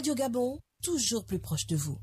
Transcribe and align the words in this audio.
Radio 0.00 0.14
Gabon, 0.14 0.58
toujours 0.82 1.26
plus 1.26 1.38
proche 1.38 1.66
de 1.66 1.76
vous. 1.76 1.98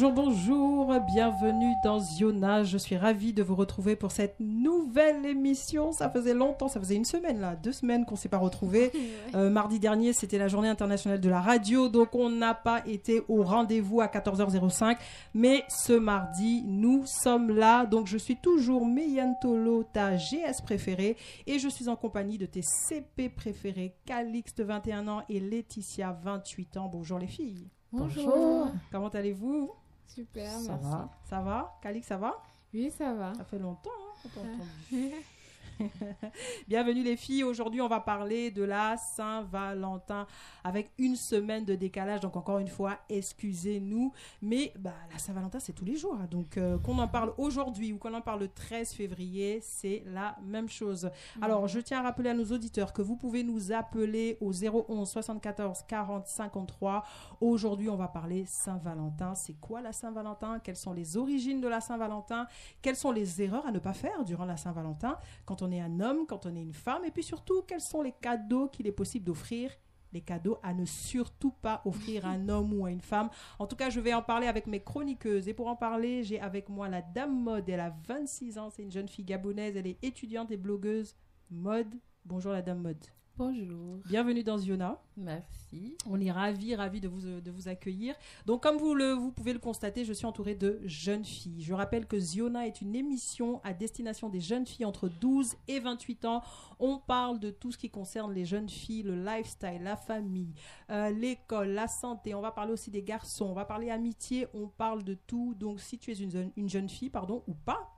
Bonjour, 0.00 0.14
bonjour, 0.14 1.00
bienvenue 1.00 1.74
dans 1.84 1.98
Ziona. 1.98 2.64
Je 2.64 2.78
suis 2.78 2.96
ravie 2.96 3.34
de 3.34 3.42
vous 3.42 3.54
retrouver 3.54 3.96
pour 3.96 4.12
cette 4.12 4.36
nouvelle 4.40 5.26
émission. 5.26 5.92
Ça 5.92 6.08
faisait 6.08 6.32
longtemps, 6.32 6.68
ça 6.68 6.80
faisait 6.80 6.94
une 6.94 7.04
semaine 7.04 7.38
là, 7.38 7.54
deux 7.54 7.72
semaines 7.72 8.06
qu'on 8.06 8.16
s'est 8.16 8.30
pas 8.30 8.38
retrouvés. 8.38 8.92
Euh, 9.34 9.48
mardi 9.48 9.78
dernier, 9.78 10.12
c'était 10.12 10.38
la 10.38 10.48
journée 10.48 10.68
internationale 10.68 11.20
de 11.20 11.28
la 11.28 11.40
radio, 11.40 11.88
donc 11.88 12.16
on 12.16 12.30
n'a 12.30 12.52
pas 12.52 12.82
été 12.84 13.22
au 13.28 13.44
rendez-vous 13.44 14.00
à 14.00 14.06
14h05. 14.06 14.96
Mais 15.34 15.62
ce 15.68 15.92
mardi, 15.92 16.64
nous 16.66 17.04
sommes 17.06 17.50
là. 17.50 17.86
Donc 17.86 18.08
je 18.08 18.18
suis 18.18 18.36
toujours 18.36 18.86
Meyantolo, 18.86 19.84
ta 19.84 20.16
GS 20.16 20.62
préférée, 20.64 21.16
et 21.46 21.58
je 21.60 21.68
suis 21.68 21.88
en 21.88 21.94
compagnie 21.94 22.38
de 22.38 22.46
tes 22.46 22.62
CP 22.62 23.28
préférés, 23.28 23.94
Calixte 24.04 24.62
21 24.62 25.06
ans 25.06 25.22
et 25.28 25.38
Laetitia 25.38 26.18
28 26.24 26.76
ans. 26.78 26.90
Bonjour 26.92 27.18
les 27.18 27.28
filles. 27.28 27.68
Bonjour. 27.92 28.68
Comment 28.90 29.08
allez-vous? 29.08 29.70
Super, 30.14 30.50
Ça 30.50 30.72
merci. 30.72 30.84
va? 30.90 31.08
Ça 31.28 31.40
va? 31.40 31.78
Calix, 31.82 32.06
ça 32.06 32.16
va? 32.16 32.42
Oui, 32.74 32.90
ça 32.90 33.14
va. 33.14 33.34
Ça 33.34 33.44
fait 33.44 33.58
longtemps 33.58 33.90
hein, 33.90 34.14
qu'on 34.22 34.28
t'a 34.28 34.40
entendu. 34.40 35.12
Bienvenue 36.68 37.02
les 37.02 37.16
filles. 37.16 37.44
Aujourd'hui, 37.44 37.80
on 37.80 37.88
va 37.88 38.00
parler 38.00 38.50
de 38.50 38.62
la 38.62 38.96
Saint-Valentin 38.96 40.26
avec 40.64 40.90
une 40.98 41.16
semaine 41.16 41.64
de 41.64 41.74
décalage. 41.74 42.20
Donc 42.20 42.36
encore 42.36 42.58
une 42.58 42.68
fois, 42.68 42.98
excusez-nous, 43.08 44.12
mais 44.42 44.72
bah, 44.78 44.92
la 45.12 45.18
Saint-Valentin 45.18 45.58
c'est 45.60 45.72
tous 45.72 45.84
les 45.84 45.96
jours. 45.96 46.16
hein. 46.20 46.26
Donc 46.30 46.56
euh, 46.56 46.78
qu'on 46.78 46.98
en 46.98 47.08
parle 47.08 47.32
aujourd'hui 47.38 47.92
ou 47.92 47.98
qu'on 47.98 48.14
en 48.14 48.20
parle 48.20 48.40
le 48.40 48.48
13 48.48 48.92
février, 48.92 49.60
c'est 49.62 50.02
la 50.06 50.36
même 50.44 50.68
chose. 50.68 51.10
Alors, 51.40 51.66
je 51.68 51.80
tiens 51.80 52.00
à 52.00 52.02
rappeler 52.02 52.30
à 52.30 52.34
nos 52.34 52.44
auditeurs 52.46 52.92
que 52.92 53.02
vous 53.02 53.16
pouvez 53.16 53.42
nous 53.42 53.72
appeler 53.72 54.36
au 54.40 54.52
011 54.52 55.08
74 55.08 55.82
40 55.88 56.26
53. 56.26 57.04
Aujourd'hui, 57.40 57.88
on 57.88 57.96
va 57.96 58.08
parler 58.08 58.44
Saint-Valentin. 58.46 59.34
C'est 59.34 59.54
quoi 59.54 59.80
la 59.80 59.92
Saint-Valentin? 59.92 60.58
Quelles 60.58 60.76
sont 60.76 60.92
les 60.92 61.16
origines 61.16 61.60
de 61.60 61.68
la 61.68 61.80
Saint-Valentin? 61.80 62.46
Quelles 62.82 62.96
sont 62.96 63.12
les 63.12 63.42
erreurs 63.42 63.66
à 63.66 63.72
ne 63.72 63.78
pas 63.78 63.94
faire 63.94 64.24
durant 64.24 64.44
la 64.44 64.56
Saint-Valentin? 64.56 65.16
Quand 65.46 65.62
on 65.62 65.69
est 65.72 65.80
un 65.80 66.00
homme, 66.00 66.26
quand 66.26 66.46
on 66.46 66.54
est 66.54 66.62
une 66.62 66.72
femme 66.72 67.04
Et 67.04 67.10
puis 67.10 67.22
surtout, 67.22 67.62
quels 67.62 67.80
sont 67.80 68.02
les 68.02 68.12
cadeaux 68.12 68.68
qu'il 68.68 68.86
est 68.86 68.92
possible 68.92 69.24
d'offrir? 69.24 69.70
Les 70.12 70.20
cadeaux 70.20 70.58
à 70.62 70.74
ne 70.74 70.84
surtout 70.84 71.52
pas 71.52 71.82
offrir 71.84 72.26
à 72.26 72.30
un 72.30 72.48
homme 72.50 72.72
ou 72.72 72.84
à 72.84 72.90
une 72.90 73.00
femme. 73.00 73.30
En 73.58 73.66
tout 73.66 73.76
cas, 73.76 73.90
je 73.90 74.00
vais 74.00 74.12
en 74.12 74.22
parler 74.22 74.48
avec 74.48 74.66
mes 74.66 74.82
chroniqueuses. 74.82 75.46
Et 75.46 75.54
pour 75.54 75.68
en 75.68 75.76
parler, 75.76 76.24
j'ai 76.24 76.40
avec 76.40 76.68
moi 76.68 76.88
la 76.88 77.00
Dame 77.02 77.42
Mode. 77.42 77.68
Elle 77.68 77.80
a 77.80 77.96
26 78.08 78.58
ans. 78.58 78.70
C'est 78.70 78.82
une 78.82 78.90
jeune 78.90 79.08
fille 79.08 79.24
gabonaise. 79.24 79.76
Elle 79.76 79.86
est 79.86 80.02
étudiante 80.02 80.50
et 80.50 80.56
blogueuse 80.56 81.14
mode. 81.50 81.94
Bonjour 82.24 82.52
la 82.52 82.62
Dame 82.62 82.82
Mode. 82.82 83.19
Bonjour. 83.44 83.96
Bienvenue 84.04 84.42
dans 84.44 84.58
Ziona. 84.58 85.00
Merci. 85.16 85.96
On 86.06 86.20
est 86.20 86.30
ravis, 86.30 86.74
ravis 86.74 87.00
de 87.00 87.08
vous, 87.08 87.22
de 87.40 87.50
vous 87.50 87.68
accueillir. 87.68 88.14
Donc, 88.44 88.62
comme 88.62 88.76
vous, 88.76 88.92
le, 88.92 89.12
vous 89.14 89.32
pouvez 89.32 89.54
le 89.54 89.58
constater, 89.58 90.04
je 90.04 90.12
suis 90.12 90.26
entourée 90.26 90.54
de 90.54 90.78
jeunes 90.84 91.24
filles. 91.24 91.62
Je 91.62 91.72
rappelle 91.72 92.04
que 92.06 92.18
Ziona 92.18 92.66
est 92.66 92.82
une 92.82 92.94
émission 92.94 93.62
à 93.64 93.72
destination 93.72 94.28
des 94.28 94.40
jeunes 94.40 94.66
filles 94.66 94.84
entre 94.84 95.08
12 95.08 95.56
et 95.68 95.80
28 95.80 96.26
ans. 96.26 96.42
On 96.78 96.98
parle 96.98 97.40
de 97.40 97.50
tout 97.50 97.72
ce 97.72 97.78
qui 97.78 97.88
concerne 97.88 98.34
les 98.34 98.44
jeunes 98.44 98.68
filles, 98.68 99.04
le 99.04 99.14
lifestyle, 99.24 99.80
la 99.84 99.96
famille, 99.96 100.52
euh, 100.90 101.08
l'école, 101.08 101.68
la 101.68 101.88
santé. 101.88 102.34
On 102.34 102.42
va 102.42 102.50
parler 102.52 102.74
aussi 102.74 102.90
des 102.90 103.02
garçons. 103.02 103.46
On 103.46 103.54
va 103.54 103.64
parler 103.64 103.88
amitié. 103.88 104.48
On 104.52 104.68
parle 104.68 105.02
de 105.02 105.14
tout. 105.14 105.54
Donc, 105.54 105.80
si 105.80 105.96
tu 105.98 106.10
es 106.10 106.14
une, 106.16 106.30
jeune- 106.30 106.52
une 106.58 106.68
jeune 106.68 106.90
fille, 106.90 107.08
pardon, 107.08 107.42
ou 107.48 107.54
pas, 107.54 107.88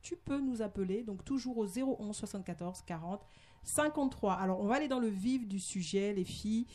tu 0.00 0.16
peux 0.16 0.40
nous 0.40 0.62
appeler. 0.62 1.02
Donc, 1.02 1.22
toujours 1.22 1.58
au 1.58 1.66
011 1.66 2.16
74 2.16 2.80
40 2.86 3.20
53. 3.66 4.34
Alors, 4.34 4.60
on 4.60 4.66
va 4.66 4.76
aller 4.76 4.88
dans 4.88 5.00
le 5.00 5.08
vif 5.08 5.46
du 5.46 5.60
sujet, 5.60 6.12
les 6.12 6.24
filles. 6.24 6.66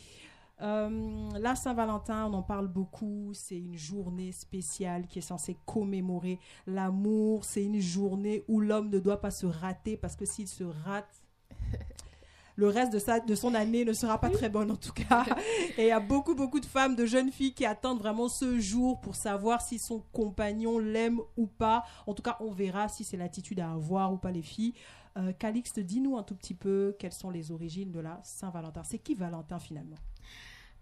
Euh, 0.60 1.28
la 1.40 1.56
Saint-Valentin, 1.56 2.26
on 2.26 2.34
en 2.34 2.42
parle 2.42 2.68
beaucoup. 2.68 3.30
C'est 3.34 3.58
une 3.58 3.76
journée 3.76 4.32
spéciale 4.32 5.06
qui 5.06 5.18
est 5.18 5.22
censée 5.22 5.56
commémorer 5.66 6.38
l'amour. 6.66 7.44
C'est 7.44 7.64
une 7.64 7.80
journée 7.80 8.44
où 8.48 8.60
l'homme 8.60 8.88
ne 8.90 8.98
doit 8.98 9.20
pas 9.20 9.30
se 9.30 9.46
rater 9.46 9.96
parce 9.96 10.14
que 10.14 10.24
s'il 10.24 10.46
se 10.46 10.62
rate, 10.62 11.22
le 12.56 12.68
reste 12.68 12.92
de, 12.92 13.00
sa, 13.00 13.18
de 13.18 13.34
son 13.34 13.54
année 13.54 13.84
ne 13.84 13.92
sera 13.92 14.20
pas 14.20 14.30
très 14.30 14.48
bonne 14.48 14.70
en 14.70 14.76
tout 14.76 14.92
cas. 14.92 15.24
Et 15.78 15.84
il 15.84 15.88
y 15.88 15.90
a 15.90 15.98
beaucoup, 16.00 16.36
beaucoup 16.36 16.60
de 16.60 16.66
femmes, 16.66 16.94
de 16.94 17.06
jeunes 17.06 17.32
filles 17.32 17.54
qui 17.54 17.66
attendent 17.66 17.98
vraiment 17.98 18.28
ce 18.28 18.60
jour 18.60 19.00
pour 19.00 19.16
savoir 19.16 19.62
si 19.62 19.80
son 19.80 20.04
compagnon 20.12 20.78
l'aime 20.78 21.20
ou 21.36 21.46
pas. 21.46 21.84
En 22.06 22.14
tout 22.14 22.22
cas, 22.22 22.36
on 22.38 22.52
verra 22.52 22.88
si 22.88 23.02
c'est 23.02 23.16
l'attitude 23.16 23.58
à 23.58 23.72
avoir 23.72 24.12
ou 24.12 24.16
pas 24.16 24.30
les 24.30 24.42
filles. 24.42 24.74
Euh, 25.16 25.32
Calixte, 25.32 25.80
dis-nous 25.80 26.16
un 26.16 26.22
tout 26.22 26.34
petit 26.34 26.54
peu 26.54 26.96
quelles 26.98 27.12
sont 27.12 27.30
les 27.30 27.50
origines 27.50 27.92
de 27.92 28.00
la 28.00 28.20
Saint-Valentin. 28.24 28.82
C'est 28.84 28.98
qui 28.98 29.14
Valentin 29.14 29.58
finalement? 29.58 29.98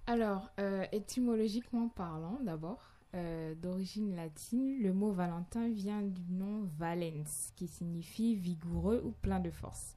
Alors, 0.06 0.50
euh, 0.58 0.84
étymologiquement 0.92 1.88
parlant, 1.88 2.38
d'abord, 2.42 2.90
euh, 3.16 3.56
d'origine 3.56 4.14
latine, 4.14 4.80
le 4.80 4.92
mot 4.92 5.10
Valentin 5.10 5.68
vient 5.68 6.00
du 6.00 6.22
nom 6.30 6.68
valens, 6.78 7.52
qui 7.56 7.66
signifie 7.66 8.36
vigoureux 8.36 9.02
ou 9.04 9.10
plein 9.10 9.40
de 9.40 9.50
force. 9.50 9.96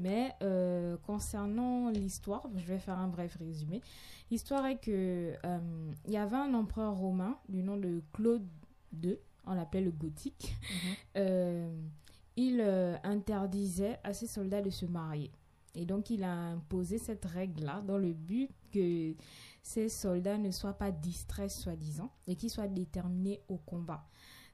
Mais 0.00 0.32
euh, 0.42 0.96
concernant 1.04 1.90
l'histoire, 1.90 2.48
je 2.54 2.64
vais 2.64 2.78
faire 2.78 2.98
un 2.98 3.08
bref 3.08 3.36
résumé. 3.36 3.80
L'histoire 4.30 4.64
est 4.66 4.78
que 4.78 5.34
euh, 5.44 5.58
il 6.06 6.12
y 6.12 6.16
avait 6.16 6.36
un 6.36 6.54
empereur 6.54 6.94
romain 6.94 7.36
du 7.48 7.64
nom 7.64 7.76
de 7.76 8.00
Claude 8.12 8.46
II, 9.02 9.18
on 9.44 9.54
l'appelait 9.54 9.80
le 9.80 9.90
gothique. 9.90 10.54
Mhm. 11.16 11.90
Il 12.36 12.60
euh, 12.60 12.96
interdisait 13.04 13.98
à 14.04 14.12
ses 14.12 14.26
soldats 14.26 14.62
de 14.62 14.70
se 14.70 14.86
marier. 14.86 15.30
Et 15.74 15.86
donc 15.86 16.10
il 16.10 16.22
a 16.24 16.32
imposé 16.32 16.98
cette 16.98 17.24
règle-là 17.24 17.82
dans 17.86 17.96
le 17.98 18.12
but 18.12 18.50
que 18.72 19.14
ces 19.62 19.88
soldats 19.88 20.38
ne 20.38 20.50
soient 20.50 20.74
pas 20.74 20.90
distraits, 20.90 21.50
soi-disant, 21.50 22.10
et 22.26 22.36
qu'ils 22.36 22.50
soient 22.50 22.68
déterminés 22.68 23.40
au 23.48 23.56
combat. 23.56 24.04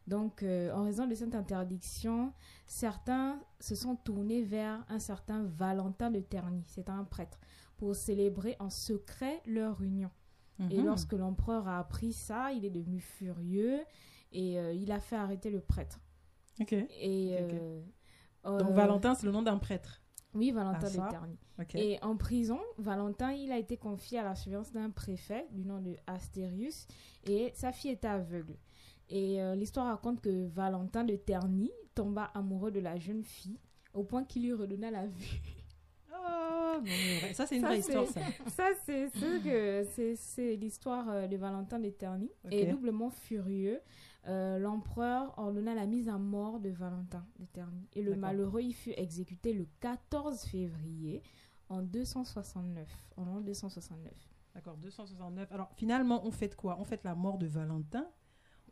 Donc, 0.06 0.42
euh, 0.42 0.72
en 0.72 0.84
raison 0.84 1.06
de 1.06 1.14
cette 1.14 1.34
interdiction, 1.34 2.32
certains 2.66 3.38
se 3.60 3.74
sont 3.74 3.94
tournés 3.96 4.42
vers 4.42 4.82
un 4.88 4.98
certain 4.98 5.42
Valentin 5.44 6.10
de 6.10 6.20
Terny, 6.20 6.62
c'est 6.66 6.88
un 6.88 7.04
prêtre, 7.04 7.38
pour 7.76 7.94
célébrer 7.94 8.56
en 8.58 8.70
secret 8.70 9.42
leur 9.46 9.82
union. 9.82 10.10
Et 10.70 10.78
Mhm. 10.78 10.86
lorsque 10.86 11.12
l'empereur 11.12 11.68
a 11.68 11.78
appris 11.78 12.12
ça, 12.12 12.52
il 12.52 12.64
est 12.64 12.70
devenu 12.70 13.00
furieux 13.00 13.80
et 14.32 14.58
euh, 14.58 14.72
il 14.72 14.90
a 14.92 14.98
fait 14.98 15.16
arrêter 15.16 15.50
le 15.50 15.60
prêtre. 15.60 16.00
Ok. 16.60 16.72
Et, 16.72 17.36
euh, 17.41 17.80
Donc 18.44 18.60
euh, 18.70 18.72
Valentin, 18.72 19.14
c'est 19.14 19.26
le 19.26 19.32
nom 19.32 19.42
d'un 19.42 19.58
prêtre. 19.58 20.02
Oui, 20.34 20.50
Valentin 20.50 20.78
Ah, 20.82 20.86
ça. 20.88 21.06
de 21.06 21.10
Terny. 21.10 21.38
Ok. 21.58 21.74
Et 21.74 21.98
en 22.02 22.16
prison, 22.16 22.60
Valentin, 22.76 23.32
il 23.32 23.50
a 23.50 23.58
été 23.58 23.76
confié 23.76 24.19
à 24.19 24.24
la 24.24 24.34
surveillance 24.34 24.72
d'un 24.72 24.91
préfet 24.91 25.46
du 25.52 25.64
nom 25.64 25.80
de 25.80 25.96
Astérius 26.06 26.86
et 27.24 27.50
sa 27.54 27.72
fille 27.72 27.91
était 27.92 28.08
aveugle. 28.08 28.56
Et 29.08 29.41
euh, 29.42 29.54
l'histoire 29.54 29.86
raconte 29.86 30.20
que 30.20 30.46
Valentin 30.48 31.04
de 31.04 31.16
Terny 31.16 31.70
tomba 31.94 32.24
amoureux 32.34 32.70
de 32.70 32.80
la 32.80 32.98
jeune 32.98 33.25
fille 33.25 33.58
au 33.94 34.04
point 34.04 34.22
qu'il 34.25 34.42
lui 34.42 34.52
redonna 34.52 34.90
la 34.90 35.06
vue. 35.06 35.40
Bon, 36.80 36.84
ouais, 36.84 37.32
ça 37.34 37.44
c'est 37.44 37.56
une 37.56 37.62
Ça, 37.62 37.69
vraie 37.69 37.78
histoire, 37.80 38.06
ça. 38.06 38.20
Ça, 38.46 38.69
c'est 38.86 40.54
l'histoire 40.56 41.28
de 41.28 41.36
Valentin 41.36 41.80
de 41.80 41.88
Terny. 41.90 42.30
Et 42.52 42.66
doublement 42.66 43.10
furieux, 43.10 43.81
euh, 44.26 44.59
l'empereur 44.59 45.32
ordonna 45.38 45.75
la 45.75 45.87
mise 45.87 46.09
à 46.09 46.19
mort 46.19 46.61
de 46.61 46.70
Valentin 46.70 47.25
de. 47.38 47.87
Et 47.94 48.03
le 48.03 48.11
D'accord. 48.11 48.20
malheureux, 48.20 48.62
il 48.62 48.75
fut 48.75 48.93
exécuté 48.97 49.53
le 49.53 49.67
14 49.81 50.43
février 50.44 51.23
en 51.69 51.82
269. 51.82 52.88
En 53.17 53.25
l'an 53.25 53.41
269. 53.41 54.12
D'accord, 54.55 54.76
269. 54.79 55.50
Alors 55.53 55.70
finalement, 55.76 56.26
on 56.26 56.31
fête 56.31 56.56
quoi? 56.56 56.76
On 56.81 56.85
fête 56.85 57.05
la 57.05 57.15
mort 57.15 57.38
de 57.38 57.47
Valentin 57.47 58.06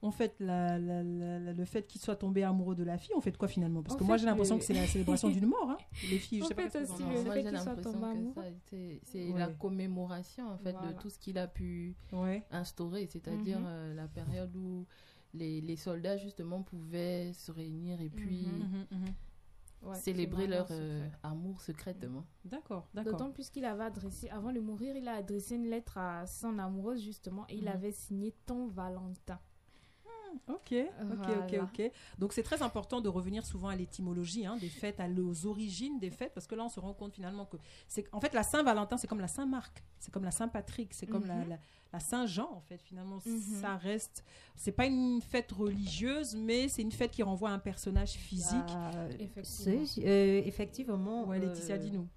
on 0.03 0.11
fête 0.11 0.37
la, 0.41 0.79
la- 0.79 1.03
la- 1.03 1.39
la- 1.39 1.53
le 1.55 1.65
fait 1.65 1.87
qu'il 1.87 2.01
soit 2.03 2.17
tombé 2.17 2.45
amoureux 2.45 2.75
de 2.75 2.85
la 2.85 2.99
fille. 2.99 3.15
On 3.17 3.21
fête 3.23 3.39
quoi 3.39 3.49
finalement? 3.49 3.83
Parce 3.83 3.95
On 3.97 3.99
que 3.99 4.05
moi 4.05 4.19
j'ai 4.19 4.27
l'impression 4.27 4.57
le- 4.57 4.61
que 4.61 4.67
c'est 4.67 4.75
la 4.75 4.87
célébration 4.87 5.31
d'une 5.31 5.47
mort. 5.47 5.71
hein. 5.71 5.79
Les 6.11 6.19
filles, 6.19 6.41
je 6.41 6.45
On 6.45 6.49
sais 6.49 6.55
pas 6.55 6.67
aussi 6.67 6.77
le 6.77 6.85
fait 7.33 7.43
qu'il 7.49 7.59
soit 7.59 7.77
tombé 7.77 8.05
amoureux. 8.07 8.43
c'est 8.67 9.33
Ouais. 9.33 9.39
la 9.39 9.49
commémoration 9.49 10.49
en 10.51 10.59
fait 10.59 10.73
Voilà. 10.73 10.93
de 10.93 10.99
tout 11.01 11.09
ce 11.09 11.19
qu'il 11.19 11.39
a 11.39 11.47
pu 11.49 11.97
Ouais. 12.13 12.45
instaurer, 12.51 13.07
c'est-à-dire 13.07 13.59
Mhm. 13.59 13.67
euh, 13.67 13.95
la 13.95 14.07
période 14.07 14.55
où 14.55 14.87
les, 15.37 15.61
les 15.61 15.77
soldats 15.77 16.17
justement 16.17 16.63
pouvaient 16.63 17.33
se 17.33 17.53
réunir 17.53 18.01
et 18.01 18.09
puis 18.11 18.47
Mhm. 18.47 18.87
Mhm, 18.91 18.99
mhm. 18.99 19.15
Ouais, 19.83 19.95
célébrer 19.97 20.47
leur 20.49 20.67
euh, 20.71 21.07
amour 21.23 21.61
secrètement. 21.61 22.25
D'accord, 22.45 22.89
d'accord. 22.95 23.13
D'autant 23.13 23.31
plus 23.31 23.51
qu'il 23.51 23.65
avait 23.65 23.85
adressé, 23.85 24.29
avant 24.31 24.53
de 24.53 24.59
mourir, 24.59 24.97
il 24.97 25.07
a 25.07 25.17
adressé 25.17 25.55
une 25.55 25.69
lettre 25.69 25.99
à 25.99 26.27
son 26.27 26.59
amoureuse 26.59 27.03
justement 27.05 27.45
et 27.49 27.57
il 27.59 27.69
avait 27.69 27.93
signé 27.93 28.35
Ton 28.47 28.67
Valentin. 28.67 29.39
Ok, 30.49 30.73
ok, 30.73 30.79
ok, 31.11 31.17
Voilà. 31.17 31.65
ok. 31.65 31.93
Donc 32.19 32.33
c'est 32.33 32.43
très 32.43 32.63
important 32.63 33.01
de 33.01 33.09
revenir 33.09 33.45
souvent 33.47 33.69
à 33.69 33.77
l'étymologie 33.77 34.47
hein, 34.47 34.57
des 34.59 34.69
fêtes, 34.69 35.01
à- 35.01 35.09
aux 35.09 35.47
origines 35.47 35.99
des 35.99 36.11
fêtes, 36.11 36.33
parce 36.35 36.47
que 36.47 36.55
là 36.55 36.65
on 36.65 36.69
se 36.69 36.81
rend 36.81 36.93
compte 36.95 37.13
finalement 37.15 37.45
que 37.47 37.57
c'est 37.89 38.07
en 38.13 38.21
fait 38.21 38.35
la 38.35 38.43
Saint-Valentin, 38.43 38.97
c'est 38.97 39.07
comme 39.07 39.21
la 39.21 39.29
Saint-Marc, 39.29 39.83
c'est 39.99 40.11
comme 40.13 40.25
la 40.25 40.31
Saint-Patrick, 40.31 40.93
c'est 40.95 41.07
comme 41.07 41.27
la, 41.27 41.37
Mhm. 41.37 41.49
la- 41.51 41.59
la 41.93 42.01
Saint-Jean 42.01 42.51
en 42.53 42.61
fait. 42.61 42.83
Finalement, 42.83 43.19
Mhm. 43.25 43.39
ça 43.61 43.77
reste, 43.77 44.25
c'est 44.55 44.73
pas 44.73 44.87
une 44.87 45.21
fête 45.23 45.53
religieuse, 45.53 46.35
mais 46.37 46.69
c'est 46.69 46.83
une 46.83 46.93
fête 46.93 47.11
qui 47.13 47.23
renvoie 47.23 47.51
à 47.51 47.53
un 47.53 47.59
personnage 47.59 48.13
physique. 48.13 48.53
Ah, 48.69 48.91
Effectivement. 49.19 49.85
euh, 50.05 50.43
effectivement. 50.45 51.25
ouais, 51.27 51.39
Laetitia, 51.39 51.77
euh, 51.77 51.79
dis-nous. 51.79 52.09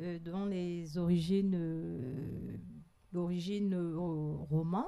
euh, 0.00 0.18
dans 0.18 0.44
les 0.44 0.98
origines, 0.98 1.54
euh, 1.54 2.56
l'origine 3.12 3.74
euh, 3.74 3.96
romain, 4.50 4.86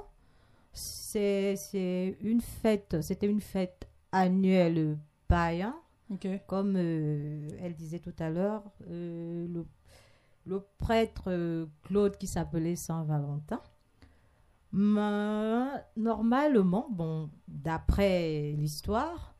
c'est 0.77 2.17
une 2.21 2.41
fête, 2.41 3.01
c'était 3.01 3.27
une 3.27 3.41
fête 3.41 3.89
annuelle 4.13 4.99
païen, 5.29 5.75
Ok. 6.11 6.27
comme 6.47 6.75
euh, 6.77 7.49
elle 7.61 7.75
disait 7.75 7.99
tout 7.99 8.15
à 8.19 8.31
l'heure, 8.31 8.63
euh, 8.89 9.47
le, 9.49 9.65
le 10.47 10.63
prêtre 10.79 11.25
euh, 11.29 11.67
Claude 11.83 12.17
qui 12.17 12.27
s'appelait 12.27 12.77
Saint-Valentin. 12.77 13.61
Mais, 14.73 15.69
Normalement, 15.97 16.87
bon, 16.91 17.31
d'après 17.49 18.53
l'histoire, 18.57 19.35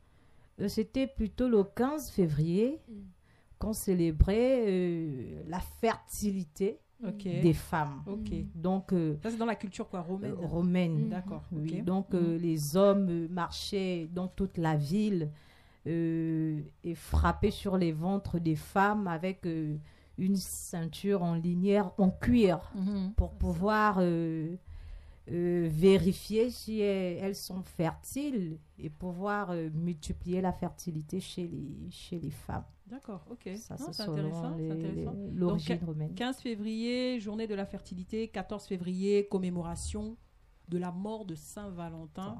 c'était 0.67 1.07
plutôt 1.07 1.47
le 1.47 1.63
15 1.63 2.09
février 2.09 2.81
Mm. 2.87 2.93
qu'on 3.59 3.73
célébrait 3.73 5.43
la 5.47 5.59
fertilité 5.59 6.79
Des 7.41 7.53
femmes. 7.53 8.01
Mm. 8.07 8.43
Donc, 8.55 8.91
euh, 8.93 9.15
Ça 9.23 9.29
c'est 9.29 9.37
dans 9.37 9.45
la 9.45 9.55
culture 9.55 9.87
quoi 9.89 10.01
romaine. 10.01 10.31
euh, 10.31 10.45
romaine. 10.45 11.05
Mm. 11.05 11.09
D'accord. 11.09 11.43
Oui, 11.51 11.81
donc 11.81 12.13
euh, 12.13 12.37
les 12.39 12.75
hommes 12.75 13.27
marchaient 13.29 14.07
dans 14.11 14.27
toute 14.27 14.57
la 14.57 14.75
ville 14.75 15.29
euh, 15.85 16.59
et 16.83 16.95
frappaient 16.95 17.51
sur 17.51 17.77
les 17.77 17.91
ventres 17.91 18.39
des 18.39 18.55
femmes 18.55 19.07
avec 19.07 19.45
euh, 19.45 19.77
une 20.17 20.35
ceinture 20.35 21.21
en 21.23 21.35
linière 21.35 21.91
en 21.97 22.09
cuir 22.09 22.59
Mhm. 22.75 23.13
pour 23.15 23.31
pouvoir 23.33 23.99
euh, 25.29 25.65
euh, 25.65 25.67
vérifier 25.69 26.49
si 26.49 26.79
elles, 26.79 27.17
elles 27.21 27.35
sont 27.35 27.61
fertiles 27.61 28.59
et 28.79 28.89
pouvoir 28.89 29.51
euh, 29.51 29.69
multiplier 29.73 30.41
la 30.41 30.51
fertilité 30.51 31.19
chez 31.19 31.47
les, 31.47 31.91
chez 31.91 32.19
les 32.19 32.29
femmes. 32.31 32.65
D'accord. 32.87 33.25
Ok. 33.29 33.49
Ça, 33.57 33.75
c'est 33.77 34.01
intéressant. 34.01 34.55
l'origine 35.33 35.79
romaine. 35.85 36.13
15 36.15 36.39
février, 36.39 37.19
journée 37.19 37.47
de 37.47 37.55
la 37.55 37.65
fertilité. 37.65 38.29
14 38.29 38.65
février, 38.65 39.27
commémoration 39.27 40.17
de 40.69 40.77
la 40.77 40.91
mort 40.91 41.25
de 41.25 41.35
Saint-Valentin. 41.35 42.39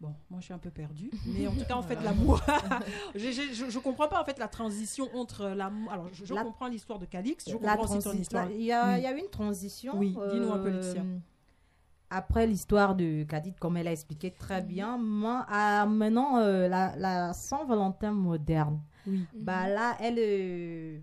Bon, 0.00 0.14
moi 0.30 0.40
je 0.40 0.46
suis 0.46 0.54
un 0.54 0.58
peu 0.58 0.70
perdue, 0.70 1.10
mais 1.26 1.46
en 1.46 1.52
tout 1.52 1.64
cas, 1.66 1.74
en 1.76 1.82
fait, 1.82 2.00
l'amour. 2.02 2.40
Je, 3.14 3.68
je 3.68 3.78
comprends 3.78 4.08
pas 4.08 4.20
en 4.20 4.24
fait 4.24 4.38
la 4.38 4.48
transition 4.48 5.08
entre 5.14 5.48
l'amour. 5.48 5.92
Alors, 5.92 6.08
je, 6.12 6.24
je 6.24 6.32
La- 6.32 6.42
comprends 6.42 6.68
l'histoire 6.68 6.98
de 6.98 7.04
Calix, 7.04 7.44
je 7.46 7.52
La 7.58 7.76
comprends 7.76 7.96
aussi 7.96 8.04
ton 8.04 8.12
histoire. 8.16 8.50
Il 8.50 8.62
y, 8.62 8.72
a 8.72 8.92
Oui. 8.94 8.98
il 8.98 9.02
y 9.02 9.06
a 9.06 9.12
eu 9.14 9.18
une 9.20 9.28
transition. 9.30 9.98
Oui, 9.98 10.16
dis-nous 10.30 10.50
un 10.52 10.58
peu, 10.58 10.70
Laetitia. 10.70 11.02
Après 12.08 12.46
l'histoire 12.46 12.94
de 12.96 13.22
Kadid, 13.24 13.56
comme 13.58 13.76
elle 13.76 13.86
a 13.88 13.92
expliqué 13.92 14.30
Mhm. 14.30 14.36
très 14.36 14.62
bien, 14.62 14.96
moi, 14.96 15.44
à 15.48 15.84
maintenant 15.86 16.38
euh, 16.38 16.66
la, 16.66 16.96
la 16.96 17.32
Saint-Valentin 17.34 18.10
moderne, 18.12 18.80
Oui. 19.06 19.24
bah 19.34 19.68
là, 19.68 19.96
elle, 20.00 20.16
euh, 20.18 20.98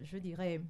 je 0.00 0.16
dirais, 0.18 0.60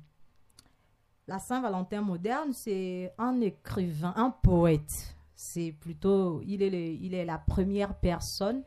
la 1.29 1.39
Saint-Valentin 1.39 2.03
moderne, 2.03 2.53
c'est 2.53 3.15
un 3.17 3.41
écrivain, 3.41 4.13
un 4.17 4.31
poète. 4.31 5.14
C'est 5.37 5.73
plutôt, 5.73 6.43
il 6.47 6.63
est, 6.63 6.71
le- 6.71 6.93
il 7.03 7.15
est 7.15 7.25
la 7.25 7.39
première 7.39 7.95
personne 7.99 8.63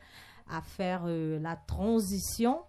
à 0.48 0.60
faire 0.62 1.02
euh, 1.06 1.38
la 1.40 1.56
transition 1.56 2.60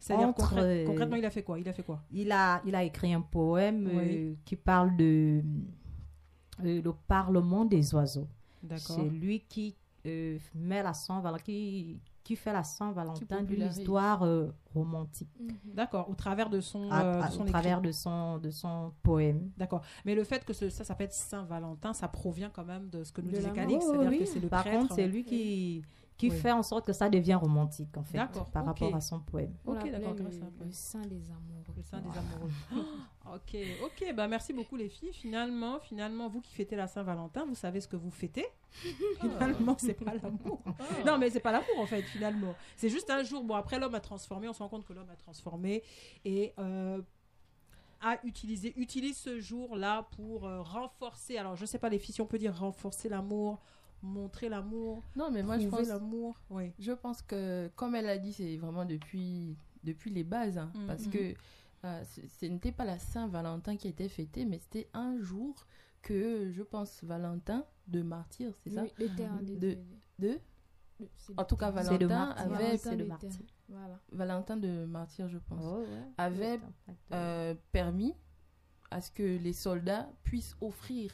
C'est-à-dire 0.00 0.28
Entre, 0.28 0.54
euh, 0.58 0.84
concrètement, 0.84 1.16
il 1.16 1.24
a 1.24 1.30
fait 1.30 1.42
quoi? 1.42 1.58
Il 1.58 1.68
a 1.68 1.72
fait 1.72 1.82
quoi? 1.82 2.02
Il 2.12 2.30
a, 2.32 2.60
il 2.64 2.74
a 2.74 2.84
écrit 2.84 3.12
un 3.12 3.20
poème 3.20 3.86
Oui. 3.86 4.16
euh, 4.16 4.34
qui 4.44 4.56
parle 4.56 4.96
de 4.96 5.42
euh, 6.64 6.82
le 6.82 6.92
Parlement 6.92 7.64
des 7.64 7.94
oiseaux. 7.94 8.28
D'accord. 8.62 8.96
C'est 8.96 9.08
lui 9.08 9.40
qui 9.48 9.74
met 10.54 10.82
la 10.82 10.94
Saint-Valentin, 10.94 11.42
qui, 11.42 11.98
qui 12.28 12.36
fait 12.36 12.52
la 12.52 12.62
Saint-Valentin 12.62 13.42
d'une 13.42 13.62
histoire 13.62 14.22
euh, 14.22 14.48
romantique 14.74 15.30
Mhm. 15.40 15.72
D'accord, 15.72 16.10
au 16.10 16.14
travers 16.14 16.50
de 16.50 16.60
son, 16.60 16.90
à- 16.90 17.02
euh, 17.02 17.22
à- 17.22 17.28
de 17.28 17.32
son 17.32 17.38
au 17.38 17.42
écrit. 17.44 17.52
travers 17.52 17.80
de 17.80 17.90
son, 17.90 18.36
de 18.36 18.50
son 18.50 18.92
poème. 19.02 19.50
D'accord. 19.56 19.80
Mais 20.04 20.14
le 20.14 20.24
fait 20.24 20.44
que 20.44 20.52
ce- 20.52 20.68
ça 20.68 20.84
s'appelle 20.84 21.08
Saint-Valentin, 21.10 21.94
ça 21.94 22.06
provient 22.06 22.50
quand 22.52 22.66
même 22.66 22.90
de 22.90 23.02
ce 23.02 23.12
que 23.12 23.22
nous 23.22 23.30
De 23.30 23.36
disait. 23.36 23.50
Calix, 23.52 23.82
c'est-à-dire 23.82 24.10
oui. 24.10 24.18
que 24.18 24.24
c'est 24.26 24.40
le 24.40 24.48
Par 24.48 24.60
prêtre. 24.62 24.78
contre, 24.78 24.94
c'est 24.94 25.06
lui 25.06 25.24
qui, 25.24 25.82
qui 26.18 26.30
Oui. 26.30 26.36
fait 26.36 26.50
en 26.50 26.64
sorte 26.64 26.84
que 26.84 26.92
ça 26.92 27.08
devient 27.08 27.34
romantique, 27.36 27.96
en 27.96 28.02
fait, 28.02 28.18
par 28.52 28.64
rapport 28.66 28.94
à 28.94 29.00
son 29.00 29.20
poème. 29.20 29.54
Ok, 29.64 29.88
d'accord, 29.88 30.14
le, 30.14 30.24
à 30.24 30.64
le 30.64 30.72
saint 30.72 31.00
des 31.02 31.30
amoureux. 31.30 31.74
Le 31.76 31.82
sein 31.82 32.00
des 32.00 32.18
amoureux. 32.18 32.50
ok, 33.34 33.56
ok, 33.84 34.14
bah 34.16 34.26
merci 34.26 34.52
beaucoup 34.52 34.74
les 34.74 34.88
filles. 34.88 35.12
Finalement, 35.12 35.78
finalement, 35.78 36.28
vous 36.28 36.40
qui 36.40 36.52
fêtez 36.52 36.74
la 36.74 36.88
Saint-Valentin, 36.88 37.46
vous 37.46 37.54
savez 37.54 37.80
ce 37.80 37.86
que 37.86 37.94
vous 37.96 38.10
fêtez. 38.10 38.44
finalement, 39.20 39.76
c'est 39.78 39.94
pas 39.94 40.12
l'amour. 40.14 40.60
Non, 41.06 41.18
mais 41.18 41.30
c'est 41.30 41.40
pas 41.40 41.52
l'amour 41.52 41.78
en 41.78 41.86
fait, 41.86 42.02
finalement. 42.02 42.54
C'est 42.76 42.88
juste 42.88 43.08
un 43.10 43.22
jour. 43.22 43.44
Bon, 43.44 43.54
après 43.54 43.78
l'homme 43.78 43.94
a 43.94 44.00
transformé, 44.00 44.48
on 44.48 44.52
se 44.52 44.58
rend 44.58 44.68
compte 44.68 44.84
que 44.84 44.92
l'homme 44.92 45.10
a 45.10 45.16
transformé 45.16 45.84
et 46.24 46.52
euh, 46.58 47.00
a 48.00 48.18
utilisé, 48.24 48.72
utilise 48.76 49.16
ce 49.16 49.38
jour-là 49.38 50.08
pour 50.16 50.46
euh, 50.46 50.62
renforcer. 50.62 51.38
Alors, 51.38 51.54
je 51.54 51.64
sais 51.64 51.78
pas 51.78 51.88
les 51.88 51.98
filles, 52.00 52.14
si 52.14 52.20
on 52.20 52.26
peut 52.26 52.38
dire 52.38 52.58
renforcer 52.58 53.08
l'amour, 53.08 53.60
montrer 54.02 54.48
l'amour, 54.48 55.02
Non, 55.16 55.30
mais 55.30 55.42
moi, 55.42 55.58
je 55.58 55.68
pense, 55.68 55.88
l'amour. 55.88 56.40
Oui. 56.50 56.72
je 56.78 56.92
pense 56.92 57.22
que, 57.22 57.68
comme 57.76 57.94
elle 57.94 58.08
a 58.08 58.18
dit, 58.18 58.32
c'est 58.32 58.56
vraiment 58.56 58.84
depuis, 58.84 59.56
depuis 59.84 60.10
les 60.10 60.24
bases. 60.24 60.58
hein, 60.58 60.70
Mhm. 60.74 60.86
Parce 60.86 61.06
que 61.06 61.34
euh, 61.84 62.02
ce 62.04 62.46
n'était 62.46 62.72
pas 62.72 62.84
la 62.84 62.98
Saint-Valentin 62.98 63.76
qui 63.76 63.88
était 63.88 64.08
fêtée, 64.08 64.44
mais 64.44 64.58
c'était 64.58 64.88
un 64.94 65.18
jour 65.20 65.54
que, 66.02 66.50
je 66.50 66.62
pense, 66.62 67.02
Valentin 67.04 67.64
de 67.88 68.02
martyr, 68.02 68.52
c'est 68.62 68.70
ça? 68.70 68.82
Oui, 68.82 68.92
le 68.98 69.14
terme 69.16 69.44
des 69.44 69.56
De- 69.56 69.78
De 70.18 70.38
En 71.36 71.44
tout 71.44 71.56
cas, 71.56 71.70
Valentin 71.70 72.30
avait, 72.30 72.72
le 72.76 72.96
de 72.96 73.04
martyr. 73.04 73.30
Voilà. 73.68 74.00
Valentin 74.10 74.56
de 74.56 74.84
martyr, 74.86 75.28
je 75.28 75.38
pense, 75.38 75.62
Oh, 75.64 75.78
ouais. 75.80 76.02
avait 76.18 76.60
euh, 77.12 77.54
permis 77.72 78.14
à 78.90 79.00
ce 79.00 79.10
que 79.10 79.22
les 79.22 79.52
soldats 79.52 80.08
puissent 80.24 80.56
offrir 80.60 81.12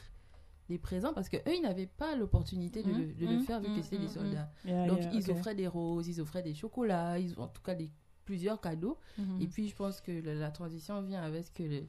des 0.69 0.77
présents 0.79 1.13
parce 1.13 1.29
que 1.29 1.37
eux 1.37 1.55
ils 1.55 1.61
n'avaient 1.61 1.85
pas 1.87 2.15
l'opportunité 2.15 2.81
de, 2.83 2.91
le, 2.91 3.13
de 3.13 3.25
le 3.27 3.35
Mhm, 3.37 3.45
faire 3.45 3.61
vu 3.61 3.69
mhm, 3.69 3.75
que 3.75 3.81
c'était 3.83 3.97
des 3.99 4.03
mhm, 4.05 4.09
soldats. 4.09 4.51
Yeah, 4.65 4.87
Donc 4.87 4.99
yeah, 5.01 5.11
ils 5.13 5.31
offraient 5.31 5.55
des 5.55 5.67
roses, 5.67 6.07
ils 6.07 6.19
offraient 6.21 6.41
des 6.43 6.53
chocolats, 6.55 7.19
ils 7.19 7.39
en 7.39 7.47
tout 7.47 7.61
cas 7.61 7.75
des 7.75 7.91
plusieurs 8.25 8.59
cadeaux. 8.59 8.97
Mhm. 9.17 9.41
Et 9.41 9.47
puis 9.47 9.67
je 9.67 9.75
pense 9.75 10.01
que 10.01 10.11
la, 10.11 10.33
la 10.33 10.51
transition 10.51 11.01
vient 11.03 11.21
avec 11.21 11.45
ce 11.45 11.51
que 11.51 11.63
le- 11.63 11.85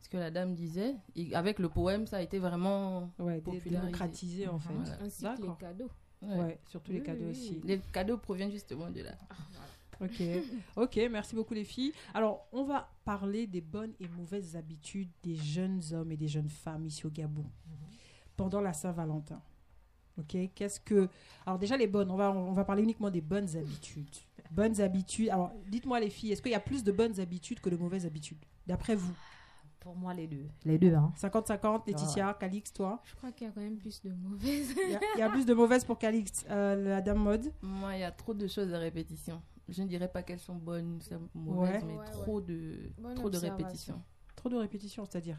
ce 0.00 0.08
que 0.08 0.16
la 0.16 0.30
dame 0.30 0.54
disait 0.54 0.94
et 1.16 1.34
avec 1.34 1.58
le 1.58 1.68
poème 1.68 2.06
ça 2.06 2.18
a 2.18 2.22
été 2.22 2.38
vraiment 2.38 3.12
ouais, 3.18 3.40
démocratisé 3.64 4.46
en 4.48 4.54
Mhm. 4.54 4.60
fait. 4.60 4.74
Voilà. 4.74 5.02
Ainsi 5.02 5.22
que 5.22 5.28
les 5.28 5.36
D'accord. 5.36 5.58
cadeaux. 5.58 5.90
ouais. 6.22 6.38
Ouais, 6.38 6.58
surtout 6.66 6.92
les 6.92 7.02
cadeaux 7.02 7.24
oui, 7.26 7.30
aussi. 7.30 7.60
les 7.64 7.78
cadeaux 7.92 8.18
proviennent 8.18 8.50
justement 8.52 8.90
de 8.90 9.02
là. 9.02 9.12
Ok, 10.00 10.20
ok, 10.76 11.00
merci 11.10 11.34
beaucoup 11.34 11.54
les 11.54 11.64
filles. 11.64 11.92
Alors, 12.14 12.46
on 12.52 12.62
va 12.62 12.88
parler 13.04 13.48
des 13.48 13.60
bonnes 13.60 13.92
et 13.98 14.06
mauvaises 14.08 14.54
habitudes 14.54 15.10
des 15.24 15.34
jeunes 15.34 15.82
hommes 15.92 16.12
et 16.12 16.16
des 16.16 16.28
jeunes 16.28 16.48
femmes 16.48 16.86
ici 16.86 17.04
au 17.06 17.10
Gabon 17.10 17.44
pendant 18.38 18.62
la 18.62 18.72
Saint-Valentin. 18.72 19.42
Ok, 20.18 20.36
qu'est-ce 20.54 20.80
que... 20.80 21.08
Alors 21.44 21.58
déjà 21.58 21.76
les 21.76 21.86
bonnes, 21.86 22.10
on 22.10 22.16
va, 22.16 22.30
on 22.32 22.52
va 22.52 22.64
parler 22.64 22.82
uniquement 22.82 23.10
des 23.10 23.20
bonnes 23.20 23.54
habitudes. 23.56 24.16
Bonnes 24.50 24.80
habitudes. 24.80 25.28
Alors, 25.28 25.52
dites-moi 25.68 26.00
les 26.00 26.08
filles, 26.08 26.32
est-ce 26.32 26.40
qu'il 26.40 26.52
y 26.52 26.54
a 26.54 26.60
plus 26.60 26.82
de 26.82 26.90
bonnes 26.92 27.20
habitudes 27.20 27.60
que 27.60 27.68
de 27.68 27.76
mauvaises 27.76 28.06
habitudes 28.06 28.38
D'après 28.66 28.94
vous? 28.94 29.12
Pour 29.80 29.94
moi, 29.94 30.12
les 30.14 30.26
deux. 30.26 30.46
Les 30.64 30.78
deux, 30.78 30.94
hein. 30.94 31.12
50-50, 31.16 31.82
Laetitia, 31.86 32.34
Calix, 32.34 32.72
toi? 32.72 33.00
Je 33.04 33.14
crois 33.14 33.30
qu'il 33.32 33.46
y 33.46 33.50
a 33.50 33.52
quand 33.52 33.60
même 33.60 33.76
plus 33.76 34.00
de 34.02 34.10
mauvaises. 34.12 34.74
Il 34.84 34.90
y, 34.90 34.96
a- 34.96 35.00
il 35.16 35.18
y 35.20 35.22
a 35.22 35.30
plus 35.30 35.46
de 35.46 35.54
mauvaises 35.54 35.84
pour 35.84 35.98
Calix. 35.98 36.44
Euh, 36.50 36.74
la 36.76 37.00
dame 37.00 37.18
mode? 37.18 37.52
Moi 37.62 37.96
il 37.96 38.00
y 38.00 38.04
a 38.04 38.10
trop 38.10 38.34
de 38.34 38.46
choses 38.48 38.72
à 38.72 38.78
répétition. 38.78 39.40
Je 39.68 39.82
ne 39.82 39.86
dirais 39.88 40.08
pas 40.08 40.22
qu'elles 40.22 40.40
sont 40.40 40.54
bonnes 40.56 40.98
ou 41.34 41.38
mauvaises 41.38 41.82
Ouais. 41.82 41.88
mais 41.88 41.98
Ouais, 41.98 42.04
trop 42.10 42.40
de 42.40 42.90
Bonne 42.98 43.14
trop 43.14 43.30
de 43.30 43.36
répétitions. 43.38 44.02
Trop 44.34 44.48
de 44.48 44.56
répétitions, 44.56 45.04
c'est-à-dire? 45.04 45.38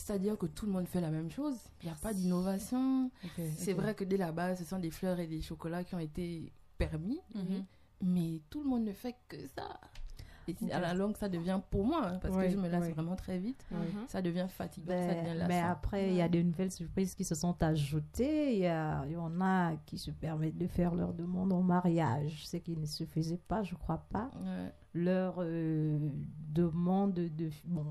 C'est-à-dire 0.00 0.38
que 0.38 0.46
tout 0.46 0.66
le 0.66 0.72
monde 0.72 0.86
fait 0.86 1.00
la 1.00 1.10
même 1.10 1.30
chose. 1.30 1.56
Il 1.82 1.86
n'y 1.86 1.92
a 1.92 1.96
pas 1.96 2.12
d'innovation. 2.14 3.10
C'est 3.56 3.74
vrai 3.74 3.94
que 3.94 4.04
dès 4.04 4.16
la 4.16 4.32
base, 4.32 4.58
ce 4.58 4.64
sont 4.64 4.78
des 4.78 4.90
fleurs 4.90 5.20
et 5.20 5.26
des 5.26 5.40
chocolats 5.42 5.84
qui 5.84 5.94
ont 5.94 5.98
été 6.00 6.52
permis, 6.78 7.20
Mhm. 7.34 7.64
mais 8.02 8.40
tout 8.48 8.62
le 8.62 8.68
monde 8.68 8.84
ne 8.84 8.92
fait 8.92 9.14
que 9.28 9.36
ça. 9.54 9.78
Et 10.48 10.72
à 10.72 10.80
la 10.80 10.94
longue, 10.94 11.16
ça 11.16 11.28
devient 11.28 11.60
pour 11.70 11.84
moi, 11.84 12.06
hein, 12.06 12.18
parce 12.20 12.34
que 12.36 12.48
je 12.48 12.56
me 12.56 12.66
lasse 12.68 12.88
vraiment 12.88 13.14
très 13.14 13.38
vite. 13.38 13.64
Mhm. 13.70 14.06
ça 14.08 14.20
devient 14.22 14.46
fatigant, 14.48 14.88
ça 14.90 15.14
devient 15.14 15.22
Mais, 15.28 15.34
lassant. 15.34 15.48
mais 15.48 15.60
après, 15.60 16.08
il 16.08 16.16
y 16.16 16.22
a 16.22 16.28
de 16.28 16.40
nouvelles 16.42 16.72
surprises 16.72 17.14
qui 17.14 17.24
se 17.24 17.34
sont 17.36 17.62
ajoutées. 17.62 18.56
Il 18.56 18.64
y, 19.12 19.16
en 19.16 19.40
a 19.40 19.76
qui 19.86 19.98
se 19.98 20.10
permettent 20.10 20.58
de 20.58 20.66
faire 20.66 20.94
leur 20.94 21.12
demande 21.12 21.52
en 21.52 21.62
mariage, 21.62 22.46
ce 22.46 22.56
qui 22.56 22.74
ne 22.76 22.86
se 22.86 23.04
faisait 23.04 23.36
pas, 23.36 23.62
je 23.62 23.74
crois 23.76 24.02
pas. 24.10 24.30
Ouais, 24.42 24.72
Leur 24.94 25.36
euh, 25.38 25.98
demande 26.48 27.12
de. 27.14 27.50
Bon. 27.66 27.86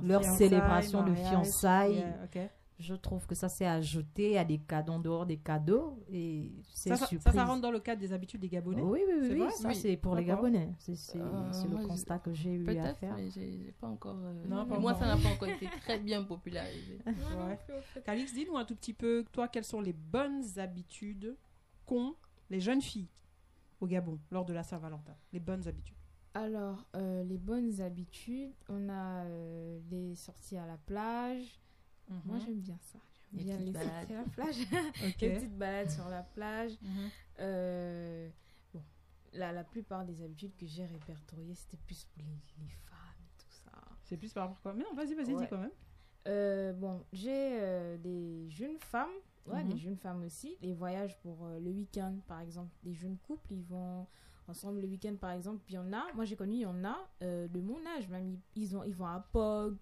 Leur 0.00 0.24
célébration 0.24 1.02
de 1.04 1.14
fiançailles. 1.14 1.96
yeah, 2.34 2.48
je 2.78 2.94
trouve 2.94 3.26
que 3.28 3.34
ça 3.36 3.48
s'est 3.48 3.66
ajouté 3.66 4.36
à 4.38 4.44
des 4.44 4.58
cadeaux 4.58 4.94
en 4.94 4.98
dehors 4.98 5.24
des 5.24 5.36
cadeaux 5.36 6.00
et 6.10 6.50
c'est 6.74 6.88
Ça, 6.88 6.96
ça, 6.96 7.04
ça, 7.04 7.06
surprise. 7.10 7.34
ça 7.34 7.44
rentre 7.44 7.60
dans 7.60 7.70
le 7.70 7.78
cadre 7.78 8.00
des 8.00 8.12
habitudes 8.12 8.40
des 8.40 8.48
Gabonais? 8.48 8.82
Oui, 8.82 8.98
oui, 9.06 9.14
oui, 9.20 9.28
C'est 9.28 9.34
oui, 9.40 9.50
ça 9.52 9.68
Oui. 9.68 9.74
c'est 9.76 9.96
pour 9.96 10.16
les. 10.16 10.24
Gabonais. 10.24 10.68
C'est 10.78 10.96
c'est- 10.96 11.20
Euh, 11.20 11.50
le 11.70 11.86
constat 11.86 12.18
que 12.18 12.32
j'ai 12.32 12.50
eu 12.54 12.62
à 12.62 12.72
Peut-être, 12.72 12.98
faire. 12.98 13.14
mais 13.14 13.30
j'ai 13.30 13.52
j'ai 13.66 13.72
pas 13.72 13.86
encore. 13.86 14.16
euh, 14.24 14.44
Non, 14.48 14.66
pas 14.66 14.80
moi, 14.80 14.92
encore. 14.92 15.02
ça 15.06 15.14
n'a 15.14 15.22
pas 15.22 15.28
encore 15.28 15.48
été 15.48 15.66
très 15.82 16.00
bien 16.00 16.24
popularisé. 16.24 16.98
Ouais. 17.06 17.58
Calix, 18.04 18.34
dis-nous 18.34 18.56
un 18.56 18.64
tout 18.64 18.74
petit 18.74 18.94
peu, 18.94 19.24
toi, 19.30 19.46
quelles 19.46 19.64
sont 19.64 19.80
les 19.80 19.92
bonnes 19.92 20.42
habitudes 20.56 21.36
qu'ont 21.86 22.16
les 22.50 22.58
jeunes 22.58 22.82
filles 22.82 23.10
au 23.80 23.86
Gabon 23.86 24.18
lors 24.32 24.44
de 24.44 24.54
la 24.54 24.64
Saint-Valentin? 24.64 25.14
Les 25.32 25.40
bonnes 25.40 25.68
habitudes. 25.68 25.94
Alors, 26.34 26.86
euh, 26.96 27.22
les 27.24 27.36
bonnes 27.36 27.80
habitudes, 27.80 28.52
on 28.68 28.88
a 28.88 29.24
euh, 29.24 29.78
les 29.90 30.14
sorties 30.14 30.56
à 30.56 30.66
la 30.66 30.78
plage. 30.78 31.60
Moi, 32.24 32.38
j'aime 32.38 32.60
bien 32.60 32.78
ça. 32.80 32.98
J'aime 33.34 33.44
bien 33.44 33.58
les 33.58 33.70
balades. 33.72 34.08
sorties 34.08 34.12
à 34.14 34.16
la 34.16 34.24
plage. 34.24 34.56
Ok. 35.08 35.20
les 35.20 35.34
petites 35.34 35.56
balades 35.58 35.90
sur 35.90 36.08
la 36.08 36.22
plage. 36.22 36.72
Mhm. 36.82 37.10
Euh, 37.40 38.28
bon, 38.74 38.82
la, 39.34 39.52
la 39.52 39.64
plupart 39.64 40.04
des 40.04 40.22
habitudes 40.22 40.54
que 40.56 40.66
j'ai 40.66 40.84
répertoriées, 40.86 41.54
c'était 41.54 41.78
plus 41.78 42.04
pour 42.04 42.22
les, 42.22 42.64
les 42.64 42.68
femmes 42.70 43.24
et 43.24 43.38
tout 43.38 43.50
ça. 43.64 43.70
C'est 44.04 44.16
plus 44.16 44.32
par 44.32 44.44
rapport 44.48 44.58
à 44.58 44.62
quoi? 44.62 44.74
Mais 44.74 44.84
non, 44.84 44.94
vas-y, 44.94 45.14
vas-y, 45.14 45.34
Ouais. 45.34 45.42
dis 45.42 45.48
quand 45.48 45.58
même. 45.58 46.76
Bon, 46.78 47.04
j'ai 47.12 47.98
des 47.98 48.48
jeunes 48.50 48.78
femmes, 48.78 49.08
ouais, 49.46 49.62
Mhm. 49.64 49.70
des 49.72 49.78
jeunes 49.78 49.96
femmes 49.96 50.22
aussi, 50.24 50.56
les 50.62 50.72
voyages 50.74 51.18
pour 51.20 51.46
le 51.46 51.70
week-end, 51.70 52.14
par 52.26 52.40
exemple. 52.40 52.70
Les 52.84 52.94
jeunes 52.94 53.18
couples, 53.26 53.52
ils 53.52 53.64
vont 53.64 54.06
ensemble 54.48 54.80
le 54.80 54.88
week-end, 54.88 55.14
par 55.20 55.30
exemple. 55.32 55.60
Puis 55.64 55.74
il 55.74 55.76
y 55.76 55.80
en 55.80 55.92
a, 55.92 56.02
moi 56.14 56.24
j'ai 56.24 56.36
connu, 56.36 56.54
il 56.56 56.60
y 56.60 56.66
en 56.66 56.84
a 56.84 56.96
euh, 57.22 57.48
de 57.48 57.60
mon 57.60 57.78
âge, 57.96 58.08
même 58.08 58.26
ils, 58.26 58.40
ils, 58.62 58.76
ont, 58.76 58.84
ils 58.84 58.94
vont 58.94 59.06
à 59.06 59.20
Pog, 59.32 59.76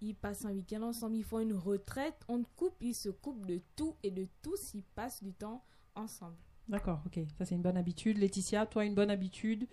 ils 0.00 0.14
passent 0.14 0.44
un 0.44 0.52
week-end 0.52 0.82
ensemble, 0.82 1.16
ils 1.16 1.24
font 1.24 1.40
une 1.40 1.54
retraite, 1.54 2.16
on 2.28 2.42
coupe, 2.56 2.76
ils 2.82 2.94
se 2.94 3.08
coupent 3.08 3.46
de 3.46 3.60
tout 3.76 3.94
et 4.02 4.10
de 4.10 4.26
tous, 4.42 4.74
ils 4.74 4.82
passent 4.82 5.22
du 5.22 5.32
temps 5.32 5.64
ensemble. 5.94 6.36
D'accord, 6.68 7.00
ok. 7.06 7.20
Ça, 7.36 7.44
c'est 7.44 7.54
une 7.54 7.62
bonne 7.62 7.76
habitude. 7.76 8.16
Laetitia, 8.18 8.64
toi, 8.66 8.84
une 8.86 8.94
bonne 8.94 9.10
habitude 9.10 9.66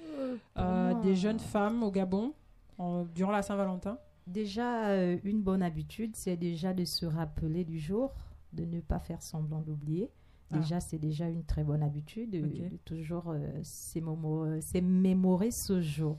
euh, 0.57 0.91
moi, 0.91 1.01
des 1.01 1.15
jeunes 1.15 1.39
femmes 1.39 1.83
au 1.83 1.91
Gabon 1.91 2.33
en- 2.77 3.05
durant 3.05 3.31
la 3.31 3.41
Saint-Valentin? 3.41 3.97
Déjà, 4.27 4.89
euh, 4.89 5.17
une 5.23 5.41
bonne 5.41 5.63
habitude, 5.63 6.15
c'est 6.15 6.35
déjà 6.37 6.73
de 6.73 6.83
se 6.85 7.05
rappeler 7.05 7.63
du 7.63 7.79
jour, 7.79 8.13
de 8.53 8.65
ne 8.65 8.81
pas 8.81 8.99
faire 8.99 9.21
semblant 9.21 9.61
d'oublier. 9.61 10.11
Ah. 10.51 10.57
Déjà, 10.57 10.79
c'est 10.79 10.97
déjà 10.99 11.27
une 11.27 11.43
très 11.43 11.63
bonne 11.63 11.81
habitude 11.83 12.31
de, 12.31 12.45
Ok. 12.45 12.69
de 12.71 12.77
toujours 12.85 13.23
euh, 13.29 13.47
s'émomo- 13.63 14.45
euh, 14.45 14.61
s'émémorer 14.61 15.51
ce 15.51 15.81
jour. 15.81 16.17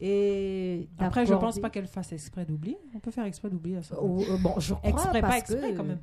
Et 0.00 0.88
Après, 0.98 1.24
je 1.24 1.30
pense 1.32 1.40
d'accorder- 1.40 1.60
pas 1.60 1.70
qu'elle 1.70 1.86
fasse 1.86 2.12
exprès 2.12 2.44
d'oublier. 2.44 2.76
On 2.94 2.98
peut 2.98 3.10
faire 3.12 3.24
exprès 3.24 3.50
d'oublier 3.50 3.78
Oh, 4.00 4.20
euh, 4.28 4.36
bon, 4.38 4.58
je 4.58 4.74
crois 4.74 4.90
Exprès, 4.90 5.20
pas 5.20 5.28
parce 5.28 5.38
exprès 5.50 5.72
que- 5.72 5.76
quand 5.76 5.84
même. 5.84 6.00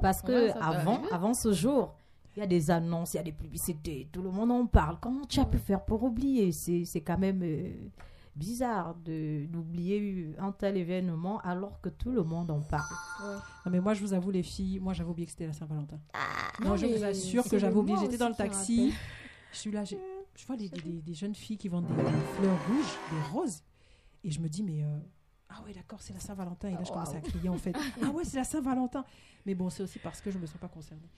Parce 0.00 0.22
Ouais, 0.22 0.52
que 0.52 0.58
avant, 0.62 1.00
avant 1.12 1.34
ce 1.34 1.52
jour, 1.52 1.94
il 2.36 2.40
y 2.40 2.42
a 2.42 2.46
des 2.46 2.70
annonces, 2.70 3.14
il 3.14 3.18
y 3.18 3.20
a 3.20 3.22
des 3.22 3.32
publicités, 3.32 4.08
tout 4.12 4.22
le 4.22 4.30
monde 4.30 4.50
en 4.50 4.66
parle. 4.66 4.98
Comment 5.00 5.24
tu 5.26 5.40
as 5.40 5.44
pu 5.44 5.58
faire 5.58 5.84
pour 5.84 6.02
oublier? 6.02 6.52
C'est 6.52 6.84
c'est 6.84 7.00
quand 7.02 7.18
même 7.18 7.40
euh, 7.42 7.70
bizarre 8.36 8.94
de- 8.96 9.46
d'oublier 9.46 10.34
un 10.38 10.52
tel 10.52 10.76
événement 10.76 11.38
alors 11.40 11.80
que 11.80 11.88
tout 11.88 12.10
le 12.10 12.22
monde 12.22 12.50
en 12.50 12.60
parle. 12.60 12.84
Non, 13.64 13.70
mais 13.72 13.80
moi, 13.80 13.94
je 13.94 14.00
vous 14.00 14.12
avoue, 14.12 14.30
les 14.30 14.42
filles, 14.42 14.80
moi, 14.80 14.92
j'avais 14.92 15.10
oublié 15.10 15.26
que 15.26 15.32
c'était 15.32 15.46
la 15.46 15.52
Saint-Valentin. 15.52 16.00
moi, 16.60 16.70
Non, 16.70 16.76
je 16.76 16.86
vous 16.86 17.04
assure 17.04 17.44
que 17.48 17.58
j'avais 17.58 17.76
oublié. 17.76 17.96
J'étais 18.00 18.18
dans 18.18 18.28
le 18.28 18.34
taxi. 18.34 18.92
Je 19.52 19.56
suis 19.58 19.70
là, 19.70 19.84
je 19.84 19.96
vois 20.46 20.56
des, 20.56 20.68
des- 20.68 20.80
des- 20.80 21.02
des 21.02 21.14
jeunes 21.14 21.34
filles 21.34 21.58
qui 21.58 21.68
vendent 21.68 21.86
des, 21.86 21.94
des 21.94 22.02
fleurs 22.36 22.66
rouges, 22.66 22.98
des 23.12 23.32
roses. 23.32 23.62
Et 24.24 24.30
je 24.30 24.40
me 24.40 24.48
dis, 24.48 24.62
mais. 24.62 24.82
euh, 24.84 24.98
ah 25.50 25.62
ouais, 25.64 25.72
d'accord, 25.72 26.00
c'est 26.02 26.12
la 26.12 26.18
Saint-Valentin. 26.20 26.68
Et 26.68 26.72
là, 26.72 26.82
je 26.82 26.90
Oh, 26.90 26.94
commence 26.94 27.14
à 27.14 27.20
crier, 27.20 27.48
en 27.48 27.56
fait. 27.58 27.74
ah 28.02 28.10
ouais, 28.10 28.24
c'est 28.24 28.36
la 28.38 28.44
Saint-Valentin. 28.44 29.04
Mais 29.46 29.54
bon, 29.54 29.70
c'est 29.70 29.82
aussi 29.84 29.98
parce 30.00 30.20
que 30.20 30.30
je 30.32 30.38
me 30.38 30.46
sens 30.46 30.56
pas 30.60 30.66
concernée. 30.68 31.08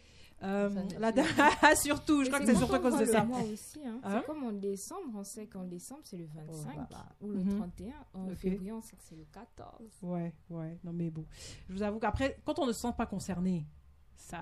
Euh, 0.42 0.68
la 1.00 1.12
dame- 1.12 1.24
surtout, 1.76 2.22
je 2.22 2.28
crois 2.28 2.40
que 2.40 2.46
c'est 2.46 2.54
surtout 2.56 2.74
à 2.74 2.78
on 2.78 2.82
cause 2.82 2.98
de 2.98 3.04
ça. 3.06 3.26
aussi, 3.52 3.80
hein. 3.86 3.98
Hein 4.04 4.18
C'est 4.20 4.26
comme 4.26 4.44
en 4.44 4.52
décembre, 4.52 5.00
on 5.14 5.24
sait 5.24 5.46
qu'en 5.46 5.64
décembre 5.64 6.02
c'est 6.04 6.18
le 6.18 6.26
25 6.26 6.74
voilà. 6.74 7.06
ou 7.22 7.30
le 7.30 7.38
Mhm. 7.38 7.56
31. 7.56 7.94
En 8.14 8.28
Ok. 8.28 8.36
février, 8.36 8.70
on 8.72 8.82
sait 8.82 8.96
que 8.96 9.02
c'est 9.02 9.16
le 9.16 9.24
14. 9.32 9.72
Ouais, 10.02 10.34
ouais. 10.50 10.78
Non, 10.84 10.92
mais 10.92 11.08
bon. 11.10 11.24
Je 11.68 11.74
vous 11.74 11.82
avoue 11.82 11.98
qu'après, 11.98 12.38
quand 12.44 12.58
on 12.58 12.66
ne 12.66 12.72
se 12.72 12.80
sent 12.80 12.92
pas 12.98 13.06
concerné, 13.06 13.66
ça, 14.14 14.38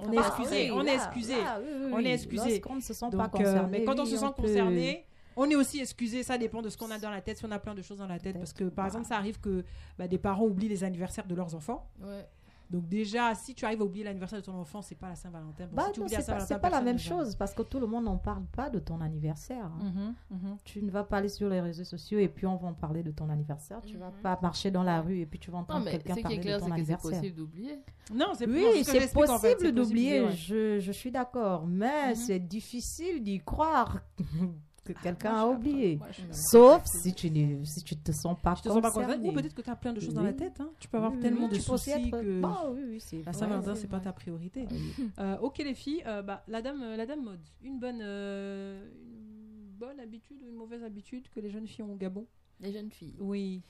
on 0.00 0.08
Ah 0.08 0.12
est 0.12 0.16
bah 0.16 0.22
excusé. 0.28 0.70
oui, 0.70 0.70
on 0.72 0.84
est 0.86 0.94
excusé. 0.94 1.34
là, 1.42 1.60
oui, 1.60 1.68
oui, 1.86 1.90
On 1.92 1.98
est 1.98 2.14
excusé. 2.14 2.48
Lorsqu'on 2.50 2.76
ne 2.76 2.80
se 2.80 2.94
sent 2.94 3.10
Donc, 3.10 3.20
pas 3.20 3.24
euh, 3.38 3.44
concerné. 3.44 3.78
mais 3.80 3.84
quand 3.84 4.00
on 4.00 4.06
se 4.06 4.16
sent 4.16 4.32
concerné, 4.36 5.06
on 5.36 5.50
est 5.50 5.56
aussi 5.56 5.78
excusé. 5.80 6.22
Ça 6.22 6.38
dépend 6.38 6.62
de 6.62 6.70
ce 6.70 6.78
qu'on 6.78 6.90
a 6.90 6.98
dans 6.98 7.10
la 7.10 7.20
tête. 7.20 7.36
Si 7.36 7.44
on 7.44 7.50
a 7.50 7.58
plein 7.58 7.74
de 7.74 7.82
choses 7.82 7.98
dans 7.98 8.06
la 8.06 8.18
tête, 8.18 8.38
parce 8.38 8.52
que 8.54 8.64
par 8.64 8.84
Bah. 8.84 8.86
exemple, 8.86 9.06
ça 9.06 9.16
arrive 9.18 9.40
que 9.40 9.62
bah, 9.98 10.08
des 10.08 10.18
parents 10.18 10.44
oublient 10.46 10.68
les 10.68 10.84
anniversaires 10.84 11.26
de 11.26 11.34
leurs 11.34 11.54
enfants. 11.54 11.90
Ouais. 12.00 12.26
Donc 12.70 12.88
déjà, 12.88 13.34
si 13.34 13.54
tu 13.54 13.64
arrives 13.64 13.80
à 13.80 13.84
oublier 13.84 14.04
l'anniversaire 14.04 14.40
de 14.40 14.44
ton 14.44 14.54
enfant, 14.54 14.82
c'est 14.82 14.94
pas 14.94 15.08
la 15.08 15.14
Saint-Valentin. 15.14 15.66
Bon, 15.66 15.76
Bah 15.76 15.84
si 15.86 15.92
tu 15.92 16.00
non, 16.00 16.06
oublies 16.06 16.14
c'est 16.16 16.20
pas, 16.20 16.22
Saint-Valentin, 16.24 16.54
c'est 16.54 16.60
pas 16.60 16.70
la 16.70 16.80
même 16.80 16.98
chose 16.98 17.34
parce 17.36 17.54
que 17.54 17.62
tout 17.62 17.78
le 17.78 17.86
monde 17.86 18.04
n'en 18.04 18.16
parle 18.16 18.44
pas 18.46 18.70
de 18.70 18.78
ton 18.78 19.00
anniversaire. 19.00 19.66
hein. 19.66 20.14
Mhm, 20.30 20.38
mhm. 20.38 20.56
Tu 20.64 20.82
ne 20.82 20.90
vas 20.90 21.04
pas 21.04 21.18
aller 21.18 21.28
sur 21.28 21.48
les 21.48 21.60
réseaux 21.60 21.84
sociaux 21.84 22.18
et 22.18 22.28
puis 22.28 22.46
on 22.46 22.56
va 22.56 22.68
en 22.68 22.74
parler 22.74 23.02
de 23.02 23.10
ton 23.10 23.28
anniversaire. 23.28 23.80
Tu 23.82 23.96
vas 23.96 24.08
Mhm. 24.10 24.22
pas 24.22 24.38
marcher 24.42 24.70
dans 24.70 24.82
la 24.82 25.00
rue 25.02 25.20
et 25.20 25.26
puis 25.26 25.38
tu 25.38 25.50
vas 25.50 25.58
Non, 25.58 25.62
entendre 25.64 25.84
mais 25.84 25.90
quelqu'un 25.92 26.16
parler 26.22 26.38
de 26.38 26.42
ton 26.42 26.48
c'est 26.48 26.58
que 26.58 26.64
c'est 26.66 26.72
anniversaire. 26.72 27.10
possible 27.20 27.36
d'oublier. 27.36 27.78
Non, 28.12 28.32
c'est 28.34 28.48
Oui, 28.48 28.64
ce 28.78 28.84
c'est 28.84 29.00
j'explique, 29.00 29.28
en 29.30 29.38
fait, 29.38 29.54
possible 29.54 29.72
d'oublier, 29.74 30.20
ouais. 30.22 30.32
je, 30.32 30.78
je 30.80 30.92
suis 30.92 31.10
d'accord, 31.10 31.66
mais 31.66 32.14
c'est 32.14 32.38
difficile 32.40 33.22
d'y 33.22 33.40
croire 33.40 34.00
que 34.84 34.92
quelqu'un 34.92 35.30
moi, 35.32 35.40
a 35.40 35.46
oublié. 35.48 35.96
Moi, 35.96 36.08
Sauf 36.30 36.84
si 36.86 37.12
tu 37.14 37.30
ne 37.30 37.64
si 37.64 37.82
tu 37.82 37.96
te 37.96 38.12
sens 38.12 38.36
pas 38.40 38.54
te 38.54 38.68
sens 38.68 38.80
pas 38.80 38.90
concerné. 38.90 39.14
concerné. 39.14 39.28
Ou 39.30 39.32
peut-être 39.32 39.54
que 39.54 39.62
tu 39.62 39.70
as 39.70 39.76
plein 39.76 39.92
de 39.92 40.00
choses 40.00 40.14
dans 40.14 40.22
la 40.22 40.32
tête. 40.32 40.60
hein. 40.60 40.70
Tu 40.78 40.88
peux 40.88 40.96
avoir 40.98 41.12
Oui, 41.12 41.20
tellement 41.20 41.46
oui, 41.46 41.56
de 41.56 41.60
soucis 41.62 41.90
être- 41.90 42.10
que 42.10 42.40
Bah 42.40 42.70
oui, 42.72 42.80
oui, 42.88 43.00
c'est 43.00 43.88
pas 43.88 44.00
ta 44.00 44.12
priorité. 44.12 44.66
Oui. 44.70 45.08
Euh, 45.18 45.38
ok 45.40 45.58
les 45.58 45.74
filles, 45.74 46.02
euh, 46.06 46.22
bah, 46.22 46.44
la 46.48 46.60
dame, 46.62 46.82
euh, 46.82 46.96
la 46.96 47.06
dame 47.06 47.22
mode, 47.24 47.40
une 47.62 47.78
bonne, 47.78 48.00
euh, 48.02 48.86
une 48.92 49.76
bonne 49.78 49.98
habitude 50.00 50.42
ou 50.44 50.48
une 50.48 50.56
mauvaise 50.56 50.82
habitude 50.84 51.28
que 51.34 51.40
les 51.40 51.50
jeunes 51.50 51.66
filles 51.66 51.84
ont 51.84 51.92
au 51.92 51.96
Gabon? 51.96 52.26
Les 52.60 52.72
jeunes 52.72 52.90
filles. 52.90 53.16
Oui. 53.18 53.62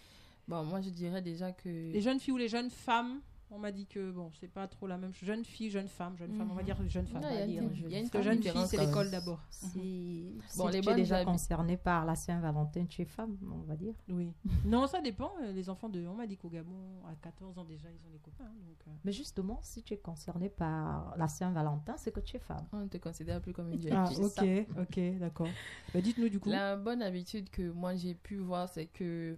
Bon, 0.47 0.63
moi, 0.65 0.81
je 0.83 0.91
dirais 0.91 1.23
déjà 1.23 1.53
que. 1.53 1.69
Les 1.69 2.01
jeunes 2.03 2.21
filles 2.21 2.35
ou 2.35 2.37
les 2.39 2.49
jeunes 2.49 2.71
femmes, 2.71 3.21
on 3.55 3.59
m'a 3.59 3.73
dit 3.73 3.87
que 3.87 4.11
bon, 4.11 4.31
c'est 4.41 4.49
pas 4.49 4.67
trop 4.69 4.87
la 4.87 4.99
même 4.99 5.13
chose. 5.15 5.27
Jeune 5.27 5.45
fille, 5.45 5.71
jeune 5.71 5.89
femme, 5.89 6.17
jeune 6.17 6.33
femme, 6.35 6.51
on 6.51 6.55
va 6.55 6.61
Mhm. 6.63 6.67
dire 6.67 6.89
jeune 6.89 7.07
femme. 7.07 7.23
Il 7.25 7.53
y 7.55 7.61
a 7.61 7.63
une- 8.01 8.23
jeune 8.23 8.43
fille, 8.43 8.67
c'est 8.67 8.77
l'école 8.79 9.05
même. 9.05 9.13
d'abord. 9.13 9.41
Si, 9.51 10.35
Bon, 10.57 10.67
si 10.69 10.73
les 10.75 10.81
tu 10.81 10.89
es 10.89 10.91
bonnes 10.93 10.97
déjà 10.97 11.17
habi- 11.19 11.25
concerné 11.25 11.77
par 11.77 12.05
la 12.05 12.15
Saint-Valentin, 12.15 12.87
tu 12.87 13.03
es 13.03 13.05
femme, 13.05 13.37
on 13.53 13.63
va 13.67 13.77
dire. 13.77 13.95
Oui. 14.09 14.33
non, 14.67 14.87
ça 14.87 15.01
dépend. 15.01 15.31
euh, 15.43 15.53
Les 15.53 15.69
enfants 15.71 15.89
de, 15.89 16.05
on 16.07 16.15
m'a 16.15 16.27
dit 16.27 16.37
qu'au 16.37 16.49
Gabon, 16.49 17.03
à 17.07 17.15
14 17.17 17.57
ans 17.59 17.65
déjà, 17.65 17.89
ils 17.91 18.07
ont 18.07 18.11
des 18.11 18.19
copains. 18.19 18.45
hein, 18.45 18.55
donc, 18.67 18.77
euh, 18.89 18.91
Mais 19.05 19.13
justement, 19.13 19.59
si 19.63 19.83
tu 19.83 19.95
es 19.95 19.99
concerné 19.99 20.49
par 20.49 21.15
la 21.17 21.29
Saint-Valentin, 21.29 21.97
c'est 21.97 22.13
que 22.13 22.21
tu 22.21 22.37
es 22.37 22.41
femme. 22.41 22.67
On 22.73 22.79
ne 22.81 22.89
te 22.89 22.99
considère 22.99 23.41
plus 23.41 23.53
comme 23.53 23.71
une 23.73 23.81
jeune 23.81 23.93
Ah, 23.95 24.07
fille. 24.07 24.67
ok, 24.77 24.79
ok, 24.81 25.19
d'accord. 25.19 25.49
Bah, 25.93 26.01
dites-nous 26.01 26.29
du 26.29 26.41
coup. 26.41 26.49
La 26.51 26.77
bonne 26.77 27.03
habitude 27.03 27.49
que 27.51 27.71
moi 27.71 27.95
j'ai 27.95 28.15
pu 28.15 28.37
voir, 28.37 28.69
c'est 28.69 28.87
que 28.87 29.37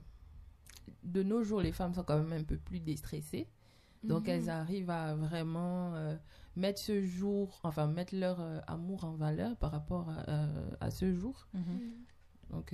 de 1.02 1.23
nos 1.23 1.42
jours, 1.42 1.61
les 1.61 1.73
femmes 1.73 1.94
sont 1.94 2.02
quand 2.04 2.18
même 2.18 2.32
un 2.32 2.44
peu 2.44 2.56
plus 2.56 2.80
déstressées. 2.80 3.46
Donc 4.04 4.24
Mhm. 4.28 4.34
elles 4.34 4.50
arrivent 4.50 4.90
à 4.90 5.14
vraiment 5.14 5.94
euh, 5.94 6.16
mettre 6.54 6.80
ce 6.80 7.04
jour, 7.04 7.60
enfin 7.64 7.86
mettre 7.86 8.14
leur 8.14 8.40
euh, 8.40 8.60
amour 8.66 9.04
en 9.04 9.12
valeur 9.12 9.56
par 9.56 9.70
rapport 9.72 10.08
à, 10.10 10.28
euh, 10.30 10.70
à 10.80 10.90
ce 10.90 11.12
jour. 11.14 11.46
Mhm. 11.54 11.80
Donc 12.50 12.72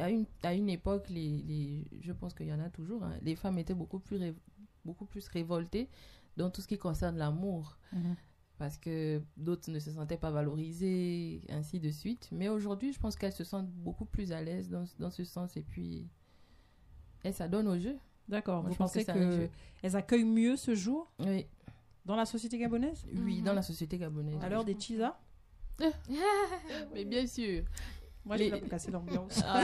à, 0.00 0.08
une, 0.10 0.26
à 0.44 0.54
une 0.54 0.68
époque, 0.68 1.08
les, 1.08 1.42
les, 1.42 1.84
je 2.00 2.12
pense 2.12 2.32
qu'il 2.34 2.46
y 2.46 2.52
en 2.52 2.60
a 2.60 2.70
toujours, 2.70 3.02
hein, 3.02 3.16
les 3.22 3.34
femmes 3.34 3.58
étaient 3.58 3.74
beaucoup 3.74 3.98
plus, 3.98 4.16
ré- 4.16 4.36
beaucoup 4.84 5.04
plus 5.06 5.26
révoltées 5.28 5.88
dans 6.36 6.48
tout 6.50 6.60
ce 6.62 6.68
qui 6.68 6.78
concerne 6.78 7.16
l'amour 7.18 7.76
Mhm. 7.92 8.14
parce 8.58 8.76
que 8.78 9.20
d'autres 9.36 9.70
ne 9.72 9.78
se 9.80 9.90
sentaient 9.90 10.16
pas 10.18 10.30
valorisées, 10.30 11.40
ainsi 11.48 11.80
de 11.80 11.90
suite. 11.90 12.28
Mais 12.30 12.48
aujourd'hui, 12.48 12.92
je 12.92 13.00
pense 13.00 13.16
qu'elles 13.16 13.32
se 13.32 13.42
sentent 13.42 13.70
beaucoup 13.70 14.04
plus 14.04 14.30
à 14.32 14.42
l'aise 14.42 14.68
dans, 14.68 14.84
dans 15.00 15.10
ce 15.10 15.24
sens 15.24 15.56
et 15.56 15.62
puis 15.62 16.06
elles 17.24 17.34
s'adonnent 17.34 17.68
au 17.68 17.78
jeu. 17.78 17.96
D'accord. 18.30 18.62
Vous 18.62 18.72
je 18.72 18.76
pense 18.78 18.92
pensez 18.92 19.04
que 19.04 19.12
c'est 19.12 19.18
un 19.18 19.30
que 19.30 19.96
accueillent 19.96 20.24
mieux 20.24 20.56
ce 20.56 20.74
jour 20.74 21.10
Oui, 21.18 21.46
dans 22.06 22.16
la 22.16 22.24
société 22.24 22.56
gabonaise 22.58 23.04
oui 23.12 23.38
Mhm. 23.38 23.44
dans 23.44 23.52
la 23.54 23.62
société 23.62 23.98
gabonaise. 23.98 24.38
À 24.42 24.48
l'heure 24.48 24.64
des 24.64 24.76
chisa 24.78 25.18
Mais 26.94 27.04
bien 27.04 27.26
sûr. 27.26 27.62
Moi, 28.22 28.36
je 28.36 28.42
suis 28.42 28.50
Les- 28.50 28.56
là 28.56 28.60
pour 28.60 28.68
casser 28.68 28.90
l'ambiance. 28.90 29.40
Ah, 29.48 29.62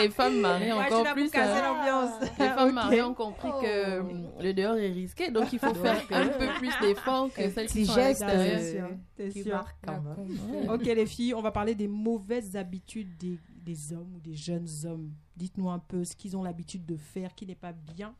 les 0.00 0.08
femmes 0.08 0.40
mariées 0.40 0.72
Moi, 0.72 0.84
je 0.84 0.86
suis 0.86 0.94
encore 0.94 1.04
pour 1.04 1.12
plus. 1.14 1.30
casser 1.30 1.60
hein. 1.60 1.74
l'ambiance. 1.74 2.20
Les 2.22 2.48
femmes 2.48 2.68
Ok. 2.68 2.74
mariées 2.74 3.02
ont 3.02 3.14
compris 3.14 3.50
que 3.60 4.00
Oh. 4.00 4.10
hum, 4.10 4.28
le 4.40 4.54
dehors 4.54 4.76
est 4.78 4.90
risqué, 4.92 5.30
donc 5.30 5.52
il 5.52 5.58
faut 5.58 5.74
faire 5.74 6.02
un 6.10 6.28
peu 6.28 6.46
plus 6.58 6.70
d'efforts 6.80 7.30
que 7.34 7.50
celles 7.50 7.66
qui 7.66 7.84
sont 7.84 7.92
à 8.00 8.08
l'extérieur. 8.08 8.88
euh. 9.20 10.74
Ok 10.74 10.84
les 10.84 11.04
filles, 11.06 11.34
on 11.34 11.42
va 11.42 11.50
parler 11.50 11.74
des 11.74 11.86
mauvaises 11.86 12.56
habitudes 12.56 13.14
des, 13.18 13.38
des 13.66 13.92
hommes 13.92 14.14
ou 14.14 14.20
des 14.20 14.34
jeunes 14.34 14.68
hommes. 14.84 15.12
Dites-nous 15.36 15.68
un 15.68 15.78
peu 15.80 16.04
ce 16.04 16.16
qu'ils 16.16 16.36
ont 16.36 16.42
l'habitude 16.42 16.86
de 16.86 16.96
faire 16.96 17.34
qui 17.34 17.44
n'est 17.46 17.54
pas 17.54 17.72
bien 17.72 18.14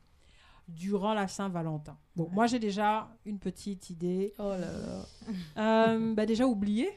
durant 0.69 1.15
la 1.15 1.29
Saint-Valentin. 1.29 1.97
Bon, 2.17 2.29
moi 2.33 2.47
j'ai 2.49 2.59
déjà 2.59 3.09
une 3.25 3.39
petite 3.39 3.89
idée. 3.91 4.35
Oh 4.39 4.51
là 4.51 4.59
là. 4.59 5.07
Euh, 5.57 6.15
bah, 6.15 6.27
déjà 6.27 6.47
oublier. 6.47 6.89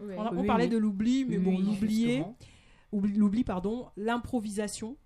Ouais. 0.00 0.16
On, 0.16 0.22
a- 0.22 0.32
on 0.32 0.40
Oui, 0.40 0.46
parlait 0.46 0.64
oui. 0.64 0.70
de 0.70 0.76
l'oubli, 0.78 1.24
mais 1.24 1.38
bon, 1.38 1.56
Oui, 1.56 1.62
l'oublier, 1.64 2.08
justement. 2.16 2.36
oubli- 2.92 3.16
l'oubli, 3.16 3.44
pardon, 3.44 3.88
l'improvisation. 3.96 4.96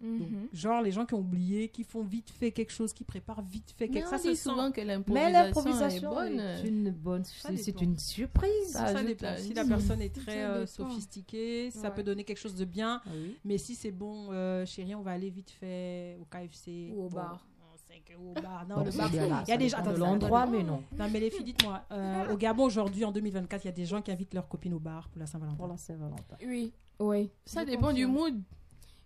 Donc, 0.00 0.30
Mhm. 0.30 0.48
genre 0.52 0.80
les 0.82 0.92
gens 0.92 1.04
qui 1.04 1.14
ont 1.14 1.18
oublié, 1.18 1.68
qui 1.68 1.82
font 1.82 2.02
vite 2.02 2.30
fait 2.30 2.52
quelque 2.52 2.70
chose, 2.72 2.92
qui 2.92 3.02
préparent 3.04 3.42
vite 3.42 3.74
fait 3.76 3.88
quelque 3.88 4.04
chose. 4.08 4.10
Ça 4.10 4.18
sent. 4.18 4.34
souvent 4.36 4.70
que 4.70 4.80
Mais 4.80 5.32
l'improvisation 5.32 6.12
est 6.20 6.28
bonne. 6.30 6.40
est 6.40 6.62
une 6.68 6.90
bonne. 6.90 7.24
C'est 7.24 7.56
c'est 7.56 7.80
une 7.82 7.98
surprise. 7.98 8.68
Ça 8.70 9.02
dépend. 9.02 9.34
Si 9.38 9.54
la 9.54 9.64
personne 9.64 10.00
est 10.00 10.14
très 10.14 10.44
euh, 10.44 10.66
sophistiquée, 10.66 11.70
ça 11.70 11.88
Ouais. 11.88 11.94
peut 11.94 12.02
donner 12.02 12.24
quelque 12.24 12.38
chose 12.38 12.54
de 12.54 12.64
bien. 12.64 13.00
Ah 13.04 13.10
oui. 13.12 13.36
Mais 13.44 13.58
si 13.58 13.74
c'est 13.74 13.90
bon, 13.90 14.28
euh, 14.30 14.64
chérie, 14.66 14.94
on 14.94 15.02
va 15.02 15.12
aller 15.12 15.30
vite 15.30 15.50
fait 15.50 16.16
au 16.20 16.24
KFC. 16.26 16.92
Ou 16.94 17.04
au 17.04 17.08
Bon, 17.08 17.16
bar. 17.16 17.44
au 18.20 18.32
bar. 18.40 18.66
Non, 18.68 18.76
Bon, 18.76 18.84
le 18.84 18.90
c'est 18.90 18.98
bar. 18.98 19.10
Il 19.46 19.50
y 19.50 19.52
a 19.52 19.56
des 19.56 19.68
gens. 19.68 19.82
l'endroit, 19.96 20.46
mais 20.46 20.62
non. 20.62 20.82
Non, 20.96 21.08
mais 21.12 21.20
les 21.20 21.30
filles, 21.30 21.44
dites-moi, 21.44 21.82
euh, 21.90 22.32
au 22.32 22.36
Gabon 22.36 22.64
aujourd'hui, 22.64 23.04
en 23.04 23.12
2024, 23.12 23.64
il 23.64 23.66
y 23.66 23.70
a 23.70 23.72
des 23.72 23.84
gens 23.86 24.00
qui 24.00 24.10
invitent 24.12 24.34
leurs 24.34 24.48
copines 24.48 24.74
au 24.74 24.78
bar 24.78 25.08
pour 25.08 25.18
la 25.20 25.26
Saint-Valentin. 25.26 25.56
Pour 25.56 25.66
la 25.68 25.76
Saint-Valentin. 25.76 26.36
Oui, 26.46 26.72
oui. 27.00 27.30
Ça 27.44 27.64
dépend 27.64 27.92
du 27.92 28.06
mood. 28.06 28.40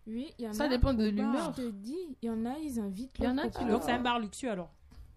Oui, 0.07 0.33
il 0.39 0.45
y 0.45 0.49
en 0.49 0.53
Ça 0.53 0.65
a. 0.65 0.69
dépend 0.69 0.95
de 0.95 1.07
l'humeur. 1.09 1.53
Je 1.57 1.63
te 1.63 1.71
dis, 1.71 1.97
il 2.23 2.27
y 2.27 2.31
en 2.31 2.45
a, 2.45 2.59
ils 2.59 2.81
invitent 2.81 3.15
Il 3.19 3.25
y 3.25 3.29
en 3.29 3.39
a 3.39 3.49
qui 3.49 3.65
le 3.65 3.71
Donc 3.73 3.83
c'est 3.85 3.93
un 3.93 4.01
bar 4.03 4.19
luxueux 4.19 4.51
alors. 4.51 4.73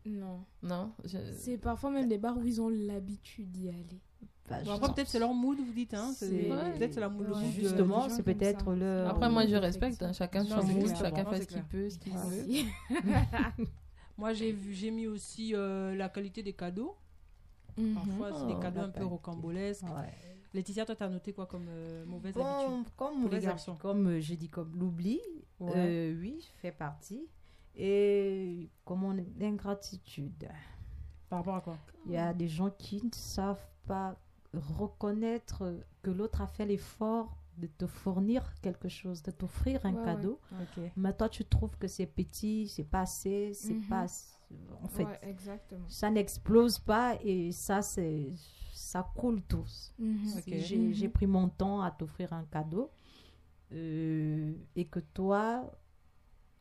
Non. 0.06 0.42
Non, 0.62 0.92
je- 1.04 1.18
C'est 1.38 1.58
parfois 1.58 1.89
même 1.89 2.08
des 2.08 2.20
bars 2.20 2.38
où 2.38 2.46
ils 2.46 2.62
ont 2.62 2.70
l'habitude 2.70 3.51
d'y 3.51 3.70
aller. 3.70 4.00
Bah, 4.48 4.58
Bon, 4.63 4.74
après, 4.74 4.94
peut-être 4.94 5.08
c'est 5.08 5.18
leur 5.18 5.34
mood, 5.34 5.58
vous 5.58 5.74
dites. 5.74 5.96
Hein, 5.96 6.13
Peut-être 6.20 6.94
c'est 6.94 7.00
la 7.00 7.10
mood, 7.10 7.25
le 7.27 7.34
Ouais. 7.34 7.46
Justement, 7.51 8.04
des 8.04 8.10
gens 8.10 8.15
c'est 8.15 8.22
peut-être 8.22 8.63
ça. 8.65 8.75
leur. 8.75 9.10
Après, 9.10 9.27
moi, 9.32 9.48
je 9.48 9.56
respecte. 9.56 10.04
hein, 10.04 10.13
chacun 10.13 10.44
Non, 10.44 10.62
son 10.62 10.68
mood, 10.68 10.96
chacun 10.96 11.25
fait 11.25 11.42
ce 11.42 11.48
qu'il 11.48 11.63
peut, 11.63 11.89
ce 11.89 11.98
qu'il 11.98 12.13
veut. 12.13 12.46
Moi, 14.18 14.34
j'ai 14.34 14.51
vu, 14.51 14.74
j'ai 14.74 14.92
mis 14.92 15.08
aussi 15.08 15.54
euh, 15.56 15.94
la 15.96 16.08
qualité 16.10 16.42
des 16.44 16.54
cadeaux. 16.54 16.96
Mhm. 17.77 17.96
Parfois, 17.96 18.32
c'est 18.39 18.46
des 18.48 18.54
Oh, 18.56 18.62
cadeaux 18.62 18.82
un 18.82 18.89
peu 18.89 19.04
rocambolesques. 19.06 19.84
Ouais. 19.84 20.13
Laetitia, 20.55 20.85
toi, 20.85 20.95
t'as 20.95 21.09
noté 21.09 21.33
quoi 21.33 21.45
comme 21.45 21.67
euh, 21.69 22.05
mauvaise 22.05 22.35
habitude 22.38 22.85
Comme, 22.95 23.21
mauvaise 23.21 23.45
habitude, 23.45 23.77
comme 23.77 24.07
euh, 24.07 24.19
j'ai 24.21 24.38
dit, 24.38 24.47
comme 24.50 24.74
l'oubli, 24.77 25.19
Ouais. 25.59 25.71
euh, 25.75 26.17
oui, 26.19 26.50
fait 26.62 26.71
partie. 26.71 27.27
Et 27.75 28.69
comme 28.85 29.03
on 29.03 29.17
est 29.17 29.27
l'ingratitude. 29.38 30.47
Par 31.29 31.39
rapport 31.39 31.55
à 31.55 31.62
quoi 31.62 31.77
Il 32.05 32.13
y 32.13 32.17
a 32.17 32.33
des 32.33 32.47
gens 32.47 32.69
qui 32.69 33.03
ne 33.03 33.09
savent 33.13 33.67
pas 33.85 34.15
reconnaître 34.53 35.63
que 36.01 36.09
l'autre 36.12 36.41
a 36.41 36.47
fait 36.47 36.65
l'effort 36.65 37.35
de 37.57 37.67
te 37.67 37.85
fournir 37.88 38.53
quelque 38.62 38.88
chose, 38.89 39.21
de 39.24 39.31
t'offrir 39.31 39.85
un 39.85 39.93
Ouais, 39.93 40.00
ouais. 40.00 40.05
cadeau. 40.05 40.39
Mais 40.95 41.13
toi, 41.13 41.27
tu 41.29 41.43
trouves 41.45 41.77
que 41.77 41.88
c'est 41.88 42.05
petit, 42.05 42.67
c'est 42.67 42.83
pas 42.83 43.01
assez, 43.01 43.53
c'est 43.53 43.74
Mhm. 43.74 43.83
pas. 43.89 44.05
En 44.83 44.88
fait, 44.88 45.03
Ouais, 45.05 45.19
exactement. 45.24 45.85
ça 45.89 46.09
n'explose 46.12 46.79
pas 46.79 47.17
et 47.24 47.51
ça, 47.51 47.81
c'est. 47.81 48.31
Ça 48.86 49.10
coule 49.15 49.42
tous. 49.42 49.94
Mhm. 49.98 50.42
J'ai 50.46 51.08
Mhm. 51.08 51.12
pris 51.12 51.25
mon 51.27 51.50
temps 51.50 51.82
à 51.82 51.89
t'offrir 51.92 52.32
un 52.34 52.44
cadeau 52.46 52.92
euh, 53.72 54.54
et 54.75 54.86
que 54.86 55.00
toi, 55.00 55.72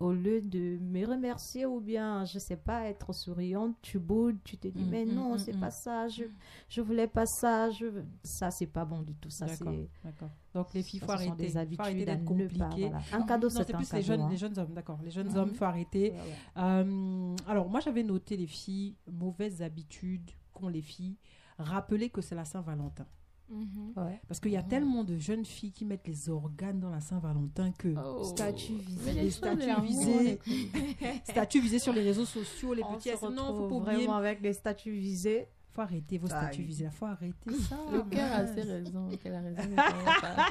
au 0.00 0.12
lieu 0.12 0.40
de 0.40 0.78
me 0.81 1.07
remercier 1.07 1.66
ou 1.66 1.81
bien, 1.81 2.25
je 2.25 2.38
sais 2.38 2.57
pas, 2.57 2.85
être 2.88 3.12
souriante, 3.12 3.76
tu 3.83 3.99
boudes, 3.99 4.38
tu 4.43 4.57
te 4.57 4.69
dis, 4.69 4.85
Mm, 4.85 4.88
mais 4.90 5.04
non, 5.04 5.35
mm, 5.35 5.38
c'est 5.38 5.59
pas 5.61 5.71
ça, 5.71 6.09
je, 6.09 6.25
je 6.69 6.81
voulais 6.81 7.07
pas 7.07 7.26
ça, 7.26 7.71
je, 7.71 7.87
ça, 8.23 8.50
c'est 8.50 8.66
pas 8.66 8.85
bon 8.87 9.02
du 9.02 9.14
tout. 9.14 9.31
Ça, 9.31 9.47
D'accord. 9.47 9.73
c'est. 9.75 9.88
D'accord. 10.02 10.31
Donc 10.54 10.73
les 10.73 10.83
filles, 10.83 11.00
ça, 11.00 11.07
faut 11.07 11.12
ce 11.12 11.19
sont 11.25 11.31
arrêter. 11.31 11.47
des 11.47 11.52
faut 11.52 11.59
habitudes 11.59 11.81
arrêter 11.81 12.02
à 12.11 12.16
d'être 12.16 12.31
ne 12.31 12.49
pas, 12.49 12.64
compliqué. 12.69 12.88
voilà. 12.88 13.02
Un 13.12 13.23
cadeau, 13.26 13.49
c'est 13.50 13.64
c'est 13.64 13.75
un 13.75 13.78
plus 13.78 13.87
cadeau. 13.88 13.97
les 13.99 14.02
jeunes, 14.02 14.21
hein. 14.23 14.28
les 14.31 14.37
jeunes 14.38 14.59
hommes, 14.59 14.73
d'accord. 14.73 14.99
Les 15.04 15.11
jeunes 15.11 15.28
Mhm. 15.31 15.37
hommes, 15.37 15.54
faut 15.54 15.64
arrêter. 15.66 16.11
Ouais, 16.12 16.16
ouais. 16.16 16.62
Euh, 16.62 17.37
alors 17.47 17.69
moi, 17.69 17.81
j'avais 17.81 18.02
noté 18.02 18.37
les 18.38 18.47
filles, 18.47 18.97
mauvaises 19.12 19.61
habitudes 19.62 20.31
qu'ont 20.54 20.69
les 20.69 20.83
filles. 20.83 21.16
Rappelez 21.58 22.11
que 22.11 22.20
c'est 22.20 22.34
la 22.34 22.44
Saint-Valentin. 22.44 23.06
Mhm. 23.50 23.92
Ouais. 23.96 24.20
Parce 24.26 24.40
qu'il 24.40 24.52
y 24.52 24.56
a 24.56 24.62
Mhm. 24.62 24.68
tellement 24.68 25.04
de 25.04 25.16
jeunes 25.18 25.44
filles 25.44 25.70
qui 25.73 25.84
mettent 25.84 26.06
les 26.08 26.28
organes 26.30 26.80
dans 26.80 26.88
la 26.90 27.00
Saint-Valentin 27.00 27.73
que 27.73 27.88
Oh. 27.96 28.25
Statut 28.25 28.73
visé. 28.75 29.00
Mais 29.04 29.12
Les 29.12 29.23
les 29.25 29.40
on 29.42 30.20
est- 30.20 31.25
statuts 31.30 31.61
visés 31.61 31.78
sur 31.78 31.92
les 31.92 32.02
réseaux 32.02 32.25
sociaux, 32.25 32.73
les 32.75 32.82
On 32.82 32.94
petits 32.94 33.11
se. 33.11 33.26
Non, 33.26 33.54
faut 33.54 33.68
pas 33.68 33.75
oublier. 33.75 33.96
vraiment 33.99 34.14
avec 34.16 34.40
des 34.40 34.54
statuts 34.54 34.92
visés. 34.99 35.46
Faut 35.73 35.82
arrêter 35.82 36.18
vos 36.18 36.28
Ah 36.32 36.42
statuts 36.42 36.61
oui. 36.61 36.66
visés. 36.68 36.88
Faut 36.90 37.04
arrêter 37.06 37.52
ça. 37.68 37.76
Le 37.92 38.02
cœur 38.04 38.32
a 38.32 38.46
ses 38.46 38.62
raisons. 38.62 39.08
A 39.08 39.08
raison. 39.40 39.70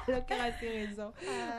Le 0.07 0.21
cœur 0.27 0.41
a 0.41 0.51
ses 0.59 0.69
raisons. 0.69 1.11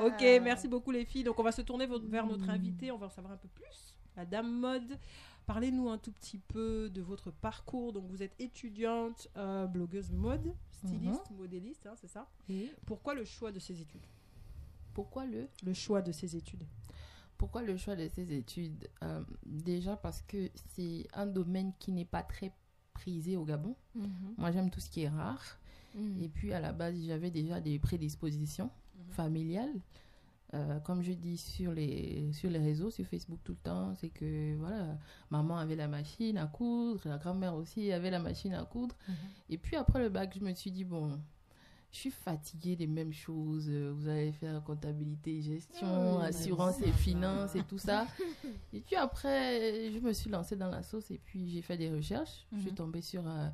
Ok, 0.04 0.20
merci 0.42 0.68
beaucoup 0.68 0.90
les 0.92 1.04
filles. 1.04 1.24
Donc 1.24 1.38
on 1.38 1.42
va 1.42 1.50
se 1.52 1.62
tourner 1.62 1.86
vers 1.86 2.26
notre 2.26 2.48
invité, 2.48 2.90
on 2.92 2.98
va 2.98 3.06
en 3.06 3.10
savoir 3.10 3.32
un 3.34 3.38
peu 3.38 3.48
plus. 3.48 3.96
Madame 4.16 4.48
Mode, 4.60 4.98
parlez-nous 5.46 5.88
un 5.88 5.98
tout 5.98 6.12
petit 6.12 6.38
peu 6.38 6.88
de 6.90 7.00
votre 7.02 7.30
parcours. 7.30 7.92
Donc 7.92 8.06
vous 8.08 8.22
êtes 8.22 8.34
étudiante, 8.38 9.28
euh, 9.36 9.66
blogueuse 9.66 10.10
mode, 10.12 10.54
styliste, 10.70 11.30
modéliste, 11.30 11.86
hein, 11.86 11.94
c'est 12.00 12.08
ça? 12.08 12.28
Oui. 12.48 12.70
Pourquoi 12.86 13.14
le 13.14 13.24
choix 13.24 13.52
de 13.52 13.58
ces 13.58 13.80
études? 13.80 14.06
Pourquoi 14.94 15.26
le 15.26 15.48
Le 15.64 15.72
choix 15.74 16.02
de 16.02 16.12
ces 16.12 16.36
études? 16.36 16.64
Pourquoi 17.36 17.62
le 17.62 17.76
choix 17.76 17.96
de 17.96 18.08
ces 18.08 18.32
études? 18.32 18.88
Euh, 19.02 19.24
Déjà 19.44 19.96
parce 19.96 20.22
que 20.22 20.50
c'est 20.74 21.06
un 21.14 21.26
domaine 21.26 21.72
qui 21.80 21.90
n'est 21.92 22.04
pas 22.04 22.22
très 22.22 22.52
prisé 22.92 23.36
au 23.36 23.44
Gabon. 23.44 23.74
Mhm. 23.96 24.34
Moi, 24.38 24.52
j'aime 24.52 24.70
tout 24.70 24.78
ce 24.80 24.88
qui 24.88 25.02
est 25.02 25.08
rare. 25.08 25.42
Mhm. 25.96 26.22
Et 26.22 26.28
puis, 26.28 26.52
à 26.52 26.60
la 26.60 26.72
base, 26.72 26.96
j'avais 27.04 27.30
déjà 27.32 27.60
des 27.60 27.78
prédispositions 27.80 28.70
Mhm. 28.96 29.12
familiales. 29.12 29.80
Euh, 30.54 30.78
comme 30.80 31.02
je 31.02 31.12
dis 31.12 31.36
sur 31.36 31.72
les, 31.72 32.32
sur 32.32 32.48
les 32.48 32.60
réseaux, 32.60 32.88
sur 32.90 33.04
Facebook 33.06 33.40
tout 33.42 33.52
le 33.52 33.58
temps, 33.58 33.92
c'est 33.96 34.08
que 34.10 34.54
voilà, 34.56 34.96
maman 35.30 35.56
avait 35.58 35.74
la 35.74 35.88
machine 35.88 36.38
à 36.38 36.46
coudre, 36.46 37.00
la 37.08 37.18
grand-mère 37.18 37.54
aussi 37.56 37.90
avait 37.92 38.10
la 38.10 38.20
machine 38.20 38.54
à 38.54 38.64
coudre. 38.64 38.94
Mhm. 39.08 39.14
Et 39.50 39.58
puis 39.58 39.74
après 39.76 40.00
le 40.00 40.10
bac, 40.10 40.32
je 40.38 40.44
me 40.44 40.54
suis 40.54 40.70
dit, 40.70 40.84
bon, 40.84 41.18
je 41.90 41.98
suis 41.98 42.10
fatiguée 42.12 42.76
des 42.76 42.86
mêmes 42.86 43.12
choses. 43.12 43.68
Vous 43.68 44.06
allez 44.08 44.30
faire 44.32 44.62
comptabilité, 44.62 45.40
gestion, 45.42 46.18
Oui, 46.18 46.24
assurance 46.26 46.78
mais 46.80 46.88
et 46.88 46.92
finances 46.92 47.56
et 47.56 47.62
tout 47.64 47.78
ça. 47.78 48.06
et 48.72 48.80
puis 48.80 48.94
après, 48.96 49.90
je 49.92 49.98
me 49.98 50.12
suis 50.12 50.30
lancée 50.30 50.54
dans 50.56 50.70
la 50.70 50.82
sauce 50.84 51.10
et 51.10 51.18
puis 51.18 51.48
j'ai 51.50 51.62
fait 51.62 51.76
des 51.76 51.90
recherches. 51.90 52.46
Je 52.52 52.60
suis 52.60 52.70
Mhm. 52.70 52.76
tombée 52.76 53.02
sur 53.02 53.26
euh, 53.26 53.48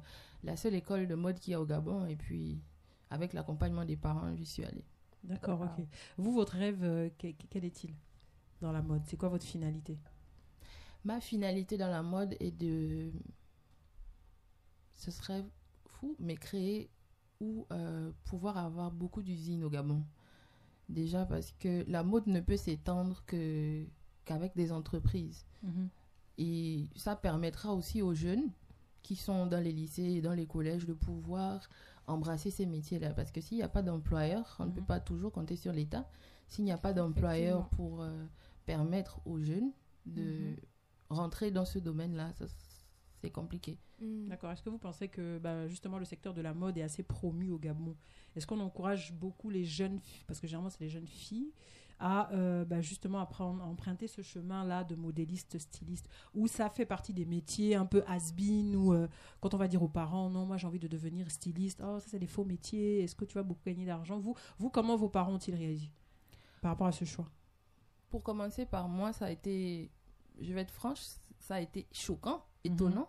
la 0.44 0.54
seule 0.56 0.74
école 0.74 1.06
de 1.06 1.14
mode 1.14 1.38
qu'il 1.38 1.52
y 1.52 1.54
a 1.54 1.60
au 1.60 1.66
Gabon 1.66 2.04
et 2.06 2.16
puis 2.16 2.60
avec 3.08 3.32
l'accompagnement 3.32 3.84
des 3.86 3.96
parents, 3.96 4.34
j'y 4.36 4.44
suis 4.46 4.64
allée. 4.64 4.84
D'accord, 5.24 5.60
ok. 5.60 5.84
Vous, 6.16 6.32
votre 6.32 6.54
rêve, 6.54 6.82
euh, 6.82 7.08
que- 7.18 7.32
que- 7.32 7.46
quel 7.50 7.64
est-il 7.64 7.94
dans 8.60 8.72
la 8.72 8.82
mode? 8.82 9.02
C'est 9.06 9.16
quoi 9.16 9.28
votre 9.28 9.44
finalité? 9.44 9.98
Ma 11.04 11.20
finalité 11.20 11.76
dans 11.78 11.88
la 11.90 12.02
mode 12.02 12.36
est 12.40 12.50
de... 12.50 13.12
Ce 14.96 15.10
serait 15.10 15.44
fou, 15.86 16.16
mais 16.18 16.36
créer 16.36 16.90
ou 17.40 17.66
euh, 17.72 18.12
pouvoir 18.24 18.58
avoir 18.58 18.90
beaucoup 18.90 19.22
d'usines 19.22 19.64
au 19.64 19.70
Gabon. 19.70 20.04
Déjà 20.88 21.24
parce 21.24 21.52
que 21.52 21.84
la 21.88 22.02
mode 22.02 22.26
ne 22.26 22.40
peut 22.40 22.56
s'étendre 22.56 23.22
que 23.26 23.86
qu'avec 24.24 24.54
des 24.56 24.72
entreprises. 24.72 25.46
Et 26.38 26.88
ça 26.96 27.16
permettra 27.16 27.72
aussi 27.74 28.02
aux 28.02 28.14
jeunes 28.14 28.50
qui 29.02 29.16
sont 29.16 29.46
dans 29.46 29.62
les 29.62 29.72
lycées 29.72 30.02
et 30.02 30.20
dans 30.20 30.34
les 30.34 30.46
collèges 30.46 30.86
de 30.86 30.92
pouvoir 30.92 31.68
embrasser 32.10 32.50
ces 32.50 32.66
métiers-là. 32.66 33.12
Parce 33.14 33.30
que 33.32 33.40
s'il 33.40 33.56
n'y 33.58 33.62
a 33.62 33.68
pas 33.68 33.82
d'employeur, 33.82 34.56
on 34.58 34.66
ne 34.66 34.70
peut 34.72 34.80
Mhm. 34.80 34.86
pas 34.86 35.00
toujours 35.00 35.32
compter 35.32 35.56
sur 35.56 35.72
l'État. 35.72 36.08
S'il 36.48 36.64
n'y 36.64 36.72
a 36.72 36.78
pas 36.78 36.92
d'employeur 36.92 37.68
pour 37.70 38.02
euh, 38.02 38.24
permettre 38.66 39.20
aux 39.26 39.38
jeunes 39.40 39.72
de 40.06 40.22
Mhm. 40.50 40.56
rentrer 41.10 41.50
dans 41.50 41.64
ce 41.64 41.78
domaine-là, 41.78 42.32
c'est 43.20 43.30
compliqué. 43.30 43.78
Mhm. 44.00 44.28
D'accord. 44.28 44.50
Est-ce 44.50 44.62
que 44.62 44.70
vous 44.70 44.78
pensez 44.78 45.08
que 45.08 45.38
bah, 45.38 45.68
justement 45.68 45.98
le 45.98 46.04
secteur 46.04 46.34
de 46.34 46.40
la 46.40 46.54
mode 46.54 46.78
est 46.78 46.82
assez 46.82 47.02
promu 47.02 47.50
au 47.50 47.58
Gabon? 47.58 47.96
Est-ce 48.34 48.46
qu'on 48.46 48.60
encourage 48.60 49.12
beaucoup 49.12 49.50
les 49.50 49.64
jeunes, 49.64 50.00
parce 50.26 50.40
que 50.40 50.46
généralement 50.46 50.70
c'est 50.70 50.80
les 50.80 50.88
jeunes 50.88 51.06
filles, 51.06 51.52
à 52.00 52.32
euh, 52.32 52.64
bah, 52.64 52.80
justement 52.80 53.20
apprendre, 53.20 53.62
à 53.62 53.66
emprunter 53.66 54.08
ce 54.08 54.22
chemin-là 54.22 54.84
de 54.84 54.94
modéliste, 54.96 55.58
styliste, 55.58 56.08
où 56.34 56.48
ça 56.48 56.68
fait 56.70 56.86
partie 56.86 57.12
des 57.12 57.26
métiers 57.26 57.76
un 57.76 57.86
peu 57.86 58.02
has-been, 58.08 58.74
ou 58.74 58.92
euh, 58.92 59.06
quand 59.40 59.54
on 59.54 59.58
va 59.58 59.68
dire 59.68 59.82
aux 59.82 59.88
parents, 59.88 60.30
non, 60.30 60.46
moi 60.46 60.56
j'ai 60.56 60.66
envie 60.66 60.78
de 60.78 60.88
devenir 60.88 61.30
styliste, 61.30 61.82
oh 61.84 62.00
ça 62.00 62.06
c'est 62.08 62.18
des 62.18 62.26
faux 62.26 62.44
métiers, 62.44 63.02
est-ce 63.02 63.14
que 63.14 63.24
tu 63.24 63.34
vas 63.34 63.42
beaucoup 63.42 63.62
gagner 63.64 63.86
d'argent 63.86 64.18
vous, 64.18 64.34
vous, 64.58 64.70
comment 64.70 64.96
vos 64.96 65.08
parents 65.08 65.34
ont-ils 65.34 65.54
réagi 65.54 65.92
par 66.62 66.72
rapport 66.72 66.86
à 66.86 66.92
ce 66.92 67.04
choix? 67.04 67.28
Pour 68.08 68.22
commencer 68.22 68.66
par 68.66 68.88
moi, 68.88 69.12
ça 69.12 69.26
a 69.26 69.30
été, 69.30 69.90
je 70.40 70.52
vais 70.52 70.62
être 70.62 70.72
franche, 70.72 71.00
ça 71.38 71.56
a 71.56 71.60
été 71.60 71.86
choquant, 71.92 72.44
étonnant. 72.64 73.08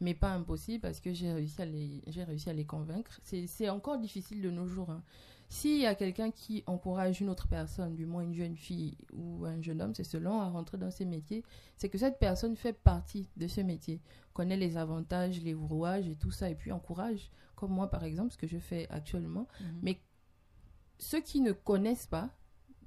mais 0.00 0.14
pas 0.14 0.32
impossible 0.32 0.80
parce 0.82 1.00
que 1.00 1.12
j'ai 1.12 1.32
réussi 1.32 1.62
à 1.62 1.64
les, 1.64 2.02
j'ai 2.06 2.24
réussi 2.24 2.50
à 2.50 2.52
les 2.52 2.66
convaincre. 2.66 3.18
C'est, 3.22 3.46
c'est 3.46 3.68
encore 3.68 3.98
difficile 3.98 4.42
de 4.42 4.50
nos 4.50 4.66
jours. 4.66 4.90
hein. 4.90 5.02
S'il 5.48 5.80
y 5.80 5.86
a 5.86 5.94
quelqu'un 5.94 6.30
qui 6.32 6.64
encourage 6.66 7.20
une 7.20 7.28
autre 7.28 7.46
personne, 7.46 7.94
du 7.94 8.04
moins 8.04 8.22
une 8.22 8.34
jeune 8.34 8.56
fille 8.56 8.96
ou 9.12 9.44
un 9.46 9.60
jeune 9.62 9.80
homme, 9.80 9.94
c'est 9.94 10.02
selon 10.04 10.40
à 10.40 10.48
rentrer 10.48 10.76
dans 10.76 10.90
ces 10.90 11.04
métiers, 11.04 11.44
c'est 11.76 11.88
que 11.88 11.98
cette 11.98 12.18
personne 12.18 12.56
fait 12.56 12.72
partie 12.72 13.28
de 13.36 13.46
ce 13.46 13.60
métier, 13.60 14.00
connaît 14.32 14.56
les 14.56 14.76
avantages, 14.76 15.40
les 15.42 15.54
rouages 15.54 16.08
et 16.08 16.16
tout 16.16 16.32
ça, 16.32 16.50
et 16.50 16.56
puis 16.56 16.72
encourage, 16.72 17.30
comme 17.54 17.70
moi 17.72 17.88
par 17.88 18.02
exemple, 18.04 18.32
ce 18.32 18.38
que 18.38 18.46
je 18.48 18.58
fais 18.58 18.88
actuellement. 18.90 19.46
Mais 19.82 20.00
ceux 20.98 21.20
qui 21.20 21.40
ne 21.40 21.52
connaissent 21.52 22.06
pas, 22.08 22.30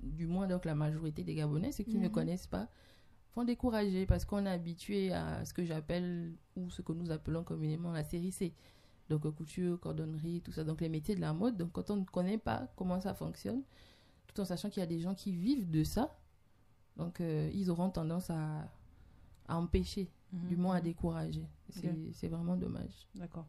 du 0.02 0.28
moins 0.28 0.48
donc 0.48 0.66
la 0.66 0.76
majorité 0.76 1.24
des 1.24 1.36
Gabonais, 1.36 1.72
ceux 1.72 1.84
qui 1.86 1.98
ne 1.98 2.08
Mhm. 2.08 2.12
connaissent 2.12 2.48
pas, 2.48 2.68
font 3.34 3.44
décourager 3.46 4.06
parce 4.06 4.26
qu'on 4.26 4.46
est 4.46 4.50
habitué 4.50 5.14
à 5.14 5.46
ce 5.46 5.54
que 5.54 5.64
j'appelle 5.64 6.34
ou 6.58 6.70
ce 6.70 6.82
que 6.82 6.92
nous 6.92 7.12
appelons 7.12 7.44
communément 7.44 7.92
la 7.94 8.04
série 8.04 8.32
C. 8.32 8.54
Donc 9.10 9.26
euh, 9.26 9.32
couture, 9.32 9.80
cordonnerie, 9.80 10.42
tout 10.42 10.52
ça. 10.52 10.64
Donc 10.64 10.82
les 10.82 10.90
métiers 10.90 11.16
de 11.16 11.22
la 11.22 11.34
mode. 11.34 11.58
Donc 11.58 11.72
quand 11.74 11.90
on 11.90 11.98
ne 11.98 12.06
connaît 12.06 12.38
pas 12.38 12.68
comment 12.76 13.00
ça 13.02 13.14
fonctionne, 13.14 13.64
tout 14.28 14.40
en 14.42 14.46
sachant 14.46 14.70
qu'il 14.70 14.80
y 14.82 14.84
a 14.84 14.88
des 14.88 15.00
gens 15.00 15.16
qui 15.16 15.32
vivent 15.32 15.70
de 15.70 15.84
ça, 15.84 16.16
Donc, 16.98 17.22
euh, 17.22 17.50
ils 17.54 17.70
auront 17.72 17.90
tendance 17.90 18.30
à, 18.30 18.70
à 19.48 19.58
empêcher, 19.58 20.12
du 20.34 20.58
moins 20.58 20.76
à 20.76 20.82
décourager. 20.82 21.48
C'est 21.70 21.88
Ok. 21.90 21.96
c'est 22.14 22.28
vraiment 22.28 22.58
dommage. 22.58 23.08
D'accord. 23.16 23.48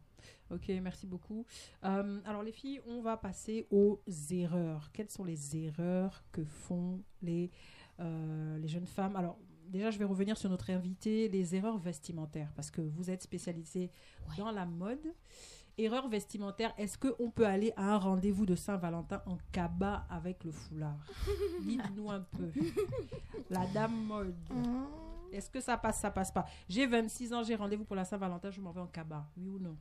Ok, 0.50 0.68
merci 0.82 1.06
beaucoup. 1.06 1.44
Euh, 1.84 2.20
alors 2.24 2.42
les 2.42 2.52
filles, 2.52 2.80
on 2.86 3.02
va 3.02 3.16
passer 3.16 3.66
aux 3.70 4.00
erreurs. 4.30 4.90
Quelles 4.92 5.10
sont 5.10 5.24
les 5.24 5.56
erreurs 5.56 6.22
que 6.32 6.44
font 6.44 7.00
les, 7.22 7.50
euh, 7.98 8.58
les 8.58 8.68
jeunes 8.68 8.86
femmes? 8.86 9.16
Alors 9.16 9.36
déjà, 9.70 9.90
je 9.90 9.98
vais 9.98 10.04
revenir 10.04 10.36
sur 10.36 10.50
notre 10.50 10.70
invité, 10.70 11.28
les 11.28 11.54
erreurs 11.54 11.78
vestimentaires, 11.78 12.52
parce 12.54 12.70
que 12.70 12.80
vous 12.80 13.10
êtes 13.10 13.22
spécialisée 13.22 13.90
dans 14.36 14.50
la 14.50 14.66
mode. 14.66 15.14
Erreurs 15.78 16.08
vestimentaires, 16.08 16.74
est-ce 16.76 16.98
qu'on 16.98 17.30
peut 17.30 17.46
aller 17.46 17.72
à 17.76 17.94
un 17.94 17.96
rendez-vous 17.96 18.44
de 18.44 18.54
Saint-Valentin 18.54 19.22
en 19.24 19.38
cabas 19.52 20.04
avec 20.10 20.44
le 20.44 20.50
foulard? 20.50 20.98
Dites-nous 21.62 22.10
un 22.10 22.20
peu. 22.20 22.50
La 23.48 23.66
dame 23.66 24.04
mode. 24.04 24.34
Est-ce 25.32 25.48
que 25.48 25.60
ça 25.60 25.78
passe, 25.78 26.00
ça 26.00 26.10
passe 26.10 26.32
pas? 26.32 26.46
J'ai 26.68 26.86
26 26.86 27.32
ans, 27.32 27.42
j'ai 27.42 27.54
rendez-vous 27.54 27.84
pour 27.84 27.96
la 27.96 28.04
Saint-Valentin, 28.04 28.50
je 28.50 28.60
m'en 28.60 28.72
vais 28.72 28.80
en 28.80 28.88
cabas. 28.88 29.24
Oui 29.36 29.48
ou 29.48 29.58
non? 29.58 29.76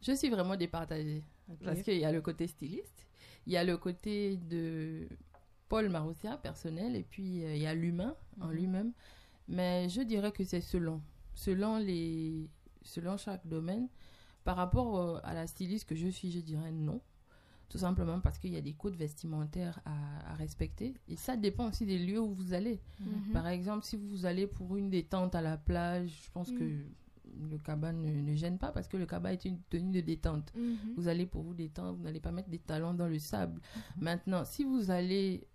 Je 0.00 0.12
suis 0.12 0.30
vraiment 0.30 0.56
départagée. 0.56 1.24
Parce 1.64 1.82
qu'il 1.82 1.98
y 1.98 2.04
a 2.04 2.12
le 2.12 2.20
côté 2.20 2.46
styliste, 2.46 3.06
il 3.46 3.52
y 3.52 3.56
a 3.56 3.64
le 3.64 3.76
côté 3.76 4.36
de 4.36 5.08
Paul 5.68 5.88
Marossia, 5.88 6.36
personnel, 6.38 6.96
et 6.96 7.02
puis 7.02 7.44
euh, 7.44 7.54
il 7.54 7.62
y 7.62 7.66
a 7.66 7.74
l'humain 7.74 8.14
en 8.40 8.46
Mhm. 8.48 8.52
lui-même. 8.54 8.92
Mais 9.48 9.88
je 9.88 10.02
dirais 10.02 10.32
que 10.32 10.44
c'est 10.44 10.60
selon. 10.60 11.00
Selon, 11.34 11.78
les, 11.78 12.48
selon 12.82 13.16
chaque 13.16 13.46
domaine. 13.46 13.88
Par 14.44 14.56
rapport 14.56 14.98
euh, 14.98 15.20
à 15.24 15.34
la 15.34 15.46
styliste 15.46 15.86
que 15.88 15.94
je 15.94 16.08
suis, 16.08 16.30
je 16.30 16.40
dirais 16.40 16.72
non. 16.72 17.00
Tout 17.68 17.76
simplement 17.78 18.18
parce 18.20 18.38
qu'il 18.38 18.52
y 18.52 18.56
a 18.56 18.62
des 18.62 18.72
codes 18.72 18.96
vestimentaires 18.96 19.78
à, 19.84 20.32
à 20.32 20.34
respecter. 20.36 20.94
Et 21.06 21.16
ça 21.16 21.36
dépend 21.36 21.68
aussi 21.68 21.84
des 21.84 21.98
lieux 21.98 22.20
où 22.20 22.32
vous 22.32 22.54
allez. 22.54 22.80
Mhm. 23.00 23.32
Par 23.34 23.46
exemple, 23.46 23.84
si 23.84 23.96
vous 23.96 24.24
allez 24.24 24.46
pour 24.46 24.76
une 24.78 24.88
détente 24.88 25.34
à 25.34 25.42
la 25.42 25.58
plage, 25.58 26.22
je 26.24 26.30
pense 26.30 26.50
Mm. 26.50 26.58
que 26.58 26.64
le 27.50 27.58
cabas 27.58 27.92
ne, 27.92 28.10
ne 28.22 28.34
gêne 28.34 28.56
pas 28.58 28.72
parce 28.72 28.88
que 28.88 28.96
le 28.96 29.04
cabas 29.04 29.32
est 29.32 29.44
une 29.44 29.60
tenue 29.68 29.92
de 29.92 30.00
détente. 30.00 30.50
Mhm. 30.56 30.76
Vous 30.96 31.08
allez 31.08 31.26
pour 31.26 31.42
vous 31.42 31.52
détendre, 31.52 31.98
vous 31.98 32.04
n'allez 32.04 32.20
pas 32.20 32.32
mettre 32.32 32.48
des 32.48 32.58
talons 32.58 32.94
dans 32.94 33.06
le 33.06 33.18
sable. 33.18 33.60
Maintenant, 34.00 34.44
si 34.46 34.64
vous 34.64 34.90
allez 34.90 35.46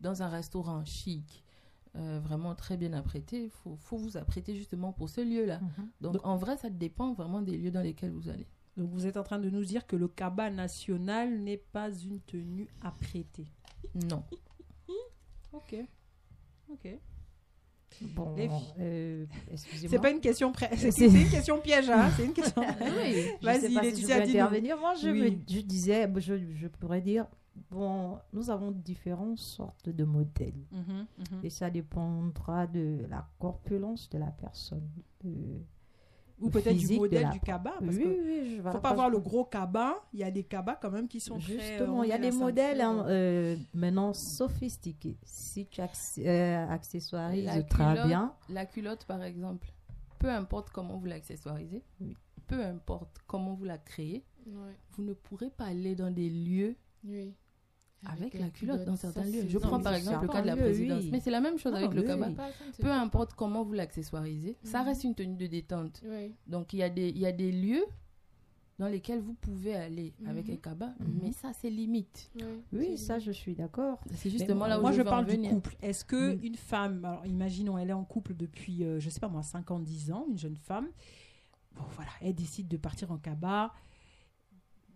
dans 0.00 0.22
un 0.22 0.28
restaurant 0.28 0.84
chic, 0.84 1.42
euh, 1.96 2.20
vraiment 2.22 2.54
très 2.54 2.76
bien 2.76 2.92
apprêté, 2.92 3.44
il 3.44 3.50
faut, 3.50 3.76
faut 3.76 3.96
vous 3.96 4.16
apprêter 4.16 4.54
justement 4.54 4.92
pour 4.92 5.08
ce 5.08 5.20
lieu-là. 5.22 5.60
Mhm. 5.60 5.88
Donc, 6.00 6.12
Donc- 6.14 6.26
en 6.26 6.36
vrai, 6.36 6.56
ça 6.56 6.68
dépend 6.70 7.12
vraiment 7.14 7.40
des 7.42 7.56
lieux 7.56 7.70
dans 7.70 7.80
lesquels 7.82 8.10
vous 8.12 8.28
allez. 8.28 8.46
Donc 8.76 8.90
vous 8.90 9.06
êtes 9.06 9.16
en 9.16 9.22
train 9.22 9.38
de 9.38 9.48
nous 9.48 9.64
dire 9.64 9.86
que 9.86 9.96
le 9.96 10.06
cabas 10.06 10.50
national 10.50 11.38
n'est 11.40 11.56
pas 11.56 11.90
une 11.90 12.20
tenue 12.20 12.68
apprêtée. 12.82 13.46
Non. 13.94 14.22
Ok. 15.52 15.74
Ok. 16.70 16.88
Bon, 18.14 18.34
euh, 18.78 19.24
excusez-moi. 19.50 19.90
C'est 19.90 20.02
pas 20.02 20.10
une 20.10 20.20
question 20.20 20.52
pré- 20.52 20.68
c'est 20.76 20.90
C'est- 20.90 21.08
c'est 21.08 21.22
une 21.22 21.30
question 21.30 21.58
piège 21.60 21.88
hein 21.88 22.10
c'est 22.14 22.26
une 22.26 22.34
question. 22.34 22.60
Je 22.78 22.84
sais 22.84 23.36
Vas-y, 23.40 23.74
pas 23.74 23.82
si 23.84 24.02
je 24.02 24.06
peux 24.06 24.12
intervenir. 24.12 24.76
Moi, 24.78 24.94
je, 24.96 25.08
Oui. 25.08 25.30
me- 25.30 25.54
je 25.54 25.60
disais, 25.62 26.06
je, 26.18 26.34
je 26.56 26.66
pourrais 26.68 27.00
dire, 27.00 27.26
bon, 27.70 28.18
nous 28.32 28.50
avons 28.50 28.70
différentes 28.70 29.38
sortes 29.38 29.88
de 29.88 30.04
modèles. 30.04 30.64
Mhm, 30.72 31.06
mhm. 31.18 31.40
Et 31.44 31.50
ça 31.50 31.70
dépendra 31.70 32.66
de 32.66 33.06
la 33.08 33.26
corpulence 33.38 34.08
de 34.10 34.18
la 34.18 34.30
personne. 34.30 34.88
de- 35.24 35.60
Ou 36.38 36.50
peut-être 36.50 36.76
du 36.76 36.96
modèle 36.98 37.22
la- 37.22 37.30
du 37.30 37.40
cabas 37.40 37.72
Oui, 37.80 37.86
parce 37.86 37.96
oui, 37.96 38.02
que 38.04 38.08
oui. 38.08 38.56
Je 38.56 38.62
faut 38.70 38.78
pas 38.80 38.90
avoir 38.90 39.08
le 39.08 39.18
gros 39.18 39.44
cabas. 39.46 39.94
Il 40.12 40.18
y 40.20 40.22
a 40.24 40.30
des 40.30 40.44
cabas 40.44 40.76
quand 40.76 40.90
même 40.90 41.08
qui 41.08 41.18
sont 41.18 41.36
euh, 41.36 41.40
Justement, 41.40 42.02
il 42.02 42.10
y 42.10 42.12
a 42.12 42.16
remontés 42.16 42.30
des 42.30 42.36
modèles 42.36 42.80
hein, 42.82 43.06
euh, 43.08 43.56
maintenant 43.72 44.12
sophistiqués. 44.12 45.16
Si 45.24 45.66
tu 45.66 45.80
euh, 45.80 46.66
accessoirises 46.68 47.44
La 47.46 47.62
très 47.62 47.84
culotte, 47.92 48.06
bien, 48.06 48.34
La 48.50 48.66
culotte, 48.66 49.04
par 49.06 49.22
exemple, 49.22 49.66
peu 50.18 50.28
importe 50.30 50.68
comment 50.70 50.98
vous 50.98 51.06
l'accessoirisez, 51.06 51.82
Oui. 52.02 52.14
peu 52.46 52.62
importe 52.62 53.18
comment 53.26 53.54
vous 53.54 53.64
la 53.64 53.78
créez, 53.78 54.22
vous 54.92 55.02
ne 55.02 55.14
pourrez 55.14 55.48
pas 55.50 55.64
aller 55.64 55.94
dans 55.96 56.10
des 56.10 56.28
lieux 56.28 56.76
Oui. 57.04 57.32
Avec 58.12 58.34
la 58.34 58.48
culotte 58.50 58.84
dans 58.84 58.96
certains 58.96 59.24
lieux. 59.24 59.44
Je 59.48 59.58
prends 59.58 59.80
par 59.80 59.94
exemple 59.94 60.22
le 60.22 60.26
certain. 60.26 60.32
cas 60.34 60.42
de 60.42 60.46
la 60.46 60.56
présidence. 60.56 61.02
oui. 61.04 61.08
Mais 61.12 61.20
c'est 61.20 61.30
la 61.30 61.40
même 61.40 61.58
chose 61.58 61.74
avec 61.74 61.92
le 61.94 62.02
cabas. 62.02 62.30
Peu 62.80 62.90
importe 62.90 63.34
comment 63.34 63.64
vous 63.64 63.72
l'accessoirisez, 63.72 64.56
ça 64.62 64.80
Mhm. 64.80 64.86
reste 64.86 65.04
une 65.04 65.14
tenue 65.14 65.36
de 65.36 65.46
détente. 65.46 66.02
Oui. 66.04 66.32
Donc 66.46 66.72
il 66.72 66.78
y, 66.78 66.82
a 66.82 66.90
des, 66.90 67.08
il 67.08 67.18
y 67.18 67.26
a 67.26 67.32
des 67.32 67.52
lieux 67.52 67.84
dans 68.78 68.88
lesquels 68.88 69.20
vous 69.20 69.32
pouvez 69.34 69.74
aller 69.74 70.12
avec 70.26 70.48
Mhm. 70.48 70.52
un 70.54 70.56
cabas, 70.56 70.92
Mhm. 71.00 71.20
mais 71.22 71.32
ça 71.32 71.52
c'est 71.54 71.70
limite. 71.70 72.30
Oui, 72.72 72.98
ça, 72.98 73.18
je 73.18 73.30
suis 73.32 73.54
d'accord. 73.54 74.00
C'est 74.14 74.28
justement 74.30 74.66
là 74.66 74.78
où 74.78 74.82
moi, 74.82 74.92
je, 74.92 75.00
parle 75.02 75.24
du 75.26 75.38
couple. 75.48 75.76
Est-ce 75.80 76.04
que 76.04 76.38
une 76.44 76.56
femme, 76.56 77.04
alors 77.04 77.24
imaginons, 77.26 77.78
elle 77.78 77.88
est 77.90 77.94
en 77.94 78.04
couple 78.04 78.34
depuis, 78.34 78.84
euh, 78.84 79.00
je 79.00 79.08
sais 79.08 79.20
pas 79.20 79.28
moi, 79.28 79.42
5 79.42 79.70
ans, 79.70 79.78
10 79.80 80.12
ans, 80.12 80.26
une 80.28 80.36
jeune 80.38 80.56
femme, 80.58 80.88
bon 81.74 81.84
voilà, 81.94 82.10
elle 82.20 82.34
décide 82.34 82.68
de 82.68 82.76
partir 82.76 83.10
en 83.12 83.16
cabas. 83.16 83.70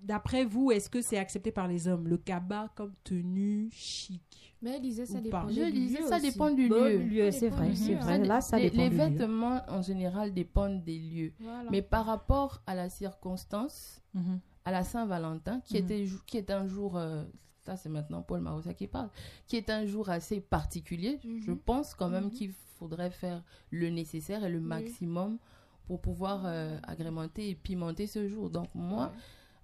D'après 0.03 0.45
vous, 0.45 0.71
est-ce 0.71 0.89
que 0.89 1.03
c'est 1.03 1.19
accepté 1.19 1.53
par 1.53 1.69
les 1.69 1.87
hommes, 1.89 2.09
le 2.09 2.17
cabas 2.17 2.69
comme 2.75 2.93
tenue 3.05 3.69
chic 3.71 4.55
Mais 4.63 4.77
elle 4.77 4.83
disait 4.83 5.05
ça 5.07 5.21
dépend. 5.21 5.47
Je 5.49 5.65
du 5.65 5.73
disais, 5.73 6.01
lieu 6.01 6.07
ça 6.07 6.17
aussi. 6.17 6.31
dépend 6.31 6.51
du 6.51 6.69
Bon, 6.69 6.85
lieu. 6.85 6.99
lieu, 6.99 7.31
c'est 7.31 7.49
vrai, 7.51 7.75
c'est 7.75 7.95
vrai. 7.95 8.19
Là, 8.25 8.41
ça 8.41 8.59
les, 8.59 8.71
dépend 8.71 8.83
les 8.85 8.89
du 8.91 8.97
lieu. 8.97 9.05
vêtements 9.05 9.61
en 9.69 9.83
général 9.83 10.33
dépendent 10.33 10.83
des 10.83 10.99
lieux. 10.99 11.33
Voilà. 11.41 11.71
Mais 11.71 11.83
par 11.83 12.07
rapport 12.07 12.63
à 12.67 12.75
la 12.75 12.89
circonstance, 12.89 14.01
Mhm. 14.15 14.41
à 14.65 14.73
la 14.73 14.85
Saint-Valentin, 14.85 15.61
qui, 15.61 15.75
Mhm. 15.75 15.85
était, 15.85 16.07
jou- 16.07 16.21
qui 16.27 16.37
est 16.39 16.51
un 16.51 16.67
jour, 16.67 16.97
euh, 16.97 17.25
ça 17.61 17.77
c'est 17.77 17.89
maintenant 17.91 18.23
Paul 18.23 18.41
Marossa 18.41 18.73
qui 18.75 18.87
parle, 18.87 19.11
qui 19.47 19.57
est 19.57 19.69
un 19.71 19.85
jour 19.87 20.09
assez 20.09 20.41
particulier, 20.41 21.19
Mhm. 21.25 21.43
je 21.43 21.53
pense 21.53 21.95
quand 21.95 22.09
même 22.09 22.31
qu'il 22.31 22.53
faudrait 22.79 23.11
faire 23.11 23.43
le 23.71 23.91
nécessaire 23.91 24.45
et 24.45 24.49
le 24.51 24.59
Oui. 24.59 24.65
maximum 24.65 25.39
pour 25.87 26.01
pouvoir 26.01 26.43
euh, 26.47 26.79
agrémenter 26.85 27.51
et 27.51 27.55
pimenter 27.55 28.07
ce 28.07 28.27
jour. 28.29 28.49
Donc 28.49 28.69
moi, 28.75 29.13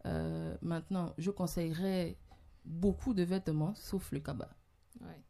euh, 0.07 0.57
maintenant, 0.63 1.13
je 1.19 1.31
conseillerais 1.31 2.17
beaucoup 2.65 3.15
de 3.15 3.23
vêtements, 3.23 3.75
sauf 3.75 4.13
le 4.13 4.21
cabas. 4.21 4.51
Ouais. 5.01 5.23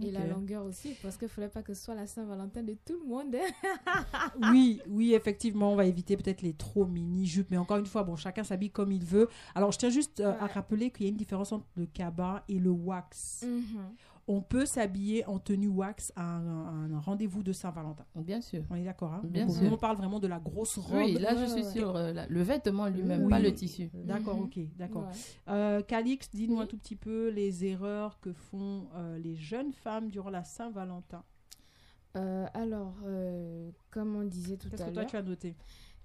Et 0.00 0.12
la 0.12 0.26
longueur 0.26 0.64
aussi, 0.64 0.94
parce 1.02 1.16
qu'il 1.16 1.26
ne 1.26 1.30
faudrait 1.32 1.50
pas 1.50 1.62
que 1.62 1.74
ce 1.74 1.82
soit 1.82 1.94
la 1.94 2.06
Saint-Valentin 2.06 2.62
de 2.62 2.76
tout 2.84 2.98
le 3.00 3.06
monde. 3.08 3.34
Oui, 4.52 4.80
oui, 4.86 5.14
effectivement, 5.14 5.72
on 5.72 5.76
va 5.76 5.86
éviter 5.86 6.16
peut-être 6.16 6.42
les 6.42 6.52
trop 6.52 6.86
mini-jupes, 6.86 7.48
mais 7.50 7.56
encore 7.56 7.78
une 7.78 7.86
fois, 7.86 8.04
bon, 8.04 8.14
chacun 8.14 8.44
s'habille 8.44 8.70
comme 8.70 8.92
il 8.92 9.04
veut. 9.04 9.28
Alors, 9.56 9.72
je 9.72 9.78
tiens 9.78 9.90
juste 9.90 10.20
euh, 10.20 10.38
à 10.38 10.46
rappeler 10.46 10.90
qu'il 10.90 11.06
y 11.06 11.08
a 11.08 11.10
une 11.10 11.16
différence 11.16 11.50
entre 11.50 11.66
le 11.74 11.86
cabas 11.86 12.44
et 12.48 12.58
le 12.60 12.70
wax. 12.70 13.44
Mhm. 13.44 13.94
On 14.30 14.42
peut 14.42 14.66
s'habiller 14.66 15.24
en 15.26 15.38
tenue 15.38 15.68
wax 15.68 16.12
à 16.14 16.22
un, 16.22 16.92
un 16.94 17.00
rendez-vous 17.00 17.42
de 17.42 17.52
Saint-Valentin. 17.52 18.04
Bien 18.14 18.40
sûr. 18.42 18.62
On 18.68 18.74
est 18.74 18.84
d'accord, 18.84 19.14
hein 19.14 19.22
Bien 19.24 19.46
Donc, 19.46 19.56
sûr. 19.56 19.72
On 19.72 19.76
parle 19.78 19.96
vraiment 19.96 20.20
de 20.20 20.26
la 20.28 20.38
grosse 20.38 20.76
robe. 20.76 20.98
Oui, 20.98 21.14
là 21.14 21.34
je 21.34 21.50
suis 21.50 21.64
sur 21.64 21.96
euh, 21.96 22.12
la- 22.12 22.26
le 22.26 22.42
vêtement 22.42 22.86
lui-même, 22.88 23.24
Oui. 23.24 23.30
pas 23.30 23.38
le 23.40 23.54
tissu. 23.54 23.90
D'accord, 23.94 24.36
Mhm. 24.36 24.42
ok, 24.44 24.58
d'accord. 24.76 25.04
Ouais. 25.06 25.12
Euh, 25.48 25.82
Calix, 25.82 26.28
dis-nous 26.30 26.60
un 26.60 26.66
tout 26.66 26.76
petit 26.76 26.94
peu 26.96 27.30
les 27.30 27.64
erreurs 27.64 28.20
que 28.20 28.32
font 28.34 28.88
euh, 28.96 29.18
les 29.18 29.34
jeunes 29.34 29.72
femmes 29.72 30.10
durant 30.10 30.30
la 30.30 30.44
Saint-Valentin. 30.44 31.24
Euh, 32.16 32.46
alors, 32.52 32.96
euh, 33.06 33.70
comme 33.90 34.14
on 34.14 34.24
disait 34.24 34.56
tout 34.58 34.68
Qu'est-ce 34.68 34.82
à 34.82 34.86
que 34.88 34.92
toi 34.92 35.02
l'heure, 35.02 35.10
tu 35.10 35.16
as 35.16 35.22
noté 35.22 35.56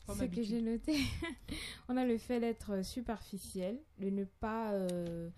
ce 0.05 0.25
que 0.25 0.43
j'ai 0.43 0.61
noté, 0.61 0.95
on 1.87 1.95
a 1.95 2.05
le 2.05 2.17
fait 2.17 2.41
d'être 2.41 2.83
superficiel, 2.83 3.79
de 3.99 4.09
ne 4.09 4.25
pas 4.25 4.73
euh, 4.73 5.29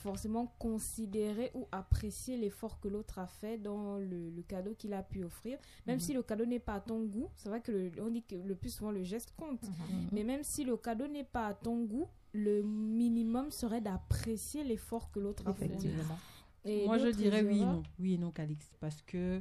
forcément 0.00 0.46
considérer 0.58 1.50
ou 1.54 1.66
apprécier 1.72 2.36
l'effort 2.36 2.80
que 2.80 2.88
l'autre 2.88 3.18
a 3.18 3.26
fait 3.26 3.58
dans 3.58 3.98
le, 3.98 4.30
le 4.30 4.42
cadeau 4.42 4.74
qu'il 4.74 4.92
a 4.94 5.02
pu 5.02 5.22
offrir. 5.24 5.58
Même 5.86 5.96
Mhm. 5.96 6.00
si 6.00 6.12
le 6.14 6.22
cadeau 6.22 6.46
n'est 6.46 6.58
pas 6.58 6.74
à 6.74 6.80
ton 6.80 7.04
goût, 7.04 7.28
c'est 7.36 7.48
vrai 7.48 7.60
que 7.60 7.70
le, 7.72 7.90
on 8.00 8.10
dit 8.10 8.22
que 8.22 8.34
le 8.36 8.54
plus 8.54 8.70
souvent 8.70 8.90
le 8.90 9.02
geste 9.02 9.32
compte. 9.36 9.62
Mhm. 9.62 10.08
Mais 10.12 10.24
même 10.24 10.42
si 10.42 10.64
le 10.64 10.76
cadeau 10.76 11.06
n'est 11.06 11.24
pas 11.24 11.46
à 11.48 11.54
ton 11.54 11.84
goût, 11.84 12.06
le 12.32 12.62
minimum 12.62 13.50
serait 13.50 13.80
d'apprécier 13.80 14.64
l'effort 14.64 15.10
que 15.10 15.20
l'autre 15.20 15.42
a 15.46 15.52
fait. 15.54 15.66
Effectivement. 15.66 16.18
Et 16.64 16.86
Moi, 16.86 16.98
je 16.98 17.08
dirais 17.08 17.42
oui 17.42 17.58
et 17.58 17.64
non. 17.64 17.82
Oui 17.98 18.14
et 18.14 18.18
non, 18.18 18.30
Calix. 18.30 18.70
Parce 18.80 19.00
que, 19.02 19.40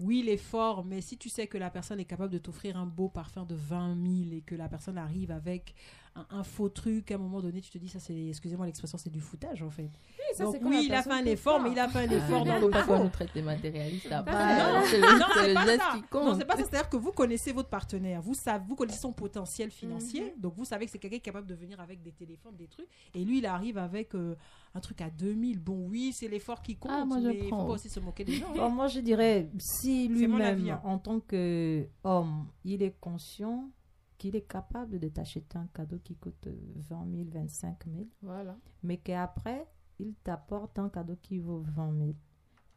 oui, 0.00 0.22
l'effort, 0.22 0.84
mais 0.84 1.00
si 1.00 1.16
tu 1.16 1.28
sais 1.28 1.46
que 1.46 1.56
la 1.58 1.70
personne 1.70 2.00
est 2.00 2.04
capable 2.04 2.32
de 2.32 2.38
t'offrir 2.38 2.76
un 2.76 2.86
beau 2.86 3.08
parfum 3.08 3.44
de 3.46 3.54
20 3.54 3.94
000 4.24 4.32
et 4.36 4.40
que 4.42 4.54
la 4.54 4.68
personne 4.68 4.98
arrive 4.98 5.30
avec 5.30 5.74
un, 6.16 6.38
un 6.38 6.42
faux 6.42 6.68
truc, 6.70 7.10
à 7.10 7.16
un 7.16 7.18
moment 7.18 7.40
donné, 7.40 7.60
tu 7.60 7.70
te 7.70 7.78
dis, 7.78 7.88
ça, 7.88 7.98
c'est, 8.00 8.28
excusez-moi 8.28 8.64
l'expression, 8.66 8.96
c'est 8.98 9.10
du 9.10 9.20
foutage, 9.20 9.62
en 9.62 9.70
fait. 9.70 9.82
Oui, 9.82 10.24
ça, 10.34 10.44
Donc, 10.44 10.56
oui, 10.62 10.84
il 10.86 10.94
a 10.94 11.02
fait 11.02 11.12
un 11.12 11.24
effort, 11.26 11.60
mais 11.60 11.72
il 11.72 11.78
a 11.78 11.88
fait 11.88 11.98
un 12.06 12.10
effort 12.10 12.44
dans 12.44 12.58
le 12.58 12.70
pas 12.70 12.82
qu'on 12.84 13.04
nous 13.04 13.10
traite 13.10 13.34
des 13.34 13.42
matérialistes 13.42 14.10
après. 14.10 14.32
Ah, 14.36 14.82
c'est 14.86 14.98
le, 14.98 15.18
Non, 15.18 15.26
c'est 15.34 15.40
c'est 15.40 15.48
le 15.48 15.54
pas 15.54 15.66
geste 15.66 15.82
ça. 15.82 15.92
qui 15.96 16.02
compte. 16.04 16.24
Non, 16.24 16.34
c'est 16.38 16.44
pas 16.46 16.56
ça. 16.56 16.62
C'est-à-dire 16.64 16.88
que 16.88 16.96
vous 16.96 17.12
connaissez 17.12 17.52
votre 17.52 17.68
partenaire. 17.68 18.22
Vous 18.22 18.34
savez, 18.34 18.64
vous 18.66 18.74
connaissez 18.74 18.98
son 19.00 19.12
potentiel 19.12 19.70
financier. 19.70 20.32
Mhm. 20.36 20.40
Donc, 20.40 20.54
vous 20.56 20.64
savez 20.64 20.86
que 20.86 20.92
c'est 20.92 20.98
quelqu'un 20.98 21.16
qui 21.16 21.20
est 21.20 21.24
capable 21.24 21.46
de 21.46 21.54
venir 21.54 21.78
avec 21.80 22.02
des 22.02 22.12
téléphones, 22.12 22.56
des 22.56 22.66
trucs. 22.68 22.88
Et 23.14 23.24
lui, 23.24 23.38
il 23.38 23.46
arrive 23.46 23.76
avec 23.78 24.14
euh, 24.14 24.34
un 24.74 24.80
truc 24.80 25.00
à 25.02 25.10
2000. 25.10 25.58
Bon, 25.60 25.86
oui, 25.88 26.12
c'est 26.14 26.28
l'effort 26.28 26.62
qui 26.62 26.76
compte. 26.76 26.92
Ah, 26.94 27.04
moi, 27.04 27.18
je 27.20 27.28
mais 27.28 27.38
il 27.38 27.48
faut 27.48 27.56
pas 27.56 27.62
aussi 27.64 27.88
se 27.90 28.00
moquer 28.00 28.24
des 28.24 28.32
gens. 28.36 28.46
hein. 28.50 28.56
Bon, 28.56 28.70
moi, 28.70 28.86
je 28.88 29.00
dirais, 29.00 29.50
si 29.58 30.04
avis, 30.04 30.08
lui-même, 30.08 30.68
hein. 30.68 30.80
en 30.84 30.98
tant 30.98 31.20
qu'homme, 31.20 32.46
il 32.64 32.82
est 32.82 32.96
conscient 33.00 33.70
qu'il 34.18 34.36
est 34.36 34.42
capable 34.48 34.98
de 34.98 35.08
t'acheter 35.08 35.58
un 35.58 35.66
cadeau 35.74 35.98
qui 36.02 36.16
coûte 36.16 36.46
20 36.88 37.06
000, 37.10 37.24
25 37.32 37.76
000, 37.86 38.06
Voilà. 38.22 38.56
mais 38.82 38.96
qu'après, 38.98 39.66
il 39.98 40.14
t'apporte 40.24 40.78
un 40.78 40.88
cadeau 40.88 41.16
qui 41.22 41.38
vaut 41.38 41.62
20 41.76 41.92
000. 41.98 42.10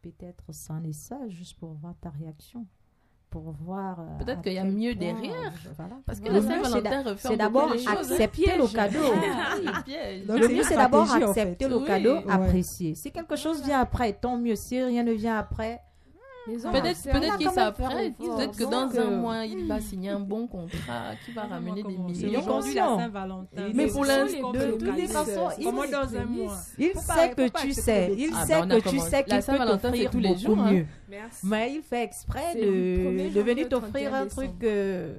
peut-être 0.02 0.52
ça 0.54 0.76
en 0.76 0.84
est 0.84 0.94
ça, 0.94 1.28
juste 1.28 1.60
pour 1.60 1.74
voir 1.74 1.94
ta 2.00 2.10
réaction. 2.10 2.66
Pour 3.30 3.52
voir. 3.52 4.00
euh, 4.00 4.18
Peut-être 4.18 4.42
qu'il 4.42 4.54
y 4.54 4.58
a 4.58 4.64
mieux 4.64 4.94
point, 4.96 5.00
derrière. 5.02 5.54
euh, 5.68 5.70
voilà. 5.78 5.98
Parce 6.06 6.20
que 6.20 6.30
Le 6.30 6.34
la 6.36 6.40
mieux, 6.42 6.64
c'est 6.64 6.70
Saint-Valentin 6.70 7.16
C'est 7.18 7.38
d'abord 7.38 7.72
les 7.74 7.88
hein. 7.88 7.92
accepter 8.00 8.58
le 8.58 8.68
cadeau. 8.74 8.98
Ah. 9.14 9.56
Donc, 10.26 10.40
Le 10.40 10.48
mieux, 10.48 10.64
c'est 10.64 10.76
d'abord 10.76 11.06
stratégie, 11.06 11.30
en 11.30 11.34
fait. 11.36 11.42
accepter 11.42 11.68
le 11.68 11.78
Oui. 11.78 11.86
cadeau, 11.86 12.16
Ouais. 12.16 12.32
apprécier. 12.32 12.96
Si 12.96 13.12
quelque 13.12 13.36
chose 13.36 13.62
vient 13.64 13.82
après, 13.82 14.14
tant 14.14 14.38
mieux. 14.38 14.56
Si 14.56 14.82
rien 14.82 15.04
ne 15.04 15.12
vient 15.12 15.38
après, 15.38 15.74
Les 15.74 15.80
Peut-être 16.72 16.96
c'est- 16.98 17.10
on 17.10 17.20
peut-être 17.20 17.34
a 17.34 17.38
qu'il 17.38 17.48
quand 17.48 17.56
même 17.56 17.66
s'apprête. 17.66 17.90
fait 17.90 18.04
l'effort. 18.24 18.36
Peut-être 18.38 18.58
que 18.58 18.64
dans 18.64 19.00
un 19.00 19.10
mois, 19.12 19.46
il 19.46 19.68
va 19.68 19.80
signer 19.80 20.10
un 20.10 20.20
bon 20.20 20.48
contrat 20.48 21.16
qui 21.26 21.32
va 21.32 21.44
ramener 21.44 21.84
des 21.84 21.98
millions. 21.98 22.42
Mais 23.74 23.88
pour 23.88 24.06
l'instant, 24.06 24.52
de 24.54 24.72
toutes 24.72 24.96
les 24.96 25.08
façons, 25.08 25.50
il- 25.58 25.64
Comment 25.66 25.82
dans 25.92 26.16
un 26.18 26.26
mois? 26.26 26.58
il 26.78 26.90
Faut 26.90 27.02
pas- 27.08 27.14
sait 27.16 27.30
que 27.32 27.48
tu 27.62 27.74
sais. 27.74 28.14
Il. 28.18 28.30
Ah, 28.36 28.46
sait 28.46 28.62
ben, 28.62 28.82
que 28.82 28.90
tu 28.90 29.00
sais 29.00 29.24
qu'il 29.24 29.36
peut 29.38 29.58
t'offrir 29.82 30.10
tous 30.12 30.20
les 30.20 30.30
beaucoup 30.30 30.40
jours, 30.42 30.60
hein. 30.60 30.72
mieux. 30.72 30.86
Merci. 31.10 31.46
Mais 31.48 31.74
il 31.74 31.82
fait 31.82 32.04
exprès 32.04 32.56
de, 32.56 33.42
venir 33.42 33.70
t'offrir 33.70 34.12
31 34.12 34.14
un 34.24 34.28
truc 34.28 34.52
euh, 34.64 35.16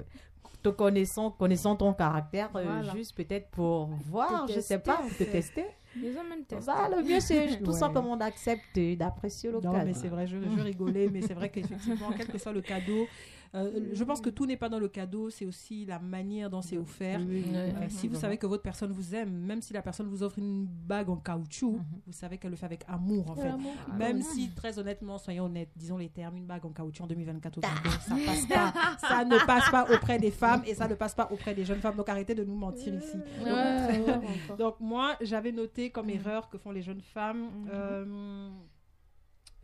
te 0.63 0.69
connaissant, 0.69 1.31
connaissant 1.31 1.75
ton 1.77 1.93
caractère, 1.93 2.51
euh, 2.55 2.83
juste 2.95 3.17
peut-être 3.17 3.49
pour 3.51 3.89
voir, 4.11 4.47
Te 4.47 4.53
je 4.53 4.61
sais 4.61 4.79
pas, 4.79 5.01
te 5.19 5.25
tester. 5.25 5.65
Les 5.97 6.17
hommes. 6.17 6.27
Bah, 6.67 6.89
le 6.89 7.03
mieux, 7.03 7.21
c'est 7.21 7.59
tout 7.63 7.71
Ouais. 7.73 7.77
simplement 7.77 8.17
d'accepter, 8.17 8.95
d'apprécier 8.97 9.51
Non, 9.51 9.57
l'occasion. 9.61 9.85
mais 9.85 9.95
c'est 9.95 10.09
vrai, 10.09 10.27
je, 10.27 10.37
je 10.39 10.61
rigolais, 10.63 11.09
mais 11.13 11.21
c'est 11.23 11.35
vrai 11.35 11.51
qu'effectivement, 11.51 12.13
quel 12.17 12.29
que 12.29 12.39
soit 12.39 12.53
le 12.53 12.63
cadeau, 12.63 13.09
euh, 13.55 13.91
je 13.93 14.05
pense 14.05 14.21
que 14.21 14.31
tout 14.31 14.47
n'est 14.47 14.57
pas 14.57 14.69
dans 14.69 14.79
le 14.79 14.87
cadeau, 14.89 15.29
c'est 15.29 15.45
aussi 15.45 15.85
la 15.85 15.99
manière 15.99 16.49
dont 16.51 16.63
c'est 16.63 16.77
offert. 16.79 17.19
Oui, 17.21 17.43
oui, 17.47 17.51
Ouais. 17.53 17.75
Euh, 17.83 17.87
si 17.89 18.07
vous 18.07 18.15
savez 18.15 18.37
que 18.39 18.47
votre 18.47 18.63
personne 18.63 18.93
vous 18.93 19.15
aime, 19.15 19.31
même 19.33 19.61
si 19.61 19.73
la 19.73 19.83
personne 19.83 20.07
vous 20.07 20.23
offre 20.23 20.39
une 20.39 20.67
bague 20.67 21.11
en 21.11 21.17
caoutchouc, 21.17 21.73
Mhm. 21.73 21.85
vous 22.07 22.13
savez 22.13 22.39
qu'elle 22.39 22.53
le 22.53 22.57
fait 22.57 22.67
avec 22.67 22.85
amour 22.87 23.29
en 23.31 23.35
fait. 23.35 23.51
Même 23.99 24.23
si, 24.23 24.51
très 24.51 24.79
honnêtement, 24.79 25.19
soyons 25.19 25.47
honnêtes, 25.47 25.71
disons 25.75 25.97
les 25.97 26.09
termes, 26.11 26.37
une 26.37 26.47
bague 26.47 26.65
en 26.65 26.71
caoutchouc 26.71 27.03
en 27.03 27.07
2024 27.09 27.59
au 27.59 27.61
Cameroun, 27.61 27.91
ça 28.07 28.15
passe 28.27 28.47
pas. 28.47 28.73
Ça 29.09 29.25
ne 29.25 29.45
passe 29.47 29.71
pas 29.71 29.87
auprès 29.93 30.19
des 30.19 30.31
femmes 30.31 30.63
et 30.67 30.75
ça 30.75 30.87
ne 30.87 30.95
passe 30.95 31.15
pas 31.15 31.29
auprès 31.33 31.55
des 31.55 31.65
jeunes 31.65 31.81
femmes. 31.81 31.97
Donc 31.97 32.09
arrêtez 32.09 32.35
de 32.37 32.45
nous 32.45 32.57
mentir 32.57 32.95
ici. 32.95 33.17
Ouais. 33.43 34.57
Donc 34.59 34.79
moi, 34.79 35.17
j'avais 35.21 35.51
noté 35.53 35.91
comme 35.91 36.09
erreur 36.11 36.49
que 36.51 36.57
font 36.59 36.71
les 36.71 36.83
jeunes 36.83 37.01
femmes 37.01 37.41
Mhm. 37.43 37.69
euh, 37.73 38.49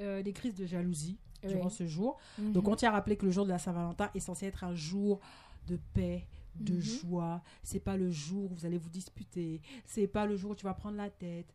euh, 0.01 0.23
des 0.23 0.33
crises 0.33 0.55
de 0.55 0.67
jalousie 0.67 1.19
Oui. 1.45 1.55
durant 1.55 1.69
ce 1.69 1.87
jour. 1.87 2.19
Mhm. 2.39 2.53
Donc 2.53 2.69
on 2.69 2.77
tient 2.77 2.91
à 2.91 2.93
rappeler 2.93 3.17
que 3.17 3.27
le 3.27 3.33
jour 3.33 3.45
de 3.45 3.51
la 3.51 3.59
Saint-Valentin 3.59 4.11
est 4.15 4.21
censé 4.21 4.47
être 4.47 4.65
un 4.65 4.75
jour 4.75 5.21
de 5.67 5.79
paix, 5.95 6.27
de 6.55 6.75
Mhm. 6.75 6.81
joie. 6.81 7.43
C'est 7.63 7.81
pas 7.81 7.97
le 7.97 8.11
jour 8.11 8.51
où 8.53 8.55
vous 8.55 8.67
allez 8.67 8.79
vous 8.79 8.89
disputer. 8.91 9.61
C'est 9.85 10.07
pas 10.07 10.27
le 10.27 10.37
jour 10.37 10.53
où 10.53 10.55
tu 10.55 10.65
vas 10.65 10.75
prendre 10.75 10.97
la 10.97 11.11
tête. 11.11 11.53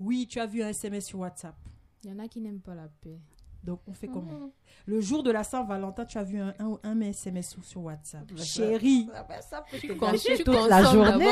Oui, 0.00 0.26
tu 0.28 0.38
as 0.40 0.46
vu 0.46 0.62
un 0.62 0.68
SMS 0.68 1.06
sur 1.06 1.18
WhatsApp. 1.20 1.56
Il 2.04 2.10
y 2.10 2.12
en 2.12 2.18
a 2.20 2.28
qui 2.28 2.40
n'aiment 2.40 2.60
pas 2.60 2.74
la 2.74 2.88
paix. 3.00 3.18
Donc 3.64 3.80
on 3.88 3.92
fait 3.92 4.06
comment 4.06 4.32
Mhm. 4.32 4.50
Le 4.86 5.00
jour 5.00 5.24
de 5.24 5.32
la 5.32 5.42
Saint-Valentin, 5.42 6.04
tu 6.06 6.16
as 6.16 6.22
vu 6.22 6.38
un, 6.38 6.54
un, 6.60 6.78
un 6.84 7.00
SMS 7.00 7.50
sur- 7.50 7.64
sur 7.64 7.82
WhatsApp. 7.82 8.30
Ça- 8.36 8.44
Chérie. 8.44 9.10
Ah 9.12 9.24
ben, 9.28 9.42
ça 9.42 9.62
peut 9.68 9.76
Tu 9.78 9.88
toute 9.88 10.68
la 10.68 10.84
journée. 10.84 11.26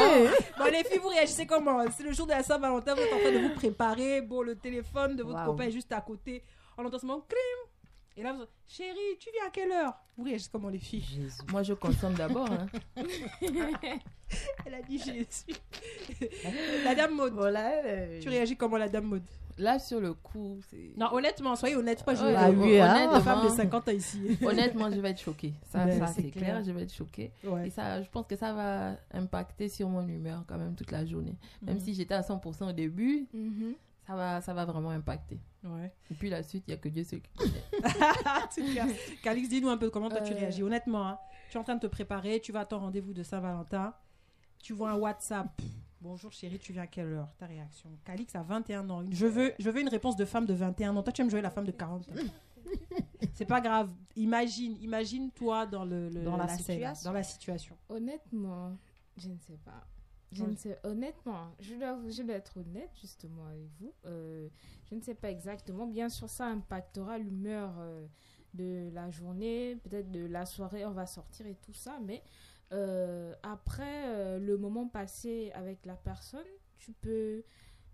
Bon 0.59 0.65
les 0.65 0.83
filles, 0.85 0.99
vous 0.99 1.09
réagissez 1.09 1.47
comment 1.47 1.79
C'est 1.93 2.03
le 2.03 2.13
jour 2.13 2.27
de 2.27 2.33
la 2.33 2.43
Saint-Valentin, 2.43 2.95
vous 2.95 3.01
êtes 3.01 3.13
en 3.15 3.19
train 3.21 3.33
de 3.33 3.39
vous 3.49 3.55
préparer. 3.55 4.21
Bon, 4.23 4.43
le 4.43 4.57
téléphone 4.57 5.15
de 5.15 5.23
votre 5.23 5.37
Waouh. 5.39 5.47
copain 5.53 5.65
est 5.65 5.71
juste 5.71 5.93
à 5.93 6.01
côté. 6.01 6.43
On 6.77 6.85
entend 6.85 6.99
seulement 6.99 7.21
crime. 7.21 7.66
Et 8.19 8.23
là, 8.23 8.33
vous 8.33 8.45
chérie, 8.67 8.97
tu 9.21 9.29
viens 9.33 9.47
à 9.47 9.51
quelle 9.51 9.71
heure? 9.73 9.93
Vous 10.17 10.25
réagissez 10.25 10.49
comment 10.51 10.69
les 10.71 10.79
filles? 10.79 11.03
Jésus. 11.03 11.39
Moi, 11.53 11.63
je 11.63 11.75
consomme 11.75 12.15
d'abord. 12.15 12.49
hein. 12.51 12.67
Elle 14.65 14.75
a 14.75 14.83
dit 14.83 14.99
Jésus. 14.99 15.59
la 16.85 16.95
dame 16.95 17.15
mode. 17.15 17.35
Voilà. 17.35 17.73
euh, 17.85 18.19
Tu 18.21 18.29
réagis 18.29 18.57
comment 18.57 18.77
la 18.79 18.89
dame 18.89 19.05
mode 19.05 19.23
Là, 19.59 19.79
sur 19.79 20.01
le 20.01 20.13
coup, 20.13 20.59
c'est. 20.69 20.93
Non, 20.99 21.07
honnêtement, 21.15 21.57
soyez 21.57 21.77
honnête, 21.77 22.05
pas 22.05 22.15
jouer 22.15 22.35
Ah 22.37 22.43
la 22.43 22.51
oui, 22.51 22.77
la 22.77 23.21
femme 23.21 23.39
de 23.39 23.47
honnêtement, 23.47 23.57
50 23.57 23.89
ans 23.89 23.93
ici. 23.93 24.37
honnêtement, 24.45 24.91
je 24.91 25.01
vais 25.01 25.11
être 25.11 25.21
choquée. 25.21 25.55
Ça, 25.71 25.87
c'est 26.09 26.25
clair. 26.25 26.33
clair. 26.57 26.65
je 26.65 26.73
vais 26.73 26.83
être 26.83 26.93
choquée. 26.93 27.33
Ouais. 27.43 27.69
Et 27.69 27.71
ça, 27.71 28.03
je 28.03 28.09
pense 28.11 28.27
que 28.27 28.37
ça 28.37 28.53
va 28.53 28.97
impacter 29.13 29.71
sur 29.71 29.89
mon 29.89 30.07
humeur 30.07 30.45
quand 30.47 30.59
même 30.59 30.75
toute 30.75 30.91
la 30.91 31.07
journée. 31.07 31.37
Même 31.63 31.77
Mhm. 31.77 31.81
si 31.81 31.95
j'étais 31.95 32.13
à 32.15 32.21
100% 32.23 32.69
au 32.69 32.73
début, 32.73 33.27
Mhm. 33.33 33.75
Ça 34.07 34.15
va, 34.15 34.41
ça 34.41 34.55
va 34.55 34.65
vraiment 34.65 34.91
impacter. 34.91 35.41
Ouais. 35.65 35.93
Et 36.11 36.15
puis 36.15 36.31
la 36.31 36.43
suite, 36.43 36.65
il 36.67 36.71
n'y 36.71 36.75
a 36.75 36.77
que 36.79 36.89
Dieu 36.89 37.03
seul 37.05 37.21
qui 37.21 37.31
connaît. 37.37 37.63
En 37.83 38.47
tout 38.55 38.75
cas, 38.75 38.87
Calix, 39.23 39.49
dis-nous 39.49 39.69
un 39.69 39.77
peu 39.77 39.91
comment 39.91 40.09
toi 40.09 40.21
tu 40.21 40.33
Euh. 40.33 40.37
réagis. 40.37 40.63
Honnêtement, 40.63 41.07
hein, 41.09 41.19
tu 41.51 41.57
es 41.57 41.61
en 41.61 41.65
train 41.65 41.75
de 41.77 41.81
te 41.81 41.87
préparer, 41.87 42.41
tu 42.41 42.53
vas 42.53 42.61
à 42.61 42.65
ton 42.67 42.79
rendez-vous 42.79 43.13
de 43.13 43.23
Saint-Valentin, 43.23 43.95
tu 44.63 44.73
vois 44.73 44.91
un 44.91 44.97
WhatsApp. 44.97 45.61
Bonjour 46.01 46.31
chérie, 46.31 46.59
tu 46.59 46.73
viens 46.73 46.83
à 46.83 46.87
quelle 46.87 47.07
heure? 47.07 47.29
Ta 47.39 47.47
réaction. 47.47 47.91
Calix 48.05 48.35
a 48.37 48.43
21 48.43 48.89
ans. 48.91 49.03
Je 49.11 49.27
veux, 49.27 49.53
je 49.59 49.71
veux 49.71 49.81
une 49.81 49.89
réponse 49.89 50.15
de 50.15 50.25
femme 50.25 50.47
de 50.47 50.55
21 50.55 50.95
ans. 50.97 51.03
Toi, 51.03 51.13
tu 51.13 51.23
aimes 51.23 51.31
jouer 51.31 51.41
la 51.41 51.51
femme 51.51 51.65
de 51.65 51.73
40 51.73 52.09
ans. 52.09 52.13
C'est 53.33 53.47
pas 53.47 53.61
grave. 53.61 53.91
Imagine, 54.15 54.77
imagine 54.83 55.31
toi 55.31 55.67
dans 55.67 55.85
le, 55.85 56.09
le- 56.11 56.23
Dans 56.23 56.37
la 56.37 56.49
scène, 56.49 56.59
situation. 56.59 57.11
dans 57.11 57.13
la 57.15 57.23
situation. 57.23 57.77
Honnêtement, 57.89 58.77
je 59.17 59.29
ne 59.29 59.39
sais 59.39 59.59
pas. 59.65 59.87
Je 60.33 60.45
ne 60.45 60.57
sais, 60.57 60.79
honnêtement, 60.83 61.53
je 61.61 61.75
dois, 61.77 61.95
vous- 61.95 62.11
je 62.11 62.23
dois 62.23 62.35
être 62.35 62.59
honnête 62.59 62.91
justement 63.01 63.47
avec 63.47 63.69
vous. 63.79 63.93
Euh, 64.07 64.49
je 64.91 64.95
ne 64.97 65.01
sais 65.01 65.15
pas 65.15 65.31
exactement. 65.31 65.87
Bien 65.87 66.09
sûr, 66.09 66.29
ça 66.29 66.47
impactera 66.47 67.17
l'humeur 67.19 67.73
euh, 67.79 68.07
de 68.55 68.91
la 68.93 69.11
journée, 69.11 69.77
peut-être 69.85 70.11
de 70.11 70.27
la 70.27 70.45
soirée, 70.47 70.85
on 70.85 70.91
va 70.91 71.07
sortir 71.07 71.47
et 71.47 71.55
tout 71.55 71.73
ça. 71.73 71.99
Mais 72.05 72.23
euh, 72.73 73.35
après 73.43 74.39
le 74.41 74.57
moment 74.59 74.89
passé 74.89 75.53
avec 75.55 75.87
la 75.87 75.95
personne, 75.97 76.47
tu 76.79 76.93
peux 76.93 77.45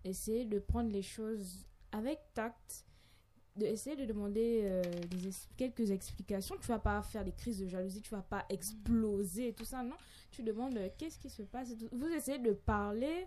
essayer 0.04 0.44
de 0.44 0.58
prendre 0.58 0.90
les 0.90 1.02
choses 1.02 1.66
avec 1.92 2.18
tact, 2.34 2.84
de 3.56 3.66
essayer 3.66 3.96
de 3.96 4.04
demander 4.06 4.60
euh, 4.64 4.82
des 5.10 5.28
es- 5.28 5.48
quelques 5.56 5.90
explications. 5.90 6.56
Tu 6.60 6.68
vas 6.68 6.78
pas 6.78 7.02
faire 7.02 7.24
des 7.24 7.32
crises 7.32 7.60
de 7.60 7.66
jalousie, 7.66 8.00
tu 8.00 8.10
vas 8.10 8.22
pas 8.22 8.44
exploser 8.48 9.48
et 9.48 9.52
tout 9.52 9.64
ça, 9.64 9.82
non. 9.82 9.96
Tu 10.30 10.42
demandes 10.42 10.76
euh, 10.76 10.88
qu'est-ce 10.96 11.18
qui 11.18 11.28
se 11.28 11.42
passe. 11.42 11.68
Vous 11.92 12.08
essayez 12.08 12.38
de 12.38 12.52
parler 12.52 13.26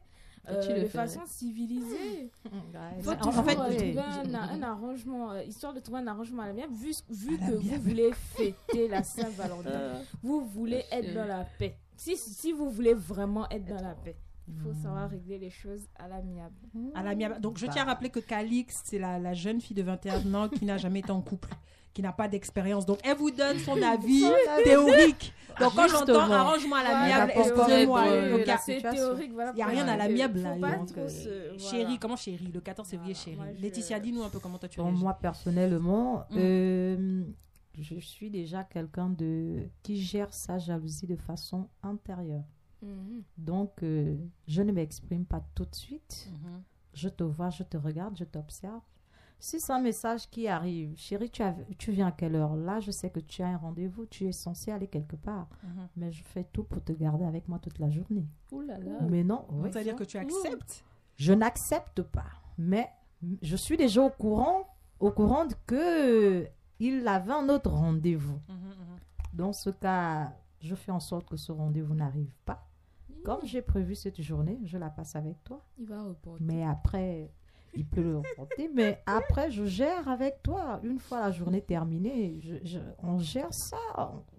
euh, 0.49 0.81
de 0.83 0.87
façon 0.87 1.21
civilisée. 1.25 2.31
Il 2.97 3.03
faut 3.03 3.11
En- 3.11 3.13
en 3.13 3.17
toujours 3.29 3.45
fait, 3.45 3.55
trouver 3.55 3.99
un, 3.99 4.33
un 4.33 4.61
arrangement, 4.63 5.39
histoire 5.41 5.73
de 5.73 5.79
trouver 5.79 5.99
un 5.99 6.07
arrangement 6.07 6.41
à 6.43 6.47
la 6.47 6.53
mienne, 6.53 6.73
vu, 6.73 6.91
vu 7.09 7.37
que 7.37 7.51
vous 7.53 7.81
voulez 7.81 8.11
fêter 8.13 8.87
la 8.87 9.03
Saint-Valentin. 9.03 10.01
Vous 10.23 10.41
voulez 10.45 10.83
être 10.91 11.13
dans 11.13 11.25
la 11.25 11.45
paix. 11.59 11.77
Si, 11.97 12.17
si 12.17 12.51
vous 12.51 12.69
voulez 12.69 12.93
vraiment 12.93 13.47
être 13.49 13.65
dans 13.65 13.81
la 13.81 13.93
paix, 13.95 14.15
il 14.47 14.55
faut 14.59 14.73
savoir 14.73 15.09
régler 15.09 15.39
les 15.39 15.49
choses 15.49 15.87
à 15.97 16.07
l'amiable. 16.07 16.55
À 16.93 17.01
la 17.03 17.15
miable. 17.15 17.39
Donc, 17.41 17.57
je 17.57 17.65
Bah. 17.65 17.71
tiens 17.73 17.83
à 17.83 17.85
rappeler 17.87 18.09
que 18.09 18.19
Calix, 18.19 18.81
c'est 18.85 18.99
la, 18.99 19.17
la 19.19 19.33
jeune 19.33 19.59
fille 19.61 19.75
de 19.75 19.83
21 19.83 20.33
ans 20.35 20.49
qui 20.49 20.65
n'a 20.65 20.77
jamais 20.77 20.99
été 20.99 21.11
en 21.11 21.21
couple, 21.21 21.49
qui 21.93 22.01
n'a 22.01 22.11
pas 22.13 22.27
d'expérience. 22.27 22.85
Donc, 22.85 22.99
elle 23.03 23.17
vous 23.17 23.31
donne 23.31 23.57
son 23.59 23.81
avis 23.81 24.23
théorique. 24.63 25.33
Donc, 25.59 25.73
quand 25.73 25.87
j'entends 25.87 26.19
arrangement 26.31 26.75
à 26.75 26.83
l'amiable, 26.83 27.31
excusez-moi. 27.35 28.03
il 28.07 28.45
y 28.45 28.49
a- 28.51 28.57
c'est 28.57 28.75
situation. 28.75 28.91
théorique, 29.05 29.31
voilà. 29.33 29.51
Il 29.55 29.59
y 29.59 29.61
a 29.61 29.65
pourquoi 29.65 29.83
rien 29.83 29.93
à 29.93 29.97
l'amiable, 29.97 30.39
là, 30.41 30.75
donc, 30.77 30.97
euh, 30.97 31.07
se- 31.07 31.57
Chérie, 31.57 31.83
voilà. 31.85 31.97
comment 32.01 32.15
chérie? 32.17 32.51
Le 32.53 32.59
14 32.59 32.89
février, 32.89 33.13
Voilà, 33.13 33.23
chérie. 33.25 33.37
moi, 33.37 33.45
je- 33.57 33.61
Laetitia, 33.61 33.99
dis-nous 34.01 34.21
un 34.23 34.29
peu 34.29 34.39
comment 34.39 34.57
toi 34.57 34.67
tu 34.67 34.79
Bon, 34.79 34.91
moi, 34.91 35.13
personnellement, 35.13 36.25
Mm. 36.29 36.35
euh, 36.37 37.23
je 37.79 37.95
suis 37.99 38.29
déjà 38.29 38.63
quelqu'un 38.65 39.09
de 39.09 39.69
qui 39.81 40.01
gère 40.01 40.33
sa 40.33 40.57
jalousie 40.57 41.07
de 41.07 41.15
façon 41.15 41.69
intérieure. 41.83 42.43
Mhm. 42.81 43.23
Donc, 43.37 43.83
euh, 43.83 44.15
je 44.47 44.61
ne 44.61 44.71
m'exprime 44.71 45.25
pas 45.25 45.41
tout 45.55 45.65
de 45.65 45.75
suite. 45.75 46.29
Mhm. 46.31 46.61
Je 46.93 47.09
te 47.09 47.23
vois, 47.23 47.49
je 47.49 47.63
te 47.63 47.77
regarde, 47.77 48.15
je 48.17 48.23
t'observe. 48.23 48.81
Si 49.37 49.59
c'est 49.59 49.73
un 49.73 49.81
message 49.81 50.29
qui 50.29 50.47
arrive, 50.47 50.95
chérie, 50.97 51.29
tu, 51.29 51.41
as- 51.43 51.55
tu 51.77 51.91
viens 51.91 52.07
à 52.07 52.11
quelle 52.11 52.35
heure? 52.35 52.55
Là, 52.55 52.79
je 52.79 52.89
sais 52.91 53.09
que 53.09 53.19
tu 53.19 53.41
as 53.43 53.47
un 53.49 53.57
rendez-vous, 53.57 54.05
tu 54.05 54.25
es 54.25 54.31
censé 54.31 54.71
aller 54.71 54.87
quelque 54.87 55.17
part. 55.17 55.47
Mhm. 55.63 55.87
Mais 55.97 56.11
je 56.11 56.23
fais 56.23 56.45
tout 56.45 56.63
pour 56.63 56.81
te 56.83 56.93
garder 56.93 57.25
avec 57.25 57.47
moi 57.49 57.59
toute 57.59 57.77
la 57.79 57.89
journée. 57.89 58.25
Ouh 58.51 58.61
là 58.61 58.77
là. 58.77 58.99
Mais 59.09 59.23
non, 59.23 59.45
Donc, 59.49 59.65
oui. 59.65 59.73
ça 59.73 59.79
veut 59.79 59.85
dire 59.85 59.95
que 59.95 60.03
tu 60.05 60.17
acceptes? 60.17 60.83
Je 61.17 61.33
n'accepte 61.33 62.01
pas. 62.01 62.25
Mais 62.57 62.89
je 63.41 63.55
suis 63.57 63.75
déjà 63.77 64.01
au 64.03 64.09
courant, 64.09 64.67
au 64.99 65.11
courant 65.11 65.47
que 65.67 66.47
il 66.79 67.05
avait 67.07 67.33
un 67.33 67.49
autre 67.49 67.69
rendez-vous. 67.71 68.39
Dans 69.33 69.51
ce 69.53 69.69
cas, 69.69 70.33
je 70.65 70.75
fais 70.75 70.91
en 70.91 70.99
sorte 70.99 71.27
que 71.29 71.37
ce 71.37 71.51
rendez-vous 71.51 71.93
n'arrive 71.93 72.33
pas. 72.45 72.67
Comme 73.23 73.45
j'ai 73.45 73.61
prévu 73.61 73.95
cette 73.95 74.21
journée, 74.21 74.59
je 74.65 74.77
la 74.77 74.89
passe 74.89 75.15
avec 75.15 75.43
toi. 75.43 75.65
Il 75.77 75.85
va 75.87 76.03
reporter. 76.03 76.43
Mais 76.43 76.63
après, 76.63 77.31
il 77.75 77.85
peut 77.85 78.01
le 78.01 78.17
reporter. 78.17 78.69
mais 78.73 79.01
après, 79.05 79.51
je 79.51 79.65
gère 79.65 80.07
avec 80.07 80.41
toi. 80.43 80.79
Une 80.83 80.99
fois 80.99 81.21
la 81.21 81.31
journée 81.31 81.61
terminée, 81.61 82.39
je- 82.41 82.55
je- 82.67 82.79
on 83.03 83.19
gère 83.19 83.53
ça. 83.53 83.77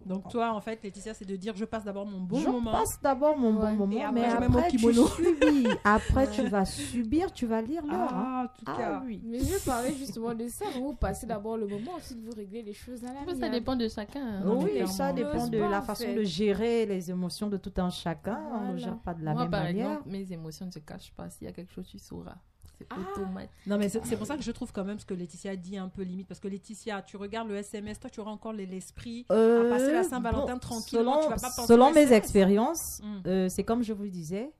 Donc, 0.05 0.29
toi, 0.31 0.53
en 0.53 0.61
fait, 0.61 0.83
Laetitia, 0.85 1.15
c'est 1.15 1.25
de 1.25 1.35
dire 1.37 1.55
je 1.57 1.65
passe 1.65 1.85
d'abord 1.85 2.07
mon 2.07 2.21
bon 2.21 2.39
je 2.39 2.49
moment. 2.49 2.73
passe 2.73 3.01
d'abord 3.03 3.37
mon 3.37 3.57
Ouais. 3.57 3.71
bon 3.75 3.87
moment, 3.87 4.01
après, 4.07 4.13
mais 4.13 4.31
je 4.31 4.37
après, 4.37 4.69
tu 4.71 4.79
subis. 4.79 5.67
Après, 5.85 6.31
tu 6.31 6.43
vas 6.49 6.65
subir, 6.65 7.33
tu 7.33 7.47
vas 7.47 7.61
lire 7.63 7.85
l'heure. 7.85 8.13
hein. 8.15 8.25
Ah, 8.27 8.43
en 8.45 8.59
tout 8.59 8.65
Ah 8.67 8.77
cas. 8.79 9.03
oui. 9.05 9.21
Mais 9.25 9.41
je 9.41 9.65
parlais 9.65 9.95
justement 9.95 10.35
de 10.35 10.47
ça. 10.49 10.65
Vous 10.77 10.95
passez 10.95 11.27
d'abord 11.27 11.57
le 11.57 11.67
moment, 11.67 11.93
ensuite 11.97 12.19
vous 12.25 12.33
réglez 12.37 12.63
les 12.63 12.73
choses 12.73 13.05
à 13.05 13.09
la 13.13 13.35
ça 13.35 13.49
dépend 13.49 13.75
de 13.77 13.89
chacun. 13.89 14.25
hein. 14.25 14.43
Oui, 14.47 14.87
ça 14.87 15.13
dépend 15.13 15.47
de 15.49 15.59
la 15.59 15.83
façon 15.83 16.05
fait. 16.05 16.15
de 16.15 16.23
gérer 16.23 16.87
les 16.87 17.11
émotions 17.11 17.49
de 17.49 17.57
tout 17.57 17.73
un 17.79 17.91
chacun. 17.91 18.41
On 18.55 18.73
ne 18.73 18.77
gère 18.77 18.99
pas 18.99 19.15
de 19.15 19.25
la 19.25 19.33
Moi, 19.33 19.43
même 19.43 19.51
par 19.51 19.63
manière. 19.65 19.91
exemple, 19.91 20.09
mes 20.11 20.33
émotions 20.33 20.67
ne 20.67 20.71
se 20.71 20.79
cachent 20.79 21.13
pas. 21.13 21.29
S'il 21.31 21.47
y 21.47 21.51
a 21.51 21.53
quelque 21.53 21.73
chose, 21.73 21.87
tu 21.89 21.99
sauras. 21.99 22.37
C'est 22.79 22.87
Ah. 22.91 22.97
automatique. 23.01 23.51
Non, 23.67 23.79
mais 23.79 23.89
c'est 23.89 24.17
pour 24.17 24.27
ça 24.27 24.37
que 24.37 24.43
je 24.43 24.51
trouve 24.53 24.71
quand 24.73 24.85
même 24.85 24.99
ce 24.99 25.07
que 25.07 25.15
Laetitia 25.15 25.57
dit 25.57 25.79
un 25.79 25.89
peu 25.89 26.03
limite. 26.03 26.29
Parce 26.29 26.41
que 26.41 26.49
Laetitia, 26.49 27.01
tu 27.03 27.17
regardes 27.17 27.49
le 27.49 27.57
SMS, 27.57 27.99
toi, 27.99 28.11
tu 28.11 28.21
auras 28.21 28.31
encore 28.33 28.53
les- 28.53 28.67
l'esprit 28.67 29.25
Euh, 29.33 29.67
à 29.67 29.71
passer 29.79 29.93
la 29.93 30.03
Saint-Valentin 30.03 30.55
bon, 30.55 30.59
tranquillement. 30.59 31.15
Selon, 31.15 31.23
tu 31.23 31.29
vas 31.31 31.37
pas 31.49 31.51
penser 31.57 31.67
selon 31.67 31.91
au 31.91 31.95
mes 31.95 32.13
expériences, 32.13 33.01
Mm. 33.03 33.21
euh, 33.27 33.49
c'est 33.49 33.65
comme 33.65 33.83
je 33.83 33.93
vous 33.95 34.03
le 34.03 34.11
disais, 34.11 34.53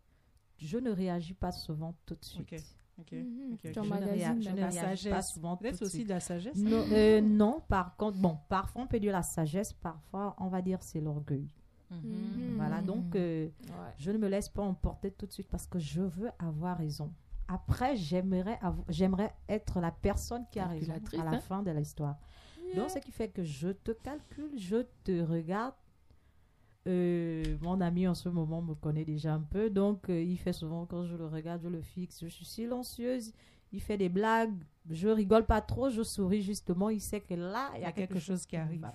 je 0.59 0.79
ne 0.79 0.91
réagis 0.91 1.35
pas 1.35 1.53
souvent 1.53 1.95
tout 2.07 2.15
de 2.15 2.25
suite. 2.25 2.41
Ok. 2.53 2.59
Ok. 2.99 3.13
Mhm. 3.13 3.53
ok, 3.53 3.53
ok. 3.53 3.61
Tu 3.61 3.73
Je 3.75 3.81
ne, 3.81 3.85
je 4.41 4.49
la 4.49 4.55
réagis 4.69 4.79
sagesse. 4.79 5.13
pas 5.13 5.21
souvent 5.23 5.57
tout 5.57 5.63
Peut-être 5.65 5.81
de 5.81 5.85
aussi 5.85 5.97
suite. 5.97 6.09
de 6.09 6.15
la 6.15 6.21
sagesse. 6.21 6.57
Non, 6.57 6.83
euh, 6.93 7.21
non, 7.21 7.61
par 7.69 7.95
contre, 7.97 8.17
bon, 8.17 8.39
parfois 8.49 8.81
on 8.83 8.87
peut 8.87 8.99
dire 8.99 9.13
la 9.13 9.23
sagesse, 9.23 9.75
parfois 9.75 10.35
on 10.39 10.49
va 10.49 10.63
dire 10.63 10.79
c'est 10.83 11.01
l'orgueil. 11.03 11.47
Mhm. 11.91 12.55
Voilà, 12.57 12.81
donc 12.81 13.15
euh, 13.15 13.45
Ouais. 13.47 13.93
je 13.99 14.11
ne 14.11 14.17
me 14.17 14.29
laisse 14.29 14.49
pas 14.49 14.63
emporter 14.63 15.11
tout 15.11 15.27
de 15.27 15.33
suite 15.33 15.49
parce 15.51 15.67
que 15.67 15.79
je 15.79 16.01
veux 16.01 16.31
avoir 16.39 16.79
raison. 16.79 17.13
Après, 17.49 17.97
j'aimerais 17.97 19.35
être 19.49 19.81
la 19.81 19.91
personne 19.91 20.45
qui 20.51 20.59
a 20.59 20.67
raison 20.67 20.93
Calculatrice, 20.93 21.21
à 21.21 21.25
la 21.25 21.37
hein. 21.37 21.41
fin 21.41 21.63
de 21.63 21.71
l'histoire. 21.71 22.17
Donc, 22.75 22.91
ce 22.91 22.99
qui 22.99 23.13
fait 23.13 23.29
que 23.29 23.45
je 23.45 23.69
te 23.69 23.93
calcule, 23.93 24.59
je 24.59 24.85
te 25.05 25.23
regarde. 25.23 25.75
Euh, 26.89 27.43
mon 27.63 27.81
ami 27.81 28.07
en 28.07 28.15
ce 28.15 28.29
moment 28.29 28.63
me 28.63 28.75
connaît 28.75 29.05
déjà 29.05 29.35
un 29.35 29.41
peu, 29.41 29.71
donc 29.71 30.09
euh, 30.09 30.23
il 30.23 30.39
fait 30.39 30.53
souvent 30.53 30.87
quand 30.87 31.05
je 31.05 31.17
le 31.17 31.27
regarde, 31.27 31.61
je 31.65 31.69
le 31.69 31.81
fixe, 31.81 32.21
je 32.23 32.29
suis 32.29 32.45
silencieuse, 32.45 33.33
il 33.73 33.81
fait 33.81 33.99
des 33.99 34.09
blagues, 34.09 34.55
je 34.89 35.09
rigole 35.09 35.45
pas 35.45 35.61
trop, 35.61 35.91
je 35.91 36.03
souris 36.03 36.43
justement, 36.43 36.91
il 36.91 37.01
sait 37.01 37.21
que 37.21 37.35
là, 37.35 37.71
il 37.75 37.83
y 37.83 37.85
a 37.85 37.93
quelque, 37.93 38.21
chose 38.21 38.47
qui 38.47 38.57
arrive. 38.57 38.87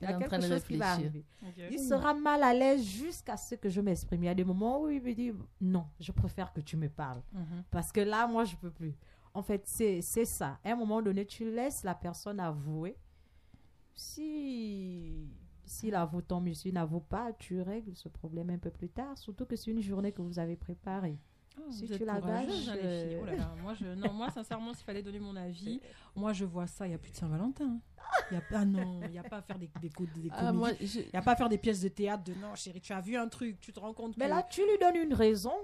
Il 0.00 0.04
y 0.04 0.06
a 0.06 0.16
en 0.16 0.18
quelque 0.18 0.28
train 0.28 0.38
de 0.38 0.46
chose 0.46 0.64
qui 0.64 0.76
va 0.76 0.94
réfléchir. 0.94 1.24
arriver. 1.42 1.74
Il 1.74 1.78
sera 1.78 2.14
mal 2.14 2.42
à 2.42 2.54
l'aise 2.54 2.82
jusqu'à 2.82 3.36
ce 3.36 3.54
que 3.54 3.68
je 3.68 3.80
m'exprime. 3.80 4.22
Il 4.22 4.26
y 4.26 4.30
a 4.30 4.34
des 4.34 4.44
moments 4.44 4.80
où 4.82 4.88
il 4.88 5.02
me 5.02 5.12
dit 5.12 5.32
non, 5.60 5.86
je 6.00 6.12
préfère 6.12 6.52
que 6.52 6.60
tu 6.60 6.76
me 6.76 6.88
parles. 6.88 7.22
Mhm. 7.32 7.64
Parce 7.70 7.92
que 7.92 8.00
là, 8.00 8.26
moi, 8.26 8.44
je 8.44 8.56
peux 8.56 8.70
plus. 8.70 8.94
En 9.34 9.42
fait, 9.42 9.62
c'est 9.66 10.00
c'est 10.00 10.24
ça. 10.24 10.58
À 10.64 10.72
un 10.72 10.76
moment 10.76 11.02
donné, 11.02 11.26
tu 11.26 11.50
laisses 11.50 11.84
la 11.84 11.94
personne 11.94 12.40
avouer. 12.40 12.96
Si 13.94 15.28
s'il 15.66 15.94
avoue, 15.94 16.22
tant 16.22 16.40
mieux. 16.40 16.54
S'il 16.54 16.74
n'avoue 16.74 17.00
pas, 17.00 17.32
tu 17.32 17.60
règles 17.60 17.94
ce 17.94 18.08
problème 18.08 18.50
un 18.50 18.58
peu 18.58 18.70
plus 18.70 18.88
tard. 18.88 19.18
Surtout 19.18 19.44
que 19.44 19.56
c'est 19.56 19.70
une 19.70 19.82
journée 19.82 20.12
que 20.12 20.22
vous 20.22 20.38
avez 20.38 20.56
préparée. 20.56 21.18
Oh, 21.58 21.70
Si 21.70 21.86
tu 21.88 22.04
la 22.04 22.20
gâches, 22.20 22.68
hein, 22.68 22.74
euh, 22.76 23.18
Oh 23.22 23.24
là 23.24 23.34
là, 23.36 23.54
moi, 23.62 23.74
je... 23.74 23.86
non, 23.86 24.12
moi, 24.12 24.30
sincèrement, 24.30 24.74
s'il 24.74 24.84
fallait 24.84 25.02
donner 25.02 25.18
mon 25.20 25.34
avis, 25.36 25.80
moi, 26.14 26.32
je 26.32 26.44
vois 26.44 26.66
ça, 26.66 26.86
il 26.86 26.90
n'y 26.90 26.94
a 26.94 26.98
plus 26.98 27.10
de 27.12 27.16
Saint-Valentin. 27.16 27.78
Il 28.30 28.34
y 28.34 28.36
a 28.36 28.40
pas, 28.42 28.64
non, 28.64 29.00
il 29.04 29.10
n'y 29.10 29.18
a 29.18 29.22
pas 29.24 29.38
à 29.38 29.42
faire 29.42 29.58
des, 29.58 29.70
des, 29.80 29.90
Ah, 30.30 30.52
comédies. 30.52 30.86
je- 30.86 31.00
Il 31.00 31.10
n'y 31.12 31.18
a 31.18 31.22
pas 31.22 31.32
à 31.32 31.36
faire 31.36 31.48
des 31.48 31.58
pièces 31.58 31.80
de 31.80 31.88
théâtre 31.88 32.24
de 32.24 32.34
non, 32.34 32.54
chérie, 32.54 32.80
tu 32.80 32.92
as 32.92 33.00
vu 33.00 33.16
un 33.16 33.28
truc, 33.28 33.58
tu 33.60 33.72
te 33.72 33.80
rends 33.80 33.92
compte 33.94 34.16
Mais 34.16 34.26
que... 34.26 34.30
là, 34.30 34.42
tu 34.48 34.60
lui 34.62 34.78
donnes 34.80 34.96
une 34.96 35.14
raison 35.14 35.54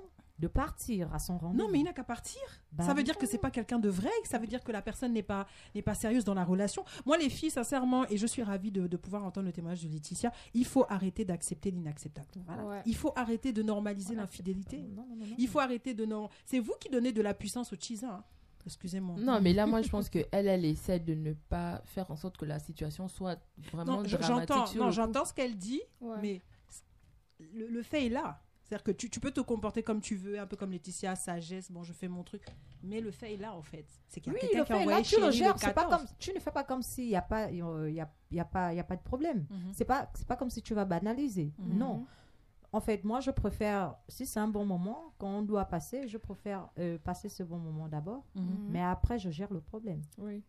de 0.43 0.49
partir 0.49 1.15
à 1.15 1.21
son 1.21 1.39
rendez-vous. 1.39 1.63
Non, 1.65 1.71
mais 1.71 1.79
il 1.79 1.85
n'a 1.85 1.93
qu'à 1.93 2.03
partir. 2.03 2.41
Bah 2.73 2.85
ça 2.85 2.95
veut 2.95 3.05
dire 3.05 3.17
que 3.17 3.27
c'est 3.27 3.39
pas 3.39 3.53
quelqu'un 3.53 3.79
de 3.79 3.89
vrai, 3.89 4.11
que 4.23 4.29
ça 4.29 4.39
veut 4.39 4.49
dire 4.49 4.63
que 4.65 4.73
la 4.73 4.83
personne 4.83 5.13
n'est 5.13 5.23
pas, 5.23 5.47
n'est 5.77 5.83
pas 5.83 5.95
sérieuse 5.95 6.25
dans 6.25 6.35
la 6.35 6.45
relation. 6.45 6.85
Moi, 7.07 7.17
les 7.17 7.31
filles, 7.31 7.51
sincèrement, 7.51 8.05
et 8.09 8.17
je 8.17 8.27
suis 8.27 8.43
ravie 8.43 8.73
de, 8.73 8.89
de 8.89 8.97
pouvoir 8.97 9.25
entendre 9.25 9.47
le 9.47 9.53
témoignage 9.53 9.85
de 9.85 9.89
Laetitia, 9.89 10.33
il 10.53 10.65
faut 10.67 10.85
arrêter 10.89 11.25
d'accepter 11.25 11.71
l'inacceptable. 11.71 12.27
Voilà. 12.45 12.65
Ouais. 12.65 12.83
Il 12.87 12.97
faut 12.97 13.13
arrêter 13.15 13.53
de 13.53 13.63
normaliser 13.63 14.17
l'infidélité. 14.17 14.79
Non, 14.79 15.07
non, 15.09 15.17
non, 15.17 15.27
non. 15.27 15.35
Il 15.39 15.47
faut 15.49 15.61
arrêter 15.61 15.95
de 15.95 16.05
non. 16.05 16.29
C'est 16.45 16.59
vous 16.59 16.75
qui 16.81 16.89
donnez 16.91 17.13
de 17.13 17.23
la 17.23 17.35
puissance 17.35 17.73
au 17.73 17.77
cheese, 17.79 18.05
hein. 18.05 18.25
Excusez-moi. 18.67 19.17
Non, 19.19 19.41
mais 19.41 19.53
là, 19.53 19.67
moi, 19.67 19.83
je 19.83 19.89
pense 19.89 20.09
qu'elle, 20.09 20.27
elle 20.33 20.65
essaie 20.65 21.01
de 21.01 21.15
ne 21.15 21.33
pas 21.35 21.83
faire 21.85 22.11
en 22.11 22.17
sorte 22.17 22.37
que 22.37 22.45
la 22.45 22.59
situation 22.59 23.07
soit 23.09 23.39
vraiment 23.73 23.99
Non, 23.99 24.03
dramatique. 24.03 24.27
j'entends, 24.27 24.75
non, 24.77 24.91
j'entends 24.91 25.25
ce 25.25 25.33
qu'elle 25.35 25.57
dit, 25.57 25.83
Ouais. 26.01 26.17
mais 26.21 26.43
le, 27.39 27.67
le 27.69 27.83
fait 27.83 28.07
est 28.07 28.09
là. 28.09 28.41
C'est-à-dire 28.65 28.85
que 28.85 28.93
tu, 28.93 29.11
tu 29.11 29.21
peux 29.21 29.31
te 29.33 29.41
comporter 29.41 29.83
comme 29.83 30.01
tu 30.01 30.15
veux, 30.17 30.39
un 30.39 30.47
peu 30.47 30.57
comme 30.57 30.71
Laetitia, 30.71 31.15
sagesse, 31.17 31.71
bon, 31.71 31.83
je 31.83 31.93
fais 31.93 32.09
mon 32.09 32.23
truc. 32.23 32.43
Mais 32.83 33.01
le 33.01 33.11
fait 33.11 33.35
est 33.35 33.37
là, 33.37 33.55
en 33.55 33.63
fait. 33.63 33.85
C'est 34.09 34.21
qu'il 34.21 34.33
y 34.33 34.37
a 34.37 34.39
Oui, 34.41 34.49
quelqu'un 34.51 34.65
qui 34.65 34.73
a 34.73 34.85
là, 34.87 35.03
tu 35.03 35.21
le 35.21 35.31
gères. 35.31 35.59
c'est 35.59 35.73
pas 35.75 35.83
14. 35.83 35.97
comme, 36.07 36.17
tu 36.19 36.33
ne 36.33 36.39
fais 36.41 36.51
pas 36.51 36.65
comme 36.65 36.83
s'il 36.83 37.09
n'y 37.09 37.17
a, 37.17 37.23
pas, 37.23 37.51
y 37.51 37.61
a, 37.61 38.11
y 38.31 38.41
a, 38.41 38.45
pas, 38.45 38.73
il 38.73 38.77
y 38.77 38.81
a 38.81 38.85
pas 38.85 38.97
de 38.97 39.03
problème. 39.03 39.47
Mhm. 39.51 39.73
C'est 39.73 39.85
pas, 39.85 40.11
c'est 40.15 40.27
pas 40.27 40.37
comme 40.37 40.51
si 40.51 40.63
tu 40.63 40.75
vas 40.75 40.85
banaliser. 40.85 41.53
Mhm. 41.59 41.77
Non. 41.79 42.07
En 42.75 42.81
fait, 42.81 43.05
moi, 43.05 43.21
je 43.21 43.31
préfère, 43.31 43.97
si 44.09 44.25
c'est 44.25 44.41
un 44.41 44.49
bon 44.49 44.65
moment, 44.65 45.13
quand 45.19 45.29
on 45.29 45.43
doit 45.43 45.67
passer, 45.67 46.09
je 46.09 46.17
préfère 46.17 46.71
euh, 46.79 46.97
passer 46.99 47.29
ce 47.29 47.43
bon 47.43 47.59
moment 47.59 47.89
d'abord. 47.89 48.25
Mhm. 48.35 48.69
Mais 48.71 48.83
après, 48.83 49.19
je 49.19 49.29
gère 49.29 49.53
le 49.53 49.61
problème. 49.61 50.01
Oui. 50.19 50.43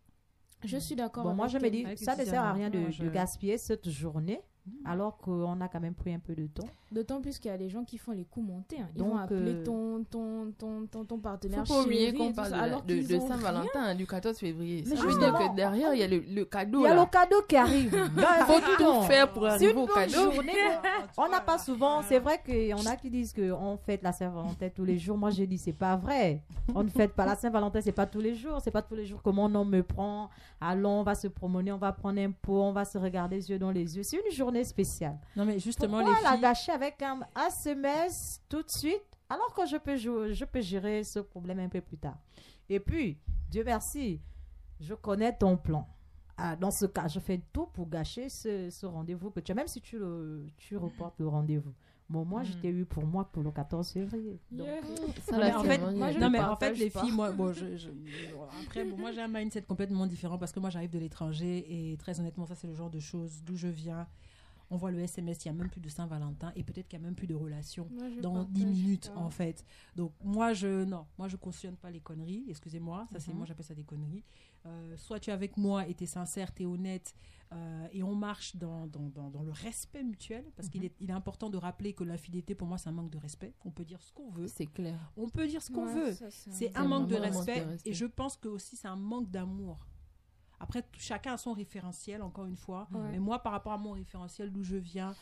Je 0.62 0.78
suis 0.78 0.96
d'accord. 0.96 1.24
Bon, 1.24 1.34
moi, 1.34 1.46
je 1.48 1.58
me 1.58 1.68
dis, 1.68 1.84
ça 2.02 2.16
ne 2.16 2.24
sert 2.24 2.42
à 2.42 2.52
rien 2.54 2.70
de, 2.70 2.78
Moi, 2.78 2.90
je- 2.90 3.02
de 3.02 3.10
gaspiller 3.10 3.58
cette 3.58 3.90
journée. 3.90 4.40
Alors 4.84 5.18
qu'on 5.18 5.60
a 5.60 5.68
quand 5.68 5.80
même 5.80 5.94
pris 5.94 6.12
un 6.14 6.18
peu 6.18 6.34
de 6.34 6.46
temps. 6.46 6.66
D'autant 6.92 7.20
plus 7.20 7.38
qu'il 7.38 7.50
y 7.50 7.54
a 7.54 7.58
des 7.58 7.68
gens 7.68 7.84
qui 7.84 7.98
font 7.98 8.12
les 8.12 8.24
coups 8.24 8.46
montés. 8.46 8.76
hein. 8.80 8.88
Ils 8.94 8.98
Donc, 8.98 9.08
vont 9.08 9.16
appeler 9.18 9.52
euh, 9.54 9.64
ton, 9.64 10.04
ton, 10.08 10.52
ton, 10.56 10.86
ton, 10.86 11.04
ton 11.04 11.16
Faut 11.16 11.20
partenaire 11.22 11.64
pas 11.64 11.82
oublier 11.82 12.12
qu'on 12.14 12.32
parle 12.32 12.50
ça, 12.50 12.56
de, 12.58 12.62
alors 12.62 12.82
de, 12.82 12.94
de. 13.00 13.18
Saint-Valentin, 13.18 13.80
hein, 13.82 13.94
du 13.94 14.06
14 14.06 14.38
février. 14.38 14.84
Mais 14.86 14.94
Ça 14.96 15.02
veut 15.02 15.18
dire 15.18 15.32
que 15.34 15.56
derrière, 15.56 15.92
il 15.92 16.00
y 16.00 16.02
a 16.02 16.06
le, 16.06 16.20
le 16.20 16.44
cadeau. 16.44 16.80
Il 16.80 16.84
y 16.84 16.86
a 16.86 16.94
là. 16.94 17.02
le 17.02 17.10
cadeau 17.10 17.42
qui 17.48 17.56
arrive. 17.56 17.90
Ben, 18.14 18.22
Faut 18.46 18.60
tout 18.78 19.02
faire 19.02 19.32
pour 19.32 19.42
C'est 19.42 19.48
arriver 19.50 19.72
une 19.72 19.78
au 19.78 19.86
cadeau. 19.86 20.32
journée. 20.32 20.52
On 21.18 21.28
n'a 21.28 21.40
pas 21.40 21.58
souvent, 21.58 22.02
c'est 22.02 22.18
vrai 22.20 22.40
qu'il 22.44 22.66
y 22.66 22.74
en 22.74 22.86
a 22.86 22.96
qui 22.96 23.10
disent 23.10 23.32
qu'on 23.32 23.76
fête 23.76 24.02
la 24.02 24.12
Saint-Valentin 24.12 24.68
tous 24.74 24.84
les 24.84 24.98
jours. 24.98 25.18
Moi, 25.18 25.30
j'ai 25.30 25.46
dit, 25.48 25.58
c'est 25.58 25.72
pas 25.72 25.96
vrai. 25.96 26.42
On 26.74 26.84
ne 26.84 26.90
fête 26.90 27.12
pas 27.14 27.26
la 27.26 27.34
Saint-Valentin, 27.34 27.80
c'est 27.80 27.92
pas 27.92 28.06
tous 28.06 28.20
les 28.20 28.34
jours. 28.36 28.60
C'est 28.62 28.70
pas 28.70 28.82
tous 28.82 28.94
les 28.94 29.04
jours 29.04 29.20
que 29.22 29.30
mon 29.30 29.52
homme 29.54 29.70
me 29.70 29.82
prend. 29.82 30.30
Allons, 30.60 31.00
on 31.00 31.02
va 31.02 31.14
se 31.16 31.26
promener, 31.26 31.72
on 31.72 31.76
va 31.78 31.90
prendre 31.92 32.20
un 32.20 32.30
pot, 32.30 32.62
on 32.62 32.72
va 32.72 32.84
se 32.84 32.96
regarder 32.98 33.34
les 33.36 33.50
yeux 33.50 33.58
dans 33.58 33.72
les 33.72 33.96
yeux. 33.96 34.02
C'est 34.04 34.16
une 34.24 34.32
journée 34.32 34.53
spéciale. 34.62 35.18
Non, 35.34 35.44
mais 35.44 35.58
justement, 35.58 35.98
Pourquoi 35.98 36.18
les 36.18 36.22
la 36.22 36.32
filles. 36.32 36.40
gâcher 36.42 36.72
avec 36.72 37.02
un 37.02 37.20
SMS 37.48 38.40
tout 38.48 38.62
de 38.62 38.68
suite 38.70 39.02
alors 39.28 39.52
que 39.54 39.66
je 39.66 39.76
peux, 39.78 39.96
jouer- 39.96 40.34
je 40.34 40.44
peux 40.44 40.60
gérer 40.60 41.02
ce 41.02 41.18
problème 41.18 41.58
un 41.58 41.68
peu 41.68 41.80
plus 41.80 41.96
tard? 41.98 42.18
Et 42.68 42.78
puis, 42.78 43.18
Dieu 43.50 43.64
merci, 43.64 44.20
je 44.80 44.94
connais 44.94 45.34
ton 45.36 45.56
plan. 45.56 45.88
Ah, 46.36 46.56
dans 46.56 46.70
ce 46.70 46.86
cas, 46.86 47.06
je 47.08 47.20
fais 47.20 47.40
tout 47.52 47.66
pour 47.66 47.88
gâcher 47.88 48.28
ce, 48.28 48.68
ce 48.70 48.86
rendez-vous 48.86 49.30
que 49.30 49.40
tu 49.40 49.52
as, 49.52 49.54
même 49.54 49.68
si 49.68 49.80
tu, 49.80 49.98
le, 49.98 50.46
tu 50.56 50.76
reportes 50.76 51.18
le 51.20 51.28
rendez-vous. 51.28 51.72
Bon, 52.08 52.24
moi, 52.24 52.40
Mhm. 52.40 52.46
je 52.46 52.52
t'ai 52.58 52.68
eu 52.68 52.84
pour 52.84 53.06
moi 53.06 53.24
pour 53.32 53.42
le 53.42 53.50
14 53.50 53.88
février. 53.90 54.38
Donc, 54.50 54.66
Yeah. 54.66 54.80
Ça, 55.26 55.32
Non, 55.32 55.38
là, 55.38 55.46
mais 55.46 55.54
en 55.54 55.62
fait, 55.64 55.78
moi, 55.78 56.12
non, 56.12 56.30
mais 56.30 56.40
en 56.40 56.56
les 56.74 56.90
pas. 56.90 57.00
filles, 57.02 57.12
moi, 57.12 57.30
bon, 57.32 57.52
je, 57.52 57.76
je- 57.76 57.88
après, 58.62 58.84
bon, 58.84 58.98
moi, 58.98 59.12
j'ai 59.12 59.22
un 59.22 59.28
mindset 59.28 59.62
complètement 59.62 60.06
différent 60.06 60.36
parce 60.36 60.52
que 60.52 60.60
moi, 60.60 60.68
j'arrive 60.70 60.90
de 60.90 60.98
l'étranger 60.98 61.92
et 61.92 61.96
très 61.96 62.18
honnêtement, 62.20 62.44
ça, 62.46 62.54
c'est 62.56 62.66
le 62.66 62.74
genre 62.74 62.90
de 62.90 62.98
choses 63.00 63.42
d'où 63.42 63.56
je 63.56 63.68
viens. 63.68 64.06
On 64.70 64.76
voit 64.76 64.90
le 64.90 64.98
SMS, 65.00 65.44
il 65.44 65.52
n'y 65.52 65.56
a 65.58 65.60
même 65.62 65.70
plus 65.70 65.80
de 65.80 65.88
Saint-Valentin 65.88 66.50
et 66.56 66.64
peut-être 66.64 66.88
qu'il 66.88 66.98
n'y 66.98 67.04
a 67.04 67.08
même 67.08 67.14
plus 67.14 67.26
de 67.26 67.34
relation 67.34 67.88
Moi, 67.92 68.08
dans 68.22 68.32
partage 68.34 68.52
10 68.52 68.66
minutes, 68.66 69.10
pas. 69.14 69.20
en 69.20 69.30
fait. 69.30 69.64
Donc, 69.94 70.12
moi, 70.22 70.52
je, 70.54 70.84
non, 70.84 71.06
moi, 71.18 71.28
je 71.28 71.36
cautionne 71.36 71.76
pas 71.76 71.90
les 71.90 72.00
conneries, 72.00 72.44
excusez-moi, 72.48 73.06
ça, 73.12 73.20
c'est, 73.20 73.30
Mhm. 73.32 73.36
moi, 73.38 73.46
j'appelle 73.46 73.66
ça 73.66 73.74
des 73.74 73.84
conneries. 73.84 74.24
Euh, 74.66 74.96
soit 74.96 75.20
tu 75.20 75.28
es 75.28 75.32
avec 75.32 75.58
moi 75.58 75.86
et 75.86 75.94
tu 75.94 76.04
es 76.04 76.06
sincère, 76.06 76.54
tu 76.54 76.62
es 76.62 76.66
honnête 76.66 77.14
euh, 77.52 77.86
et 77.92 78.02
on 78.02 78.14
marche 78.14 78.56
dans, 78.56 78.86
dans, 78.86 79.10
dans, 79.10 79.28
dans 79.28 79.42
le 79.42 79.52
respect 79.52 80.02
mutuel 80.02 80.44
parce 80.56 80.70
qu'il 80.70 80.80
Mhm. 80.80 80.86
est, 80.86 80.92
il 81.00 81.10
est 81.10 81.14
important 81.14 81.50
de 81.50 81.58
rappeler 81.58 81.92
que 81.92 82.02
l'infidélité, 82.02 82.54
pour 82.54 82.66
moi, 82.66 82.78
c'est 82.78 82.88
un 82.88 82.92
manque 82.92 83.10
de 83.10 83.18
respect. 83.18 83.52
On 83.66 83.70
peut 83.70 83.84
dire 83.84 84.02
ce 84.02 84.10
qu'on 84.12 84.30
veut. 84.30 84.48
C'est 84.48 84.66
clair. 84.66 85.12
On 85.18 85.28
peut 85.28 85.46
dire 85.46 85.62
ce 85.62 85.70
qu'on 85.70 85.84
Ouais, 85.86 86.10
veut. 86.12 86.16
c'est 86.30 86.74
un- 86.76 86.84
manque 86.86 87.08
de 87.08 87.16
un 87.16 87.20
manque 87.20 87.20
de 87.20 87.36
respect, 87.36 87.60
respect. 87.64 87.90
et 87.90 87.92
je 87.92 88.06
pense 88.06 88.38
que 88.38 88.48
aussi 88.48 88.76
c'est 88.76 88.88
un 88.88 88.96
manque 88.96 89.30
d'amour. 89.30 89.86
Après, 90.64 90.82
chacun 90.96 91.34
a 91.34 91.36
son 91.36 91.52
référentiel, 91.52 92.22
encore 92.22 92.46
une 92.46 92.56
fois. 92.56 92.88
Ouais. 92.90 93.10
Mais 93.12 93.18
moi, 93.18 93.38
par 93.38 93.52
rapport 93.52 93.72
à 93.72 93.76
mon 93.78 93.92
référentiel, 93.92 94.50
d'où 94.50 94.62
je 94.64 94.76
viens, 94.76 95.14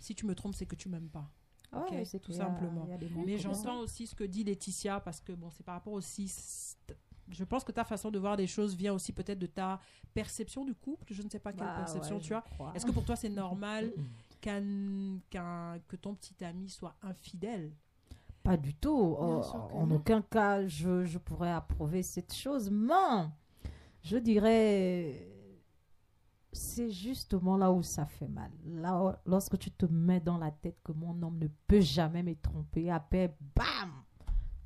si 0.00 0.12
tu 0.12 0.26
me 0.26 0.34
trompes, 0.34 0.56
c'est 0.56 0.66
que 0.66 0.74
tu 0.74 0.88
m'aimes 0.88 1.08
pas. 1.08 1.30
ouais, 1.72 1.78
Ok, 1.80 1.94
c'est 2.04 2.18
tout 2.18 2.32
simplement. 2.32 2.82
a 2.92 3.24
Mais 3.24 3.38
j'entends 3.38 3.78
aussi 3.78 4.08
ce 4.08 4.16
que 4.16 4.24
dit 4.24 4.42
Laetitia, 4.42 4.98
parce 4.98 5.20
que 5.20 5.32
bon, 5.32 5.50
c'est 5.52 5.62
par 5.64 5.76
rapport 5.76 5.92
aussi. 5.92 6.28
Je 7.30 7.44
pense 7.44 7.62
que 7.62 7.70
ta 7.70 7.84
façon 7.84 8.10
de 8.10 8.18
voir 8.18 8.36
des 8.36 8.48
choses 8.48 8.74
vient 8.74 8.92
aussi 8.92 9.12
peut-être 9.12 9.38
de 9.38 9.46
ta 9.46 9.78
perception 10.14 10.64
du 10.64 10.74
couple. 10.74 11.12
Je 11.12 11.22
ne 11.22 11.28
sais 11.30 11.38
pas 11.38 11.52
quelle 11.52 11.66
Bah, 11.66 11.74
perception 11.76 12.16
ouais, 12.16 12.22
tu 12.22 12.34
as. 12.34 12.42
Est-ce 12.74 12.84
que 12.84 12.90
pour 12.90 13.04
toi 13.04 13.14
c'est 13.14 13.28
normal 13.28 13.92
qu'un, 14.40 15.78
que 15.86 15.96
ton 15.96 16.14
petit 16.14 16.44
ami 16.44 16.68
soit 16.68 16.96
infidèle? 17.02 17.70
Pas 18.42 18.56
du 18.56 18.74
tout. 18.74 19.16
Euh, 19.20 19.40
que 19.42 19.46
en 19.74 19.86
non. 19.86 19.96
aucun 19.96 20.22
cas, 20.22 20.66
je, 20.66 21.04
je 21.04 21.18
pourrais 21.18 21.52
approuver 21.52 22.02
cette 22.02 22.32
chose. 22.34 22.70
Mais 22.70 22.94
je 24.02 24.16
dirais, 24.16 25.28
c'est 26.52 26.90
justement 26.90 27.56
là 27.56 27.72
où 27.72 27.82
ça 27.82 28.06
fait 28.06 28.28
mal. 28.28 28.50
Là, 28.64 29.20
lorsque 29.26 29.58
tu 29.58 29.70
te 29.70 29.86
mets 29.86 30.20
dans 30.20 30.38
la 30.38 30.50
tête 30.50 30.78
que 30.82 30.92
mon 30.92 31.20
homme 31.22 31.38
ne 31.38 31.48
peut 31.66 31.80
jamais 31.80 32.22
me 32.22 32.34
tromper, 32.34 32.90
après, 32.90 33.36
bam, 33.54 33.92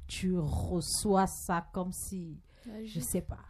tu 0.07 0.39
reçois 0.39 1.27
ça 1.27 1.67
comme 1.73 1.93
si, 1.93 2.41
Ouais, 2.67 2.87
je 2.87 3.01
sais 3.01 3.23
pas. 3.23 3.41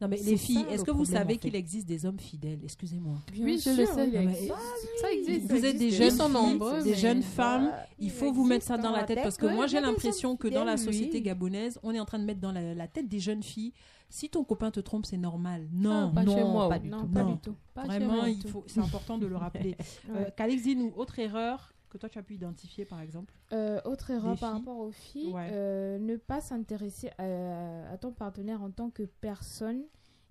Non, 0.00 0.08
mais 0.08 0.16
les 0.16 0.36
filles, 0.36 0.64
est-ce 0.70 0.82
que 0.84 0.90
vous 0.90 1.04
problème, 1.04 1.20
savez 1.22 1.24
en 1.24 1.36
fait. 1.36 1.38
qu'il 1.38 1.54
existe 1.56 1.86
des 1.86 2.04
hommes 2.04 2.18
fidèles? 2.18 2.58
Excusez-moi. 2.64 3.16
Oui, 3.38 3.58
je 3.64 3.70
le 3.70 3.86
sais. 3.86 4.08
il 4.08 4.14
Non, 4.14 4.24
mais- 4.24 4.32
existe. 4.32 4.52
Ça 5.00 5.12
existe. 5.12 5.50
Vous 5.50 5.64
êtes 5.64 5.78
des 5.78 5.90
jeunes 5.90 6.10
filles, 6.10 6.30
nombreux, 6.32 6.82
des 6.82 6.94
jeunes 6.94 7.22
femmes. 7.22 7.66
Bah, 7.70 7.78
Il 8.00 8.10
faut 8.10 8.32
vous 8.32 8.44
mettre 8.44 8.64
ça 8.66 8.76
dans 8.76 8.90
la 8.90 9.04
tête 9.04 9.20
parce 9.22 9.36
que 9.36 9.46
moi 9.46 9.66
j'ai 9.66 9.80
l'impression 9.80 10.36
que 10.36 10.48
dans 10.48 10.64
la 10.64 10.76
société 10.76 11.18
oui. 11.18 11.22
gabonaise, 11.22 11.78
on 11.82 11.92
est 11.94 12.00
en 12.00 12.04
train 12.04 12.18
de 12.18 12.24
mettre 12.24 12.40
dans 12.40 12.52
la, 12.52 12.74
la 12.74 12.88
tête 12.88 13.08
des 13.08 13.20
jeunes 13.20 13.42
filles. 13.42 13.72
Si 14.10 14.28
ton 14.28 14.44
copain 14.44 14.70
te 14.70 14.80
trompe, 14.80 15.06
c'est 15.06 15.16
normal. 15.16 15.66
Non, 15.72 16.10
Ah, 16.10 16.14
pas 16.14 16.22
non, 16.22 16.36
chez 16.36 16.44
moi, 16.44 16.68
pas 16.68 16.76
oui. 16.76 16.82
du 16.82 16.88
Non, 16.90 17.00
tout. 17.00 17.06
pas 17.08 17.22
Non. 17.24 17.32
du 17.32 17.38
tout. 17.38 17.56
Pas 17.72 17.82
vraiment, 17.84 18.26
il 18.26 18.46
faut. 18.48 18.62
C'est 18.66 18.80
important 18.80 19.18
de 19.18 19.26
le 19.26 19.36
rappeler. 19.36 19.76
Ouais. 20.08 20.32
Euh, 20.40 20.90
autre 20.96 21.18
erreur 21.18 21.73
que 21.94 21.98
toi 21.98 22.08
tu 22.08 22.18
as 22.18 22.22
pu 22.22 22.34
identifier 22.34 22.84
par 22.84 23.00
exemple 23.00 23.32
Euh, 23.52 23.80
autre 23.84 24.10
erreur 24.10 24.36
par 24.38 24.52
rapport 24.52 24.78
aux 24.78 24.90
filles, 24.90 25.32
Ouais. 25.32 25.48
euh, 25.52 25.98
ne 25.98 26.16
pas 26.16 26.40
s'intéresser 26.40 27.10
à, 27.18 27.90
à 27.92 27.96
ton 27.98 28.12
partenaire 28.12 28.62
en 28.62 28.70
tant 28.70 28.90
que 28.90 29.04
personne 29.04 29.84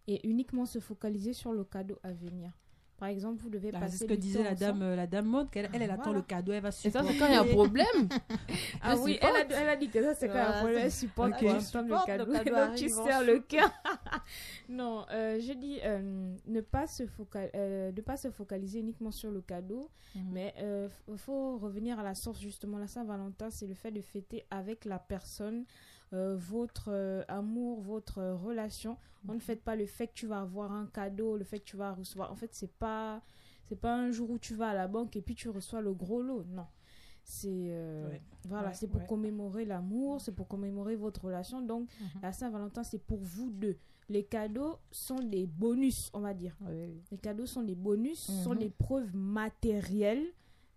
et 0.08 0.28
uniquement 0.28 0.66
se 0.66 0.80
focaliser 0.80 1.32
sur 1.34 1.54
le 1.54 1.64
cadeau 1.64 1.98
à 2.04 2.12
venir. 2.12 2.52
Par 3.04 3.10
exemple, 3.10 3.42
vous 3.44 3.50
devez 3.50 3.70
Bah, 3.70 3.82
passer 3.82 3.98
C'est 3.98 4.04
ce 4.06 4.10
que 4.10 4.14
disait 4.14 4.44
la 4.44 4.56
dame, 4.56 4.82
euh, 4.82 4.96
la 4.96 5.08
dame 5.08 5.26
mode, 5.26 5.50
qu'elle 5.50 5.70
elle, 5.74 5.82
elle 5.82 5.92
attend 5.92 6.04
Voilà. 6.04 6.20
le 6.20 6.24
cadeau, 6.24 6.54
elle 6.54 6.62
va 6.62 6.70
Et 6.70 6.72
ça, 6.72 6.80
supporter. 6.90 7.08
c'est 7.12 7.18
quand 7.20 7.26
il 7.28 7.34
y 7.34 7.36
a 7.36 7.42
un 7.42 7.46
problème. 7.48 7.86
Ah 8.82 8.96
oui, 8.98 9.20
elle 9.22 9.36
a, 9.36 9.62
elle 9.62 9.70
a 9.70 9.76
dit 9.76 9.90
que 9.90 10.02
ça 10.02 10.14
c'est 10.16 10.28
quand 10.30 10.36
même 10.36 10.48
un 10.48 10.60
problème, 10.60 10.80
elle 10.86 10.92
supporte 10.92 11.32
Ok. 11.34 11.40
pour 11.40 11.50
Je 11.50 11.56
entendre 11.56 11.90
le 11.90 11.96
supporte, 11.98 12.08
le 12.08 12.14
cadeau, 12.18 12.32
cadeau 12.32 12.50
donc 12.52 12.58
arrive 12.60 12.80
tu 12.80 12.90
serres 12.90 13.24
le 13.26 13.40
cœur. 13.40 13.70
non, 14.70 15.06
euh, 15.12 15.40
je 15.42 15.52
dis 15.54 15.80
euh, 15.84 16.34
ne 16.48 16.62
pas 16.62 16.88
se 16.88 17.04
focal- 17.04 17.50
euh, 17.56 17.92
ne 17.92 18.02
pas 18.02 18.16
se 18.18 18.30
focaliser 18.32 18.80
uniquement 18.80 19.12
sur 19.12 19.32
le 19.32 19.42
cadeau, 19.42 19.90
Mhm. 20.16 20.22
mais 20.32 20.54
il 21.10 21.18
faut 21.18 21.58
revenir 21.58 22.00
à 22.00 22.04
la 22.04 22.14
source 22.16 22.40
justement. 22.40 22.78
La 22.78 22.88
Saint-Valentin, 22.88 23.50
c'est 23.50 23.68
le 23.68 23.74
fait 23.74 23.92
de 23.92 24.00
fêter 24.02 24.46
avec 24.50 24.86
la 24.86 25.00
personne 25.00 25.66
euh, 26.14 26.36
votre 26.38 26.90
euh, 26.92 27.24
amour, 27.28 27.82
votre 27.82 28.20
euh, 28.20 28.36
relation. 28.36 28.98
On 29.28 29.34
ne 29.34 29.40
fête 29.40 29.64
pas 29.64 29.76
le 29.76 29.86
fait 29.86 30.08
que 30.08 30.14
tu 30.14 30.28
vas 30.28 30.42
avoir 30.42 30.72
un 30.72 30.86
cadeau, 30.88 31.38
le 31.38 31.44
fait 31.44 31.60
que 31.60 31.66
tu 31.66 31.78
vas 31.78 31.94
recevoir. 31.94 32.32
En 32.32 32.36
fait, 32.36 32.50
c'est 32.54 32.72
pas 32.72 33.22
c'est 33.70 33.80
pas 33.80 33.96
un 33.96 34.12
jour 34.12 34.30
où 34.30 34.38
tu 34.38 34.54
vas 34.56 34.70
à 34.70 34.74
la 34.74 34.88
banque 34.88 35.16
et 35.16 35.22
puis 35.22 35.34
tu 35.36 35.50
reçois 35.50 35.82
le 35.82 35.94
gros 35.94 36.22
lot. 36.22 36.44
Non. 36.44 36.66
C'est 37.24 37.48
Ouais. 37.50 38.22
voilà, 38.46 38.68
Ouais, 38.70 38.74
c'est 38.74 38.88
pour 38.88 39.00
ouais. 39.02 39.08
commémorer 39.08 39.64
l'amour, 39.66 40.20
c'est 40.20 40.34
pour 40.36 40.48
commémorer 40.48 40.96
votre 40.98 41.26
relation. 41.26 41.62
Donc 41.62 41.88
Mhm. 42.02 42.22
la 42.22 42.34
Saint-Valentin, 42.34 42.84
c'est 42.84 43.00
pour 43.00 43.20
vous 43.20 43.50
deux. 43.50 43.78
Les 44.10 44.26
cadeaux 44.26 44.78
sont 44.92 45.20
des 45.22 45.46
bonus, 45.48 46.12
on 46.14 46.20
va 46.20 46.34
dire. 46.34 46.58
Les 46.70 47.18
cadeaux 47.18 47.46
sont 47.46 47.64
des 47.64 47.76
bonus, 47.76 48.28
Mhm. 48.28 48.44
sont 48.44 48.56
des 48.56 48.70
preuves 48.70 49.16
matérielles 49.16 50.26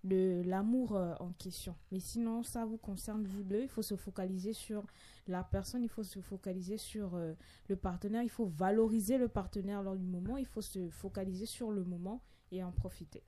de 0.06 0.42
l'amour 0.46 0.96
euh, 0.96 1.14
en 1.20 1.30
question. 1.32 1.74
Mais 1.92 2.00
sinon, 2.00 2.42
ça 2.42 2.64
vous 2.64 2.78
concerne 2.78 3.24
vous 3.26 3.42
deux. 3.42 3.62
Il 3.62 3.68
faut 3.68 3.82
se 3.82 3.96
focaliser 3.96 4.52
sur 4.52 4.84
la 5.26 5.42
personne, 5.42 5.82
il 5.82 5.88
faut 5.88 6.04
se 6.04 6.20
focaliser 6.20 6.78
sur 6.78 7.14
euh, 7.14 7.34
le 7.68 7.76
partenaire, 7.76 8.22
il 8.22 8.30
faut 8.30 8.46
valoriser 8.46 9.18
le 9.18 9.28
partenaire 9.28 9.82
lors 9.82 9.96
du 9.96 10.06
moment, 10.06 10.36
il 10.36 10.46
faut 10.46 10.60
se 10.62 10.88
focaliser 10.88 11.46
sur 11.46 11.70
le 11.72 11.84
moment 11.84 12.22
et 12.52 12.62
en 12.62 12.70
profiter. 12.72 13.22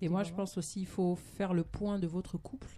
Et 0.00 0.08
moi, 0.08 0.22
je 0.22 0.32
pense 0.32 0.56
aussi 0.56 0.80
il 0.80 0.86
faut 0.86 1.16
faire 1.16 1.52
le 1.54 1.64
point 1.64 1.98
de 1.98 2.06
votre 2.06 2.38
couple. 2.38 2.68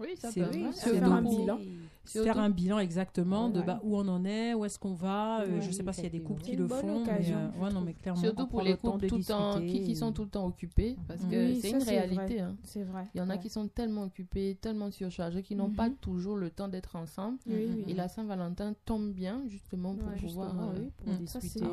Oui, 0.00 0.16
ça 0.16 0.32
C'est 0.32 0.40
peut. 0.40 0.46
vrai, 0.46 0.62
ouais. 0.64 0.72
c'est 0.72 0.98
faire 0.98 1.12
un 1.12 1.22
bilan. 1.22 1.60
Faire 2.04 2.38
un 2.38 2.50
bilan 2.50 2.78
exactement 2.80 3.48
de 3.48 3.62
bah, 3.62 3.80
où 3.84 3.96
on 3.96 4.08
en 4.08 4.24
est, 4.24 4.54
où 4.54 4.64
est-ce 4.64 4.78
qu'on 4.78 4.92
va. 4.94 5.42
euh, 5.42 5.60
je 5.60 5.70
sais 5.70 5.82
pas 5.84 5.92
s'il 5.92 6.04
y 6.04 6.08
a 6.08 6.10
des 6.10 6.20
couples 6.20 6.42
qui 6.42 6.56
le 6.56 6.66
font. 6.66 7.04
Mais, 7.04 7.32
euh, 7.32 7.48
ouais, 7.62 7.72
non, 7.72 7.80
mais 7.80 7.94
clairement. 7.94 8.20
Surtout 8.20 8.46
pour 8.48 8.62
les 8.62 8.72
le 8.72 8.76
temps 8.76 8.92
couples 8.92 9.06
tout 9.06 9.22
temps, 9.22 9.60
qui, 9.60 9.82
qui 9.84 9.94
sont 9.94 10.10
et- 10.10 10.14
tout 10.14 10.22
le 10.24 10.28
temps 10.28 10.46
occupés, 10.46 10.96
parce 11.06 11.24
que 11.24 11.52
Oui, 11.52 11.58
c'est 11.60 11.70
une 11.70 11.82
réalité. 11.82 12.14
vrai. 12.36 12.40
hein. 12.40 12.56
C'est 12.64 12.82
vrai. 12.82 13.06
Il 13.14 13.18
y 13.18 13.20
en 13.20 13.30
a 13.30 13.38
qui 13.38 13.48
sont 13.48 13.68
tellement 13.68 14.02
occupés, 14.04 14.56
tellement 14.60 14.90
surchargés, 14.90 15.42
qui 15.42 15.54
n'ont 15.54 15.70
pas 15.70 15.88
Mhm. 15.88 15.96
toujours 15.96 16.36
le 16.36 16.50
temps 16.50 16.68
d'être 16.68 16.96
ensemble. 16.96 17.38
Oui, 17.46 17.68
oui. 17.68 17.84
Et 17.86 17.94
la 17.94 18.08
Saint-Valentin 18.08 18.74
tombe 18.84 19.12
bien 19.12 19.42
justement 19.46 19.94
pour 19.94 20.08
Ouais, 20.08 20.16
pouvoir. 20.16 20.48
Justement, 20.50 20.70
euh, 20.70 20.80
oui, 20.80 20.90
pour 20.96 21.12
Mm. 21.12 21.16
Discuter 21.18 21.48
ce 21.60 21.64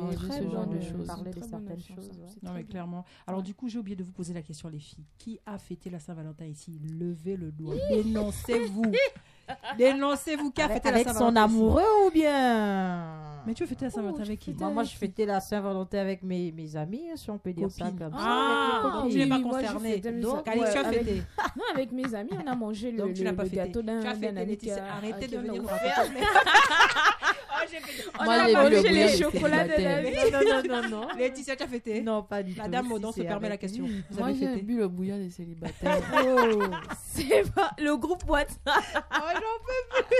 genre 0.50 0.66
de 0.68 0.80
chose. 0.80 0.92
choses, 0.92 1.06
parler 1.06 1.30
de 1.32 1.40
certaines 1.42 1.80
choses. 1.80 2.10
Non, 2.42 2.52
mais 2.54 2.64
clairement. 2.64 3.04
Alors, 3.26 3.42
du 3.42 3.54
coup, 3.54 3.68
j'ai 3.68 3.78
oublié 3.78 3.96
de 3.96 4.04
vous 4.04 4.12
poser 4.12 4.32
la 4.32 4.42
question, 4.42 4.68
les 4.68 4.78
filles. 4.78 5.04
Qui 5.18 5.40
a 5.46 5.58
fêté 5.58 5.90
la 5.90 5.98
Saint-Valentin 5.98 6.46
ici? 6.46 6.78
Levez 6.98 7.36
le 7.36 7.50
doigt. 7.50 7.74
Dénoncez-vous. 7.90 8.92
Dénoncez-vous 9.78 10.52
a 10.58 10.64
Avec, 10.64 10.86
avec 10.86 11.06
la 11.06 11.14
son 11.14 11.34
amoureux 11.36 11.82
ou 12.06 12.10
bien? 12.10 13.16
Mais 13.46 13.54
tu 13.54 13.62
veux 13.62 13.68
fêter 13.68 13.86
la 13.86 13.90
Saint-Valentin 13.90 14.18
Oh, 14.22 14.26
avec 14.26 14.38
qui? 14.38 14.52
Moi, 14.52 14.82
je 14.84 14.96
fêtais 14.96 15.24
la 15.24 15.40
Saint-Valentin 15.40 15.98
avec 15.98 16.22
mes, 16.22 16.52
mes 16.52 16.76
amis, 16.76 17.04
si 17.16 17.30
on 17.30 17.38
peut 17.38 17.52
dire 17.54 17.70
ça 17.70 17.86
Copines. 17.86 17.98
comme 17.98 18.12
ça. 18.12 18.18
Ah, 18.20 18.80
avec 19.00 19.04
les 19.06 19.10
tu 19.12 19.18
n'es 19.18 19.26
pas 19.28 19.40
concerné. 19.50 19.96
Donc, 20.20 20.46
ouais, 20.46 20.52
tu 20.70 20.78
as 20.78 20.86
avec- 20.86 20.98
fêté. 21.04 21.22
Non, 21.56 21.64
avec 21.74 21.90
mes 21.92 22.14
amis, 22.14 22.30
on 22.44 22.46
a 22.50 22.54
mangé 22.54 22.90
le, 22.92 22.98
Donc, 22.98 23.14
tu 23.14 23.24
le- 23.24 23.30
n'as 23.30 23.36
pas 23.36 23.44
le 23.44 23.48
gâteau 23.48 23.80
d'un 23.82 24.00
Tu 24.00 24.06
as 24.06 24.14
fêté, 24.14 24.32
Laetitia. 24.32 24.84
Arrêtez 24.96 25.26
de 25.26 25.38
venir 25.38 25.62
nous 25.62 25.68
raconter. 25.68 26.20
On 28.20 28.24
Moi, 28.24 28.34
a 28.34 28.46
j'ai 28.46 28.50
vu 28.50 28.54
mangé 28.56 28.70
le 28.70 28.82
les 28.82 29.04
bouillon 29.04 29.30
chocolats 29.30 29.64
de 29.64 29.82
la 29.82 30.02
vie. 30.02 30.30
Non, 30.32 30.40
non, 30.44 30.62
non, 30.82 30.88
non. 30.88 31.08
Laetitia, 31.16 31.56
tu 31.56 31.62
as 31.62 31.68
fêté? 31.68 32.00
Non, 32.02 32.22
pas 32.22 32.42
du 32.42 32.54
La 32.54 32.64
tout. 32.64 32.70
dame 32.70 32.84
Si, 32.84 32.90
Maudon 32.90 33.12
se 33.12 33.22
permet 33.22 33.48
la 33.48 33.56
question. 33.56 33.84
Vous 33.86 34.18
Moi, 34.18 34.28
avez 34.28 34.38
j'ai 34.38 34.46
fêté 34.46 34.62
bu 34.62 34.76
le 34.78 34.88
bouillon 34.88 35.16
des 35.18 35.30
célibataires. 35.30 35.98
Oh. 36.22 36.62
C'est 37.06 37.50
pas 37.54 37.70
le 37.78 37.96
groupe 37.96 38.28
WhatsApp. 38.28 38.60
Oh, 38.66 39.28
j'en 39.34 39.40
peux 39.40 40.04
plus. 40.04 40.16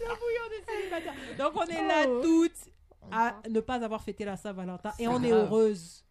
Le 0.00 0.14
bouillon 0.14 0.48
des 0.50 0.72
célibataires. 0.72 1.14
Donc, 1.38 1.52
on 1.56 1.66
est 1.66 1.86
là 1.86 2.04
Oh. 2.08 2.20
toutes 2.22 2.72
à 3.10 3.36
ne 3.48 3.60
pas 3.60 3.82
avoir 3.84 4.02
fêté 4.02 4.24
la 4.24 4.36
Saint-Valentin 4.36 4.92
et 4.98 5.08
on 5.08 5.22
est 5.22 5.30
heureuse. 5.32 6.04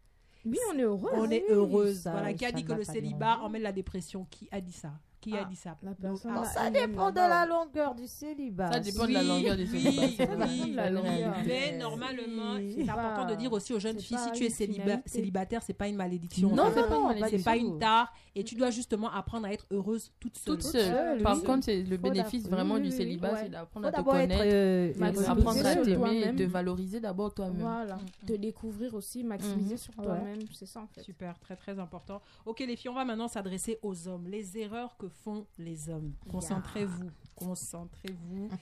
Oui, 0.46 0.58
on 0.74 0.78
est 0.78 0.84
heureux. 0.84 1.12
On 1.14 1.30
est 1.30 1.44
heureuse. 1.50 2.08
Voilà, 2.10 2.34
qui 2.34 2.46
a 2.46 2.52
dit 2.52 2.64
que 2.64 2.74
le 2.74 2.84
célibat 2.84 3.40
emmène 3.42 3.62
la 3.64 3.72
dépression? 3.72 4.26
Qui 4.30 4.48
a 4.52 4.62
dit 4.62 4.72
ça? 4.72 4.92
Qui 5.28 5.38
a 5.38 5.42
Ah, 5.44 5.50
dit 5.50 5.56
ça 5.56 5.78
La 5.84 5.92
Donc, 5.94 6.20
ah, 6.30 6.44
Ça 6.46 6.70
dépend 6.70 7.12
de 7.12 7.16
la 7.18 7.46
longueur 7.46 7.96
du 7.96 8.08
célibat. 8.08 8.72
Ça 8.72 8.80
dépend 8.80 9.06
de 9.08 9.14
la 9.14 9.24
longueur 9.24 9.56
oui. 9.58 10.18
oui. 10.18 10.72
La 10.76 10.90
longueur. 10.90 11.36
Mais 11.46 11.78
normalement, 11.78 12.54
oui. 12.56 12.76
c'est 12.78 12.90
important 12.90 13.26
pas- 13.26 13.32
de 13.32 13.36
dire 13.36 13.52
aussi 13.52 13.74
aux 13.74 13.80
jeunes 13.80 14.00
filles 14.00 14.18
si 14.18 14.32
tu 14.32 14.44
es 14.44 14.48
une 14.48 14.54
céliba- 14.54 14.82
finalité. 14.84 15.10
célibataire, 15.10 15.62
c'est 15.64 15.74
pas 15.74 15.88
une 15.88 15.96
malédiction. 15.96 16.50
Non, 16.56 16.66
c'est 16.74 16.82
pas 16.88 16.96
une 16.96 17.02
pas 17.02 17.08
malédiction. 17.08 17.38
c'est 17.38 17.44
pas 17.44 17.58
du 17.58 17.64
une 17.66 17.80
tare 17.80 18.14
et 18.36 18.44
tu 18.44 18.56
dois 18.56 18.70
justement 18.70 19.12
apprendre 19.12 19.48
à 19.48 19.54
être 19.54 19.66
heureuse 19.72 20.12
toute 20.20 20.38
seule. 20.38 20.54
Toute 20.58 20.64
seule. 20.64 21.22
Par 21.24 21.38
oui. 21.38 21.44
contre, 21.44 21.66
c'est 21.66 21.82
le 21.84 21.98
bénéfice 21.98 22.48
vraiment 22.48 22.78
du 22.80 22.92
célibat, 22.92 23.38
c'est 23.44 23.50
d'apprendre 23.50 23.88
à 23.88 23.92
te 23.92 24.02
connaître, 24.02 24.36
euh, 24.46 24.94
apprendre 25.28 25.66
à 25.66 25.76
t'aimer, 25.76 26.34
de 26.34 26.46
valoriser 26.46 27.00
d'abord 27.00 27.34
toi-même. 27.34 27.58
Voilà. 27.62 27.98
Te 28.26 28.34
découvrir 28.34 28.94
aussi, 28.94 29.24
maximiser 29.24 29.74
Mhm. 29.74 29.78
sur 29.78 29.94
toi-même. 29.96 30.40
C'est 30.54 30.66
ça 30.66 30.82
en 30.82 30.88
fait. 30.88 31.02
Super, 31.02 31.38
très 31.40 31.56
très 31.56 31.78
important. 31.80 32.22
Ok 32.46 32.60
les 32.60 32.76
filles, 32.76 32.90
on 32.90 32.96
va 32.96 33.06
maintenant 33.06 33.28
s'adresser 33.28 33.80
aux 33.82 34.08
hommes. 34.08 34.28
Les 34.28 34.58
erreurs 34.58 34.96
que 34.98 35.08
font 35.24 35.46
les 35.58 35.90
hommes. 35.90 36.14
Concentrez-vous, 36.30 37.12
concentrez-vous. 37.36 38.50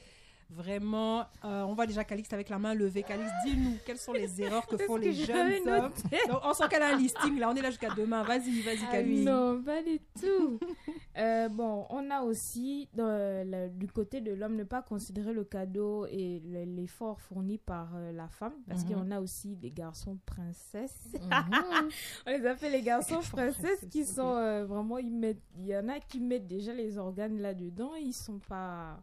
Vraiment, 0.56 1.22
euh, 1.44 1.64
on 1.64 1.74
voit 1.74 1.86
déjà 1.86 2.04
Calixte 2.06 2.32
avec 2.34 2.48
la 2.50 2.58
main 2.58 2.74
levée. 2.74 3.04
Calixte, 3.04 3.34
dis-nous 3.46 3.78
quelles 3.86 3.98
sont 3.98 4.14
les 4.14 4.42
erreurs 4.42 4.66
que 4.68 4.78
font 4.78 4.96
les 4.96 5.12
jeunes 5.14 5.68
hommes. 5.68 5.92
Donc, 6.30 6.40
on 6.44 6.54
sent 6.54 6.64
qu'elle 6.70 6.82
a 6.84 6.94
un 6.94 6.98
listing 6.98 7.38
là, 7.40 7.50
on 7.50 7.56
est 7.56 7.62
là 7.62 7.70
jusqu'à 7.72 7.90
demain. 7.94 8.24
Vas-y, 8.24 8.62
vas-y 8.62 8.80
Ah 8.88 8.92
Calixte. 8.92 9.26
Non, 9.26 9.62
pas 9.62 9.82
du 9.84 10.00
tout. 10.22 10.60
Euh, 11.18 11.48
bon, 11.48 11.86
on 11.92 12.12
a 12.12 12.24
aussi 12.24 12.90
le- 12.94 13.70
du 13.70 13.88
côté 13.88 14.20
de 14.20 14.34
l'homme 14.34 14.58
ne 14.58 14.66
pas 14.66 14.82
considérer 14.82 15.32
le 15.32 15.46
cadeau 15.46 16.06
et 16.08 16.42
le- 16.46 16.66
l'effort 16.66 17.22
fourni 17.22 17.58
par 17.58 17.96
euh, 17.96 18.12
la 18.12 18.28
femme, 18.28 18.52
parce 18.68 18.84
Mhm. 18.84 18.98
en 18.98 19.12
a 19.12 19.22
aussi 19.22 19.56
des 19.56 19.72
garçons 19.72 20.18
princesses. 20.26 21.08
Mhm. 21.14 21.22
On 22.28 22.32
les 22.32 22.46
appelle 22.46 22.74
les 22.74 22.82
garçons 22.82 23.22
princesses 23.32 23.86
qui 23.90 24.04
sont 24.04 24.66
vraiment 24.66 24.98
ils 24.98 25.10
mettent 25.10 25.42
il 25.58 25.68
y 25.68 25.78
en 25.78 25.88
a 25.88 26.02
qui 26.02 26.20
mettent 26.20 26.48
déjà 26.48 26.74
les 26.74 26.98
organes 26.98 27.40
là-dedans, 27.40 27.96
ils 27.96 28.12
sont 28.12 28.40
pas 28.50 28.98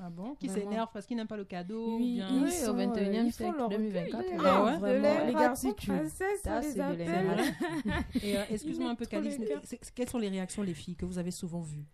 Ah 0.00 0.10
bon 0.10 0.34
Qui 0.36 0.48
s'énerve 0.48 0.88
parce 0.92 1.06
qu'il 1.06 1.16
n'aime 1.16 1.26
pas 1.26 1.36
le 1.36 1.44
cadeau 1.44 1.94
ou 1.94 1.96
Oui, 1.98 2.14
bien... 2.14 2.28
ils 2.30 2.42
Oui, 2.42 2.62
au 2.62 2.66
sont, 2.66 2.76
21e 2.76 2.98
euh, 2.98 3.22
ils 3.24 3.32
font 3.32 3.44
siècle, 3.44 3.56
leur 3.58 3.68
2024, 3.68 4.16
recueil. 4.24 4.38
oui. 4.38 4.44
Ah 4.44 4.64
ouais 4.64 5.26
les 5.26 5.32
garçons 5.34 5.68
l'ingratitude. 5.68 5.94
princesses, 5.94 6.40
Ça, 6.42 6.62
c'est 6.62 6.74
de. 6.74 8.22
Et 8.22 8.36
euh, 8.36 8.44
excuse-moi 8.50 8.90
un 8.90 8.94
peu, 8.94 9.04
c'est- 9.04 9.92
quelles 9.94 10.08
sont 10.08 10.18
les 10.18 10.28
réactions, 10.28 10.62
les 10.62 10.74
filles, 10.74 10.94
que 10.96 11.04
vous 11.04 11.18
avez 11.18 11.30
souvent 11.32 11.60
vues? 11.62 11.84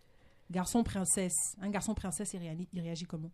Garçon 0.51 0.83
princesse. 0.85 1.57
Un 1.63 1.71
garçon 1.71 1.95
princesse, 1.95 2.35
il 2.35 2.39
réagit, 2.41 2.69
il 2.73 2.81
réagit 2.81 3.07
comment? 3.07 3.31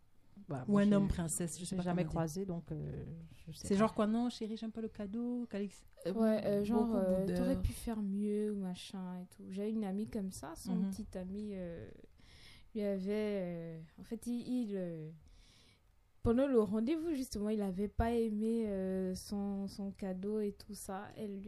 Bah, 0.48 0.64
Ou 0.68 0.78
un 0.78 0.90
homme 0.92 1.08
princesse 1.08 1.54
Je 1.58 1.60
Je 1.60 1.64
sais 1.64 1.74
n'ai 1.74 1.78
pas 1.78 1.82
jamais 1.84 2.04
croisé, 2.04 2.44
donc 2.46 2.70
euh, 2.72 3.04
je 3.46 3.52
sais 3.52 3.68
C'est 3.68 3.76
genre 3.76 3.92
quoi? 3.94 4.06
Non, 4.06 4.30
chérie, 4.30 4.56
j'aime 4.56 4.72
pas 4.72 4.80
le 4.80 4.88
cadeau. 4.88 5.46
Calixte. 5.50 5.84
Ouais, 6.14 6.40
euh, 6.46 6.64
genre, 6.64 6.88
euh, 6.94 7.26
t'aurais 7.36 7.60
pu 7.60 7.72
faire 7.72 8.00
mieux, 8.00 8.52
machin 8.54 9.18
et 9.20 9.26
tout. 9.36 9.44
J'ai 9.50 9.68
une 9.68 9.84
amie 9.84 10.06
comme 10.08 10.30
ça, 10.30 10.52
son 10.56 10.76
Mhm. 10.76 10.90
petit 10.90 11.18
ami 11.18 11.50
euh, 11.54 11.88
lui 12.74 12.82
avait. 12.82 13.08
euh, 13.42 13.80
en 13.98 14.04
fait, 14.04 14.26
il. 14.26 14.46
il, 14.48 14.76
euh, 14.76 15.10
pendant 16.22 16.46
le 16.46 16.60
rendez-vous, 16.60 17.14
justement, 17.14 17.48
il 17.48 17.62
avait 17.62 17.88
pas 17.88 18.12
aimé 18.12 18.64
euh, 18.68 19.14
son, 19.14 19.66
son 19.68 19.90
cadeau 19.92 20.40
et 20.40 20.52
tout 20.52 20.74
ça. 20.74 21.08
Elle, 21.16 21.40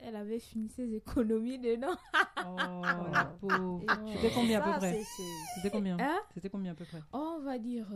elle 0.00 0.16
avait 0.16 0.40
fini 0.40 0.68
ses 0.68 0.94
économies 0.94 1.58
dedans. 1.58 1.96
Oh, 2.42 3.06
la 3.12 3.26
pauvre. 3.38 3.82
Et 3.82 3.86
C'était 4.14 4.30
combien 4.34 4.60
à 4.60 4.72
peu 4.72 4.78
près 4.78 5.04
C'était 5.54 5.70
combien 5.70 5.98
Hein 6.00 6.18
C'était 6.34 6.48
combien 6.48 6.72
à 6.72 6.74
peu 6.74 6.84
près 6.86 7.00
Oh, 7.12 7.36
on 7.38 7.40
va 7.42 7.58
dire 7.58 7.86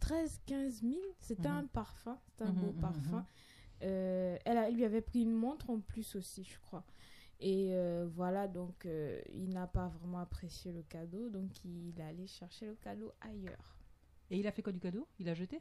13-15 0.00 0.80
000. 0.82 0.94
C'était 1.20 1.48
Mhm. 1.48 1.54
un 1.56 1.66
parfum. 1.66 2.16
C'était 2.30 2.44
un 2.44 2.52
Mhm, 2.52 2.60
beau 2.60 2.72
mhm, 2.72 2.80
parfum. 2.80 3.26
Euh, 3.82 4.38
elle, 4.44 4.56
a- 4.58 4.68
elle 4.68 4.76
lui 4.76 4.84
avait 4.84 5.00
pris 5.00 5.22
une 5.22 5.32
montre 5.32 5.70
en 5.70 5.80
plus 5.80 6.14
aussi, 6.16 6.44
je 6.44 6.58
crois. 6.60 6.84
Et 7.40 7.70
euh, 7.72 8.06
voilà, 8.14 8.48
donc 8.48 8.86
euh, 8.86 9.20
il 9.32 9.50
n'a 9.50 9.66
pas 9.66 9.88
vraiment 9.88 10.18
apprécié 10.20 10.72
le 10.72 10.82
cadeau. 10.82 11.28
Donc 11.28 11.64
il 11.64 11.92
est 11.98 12.02
allé 12.02 12.26
chercher 12.26 12.66
le 12.66 12.74
cadeau 12.76 13.12
ailleurs. 13.20 13.76
Et 14.30 14.38
il 14.38 14.46
a 14.46 14.52
fait 14.52 14.62
quoi 14.62 14.72
du 14.72 14.80
cadeau? 14.80 15.06
Il 15.18 15.28
a 15.28 15.34
jeté? 15.34 15.60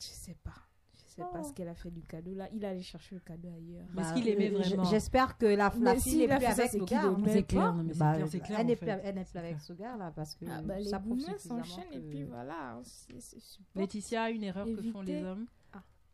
Je 0.00 0.06
sais 0.06 0.36
pas. 0.44 0.54
Je 0.92 1.22
sais 1.22 1.22
pas 1.22 1.40
Oh. 1.42 1.42
ce 1.48 1.52
qu'elle 1.54 1.68
a 1.68 1.74
fait 1.74 1.90
du 1.90 2.02
cadeau. 2.02 2.34
Là, 2.34 2.48
il 2.52 2.62
est 2.62 2.66
allé 2.68 2.82
chercher 2.82 3.14
le 3.14 3.20
cadeau 3.22 3.48
ailleurs. 3.48 3.86
Mais 3.94 4.02
est-ce 4.02 4.08
Bah, 4.10 4.14
qu'il 4.14 4.28
aimait 4.28 4.50
vraiment? 4.50 4.84
J'espère 4.84 5.36
que 5.38 5.46
la, 5.46 5.72
la 5.80 5.94
fille 5.94 6.00
s'il 6.02 6.18
n'est 6.18 6.30
a 6.30 6.36
plus 6.36 6.44
ça, 6.46 6.52
avec 6.52 6.70
qu'il 6.70 6.84
gars. 6.84 7.02
hein. 7.06 7.22
C'est 7.26 7.42
clair, 7.44 7.74
mais 7.74 7.92
c'est 7.94 7.98
Bah, 7.98 8.14
clair, 8.14 8.28
c'est 8.28 8.40
clair. 8.40 8.60
Elle 8.60 8.66
n'est 8.66 8.76
plus, 8.76 8.88
elle 8.88 9.14
n'est 9.14 9.24
plus 9.24 9.30
C'est 9.32 9.38
avec 9.38 9.60
ce 9.60 9.72
gars-là 9.72 10.12
parce 10.14 10.34
que 10.34 10.44
Ah, 10.48 10.60
bah, 10.62 10.78
les 10.78 10.84
ça 10.84 11.02
suffisamment 11.02 11.64
s'enchaînent 11.64 11.92
et 11.92 12.00
puis 12.00 12.22
voilà. 12.24 12.80
Super. 12.84 13.80
Laetitia, 13.82 14.30
une 14.30 14.44
erreur 14.44 14.66
que 14.66 14.82
font 14.82 15.00
les 15.02 15.22
hommes 15.24 15.46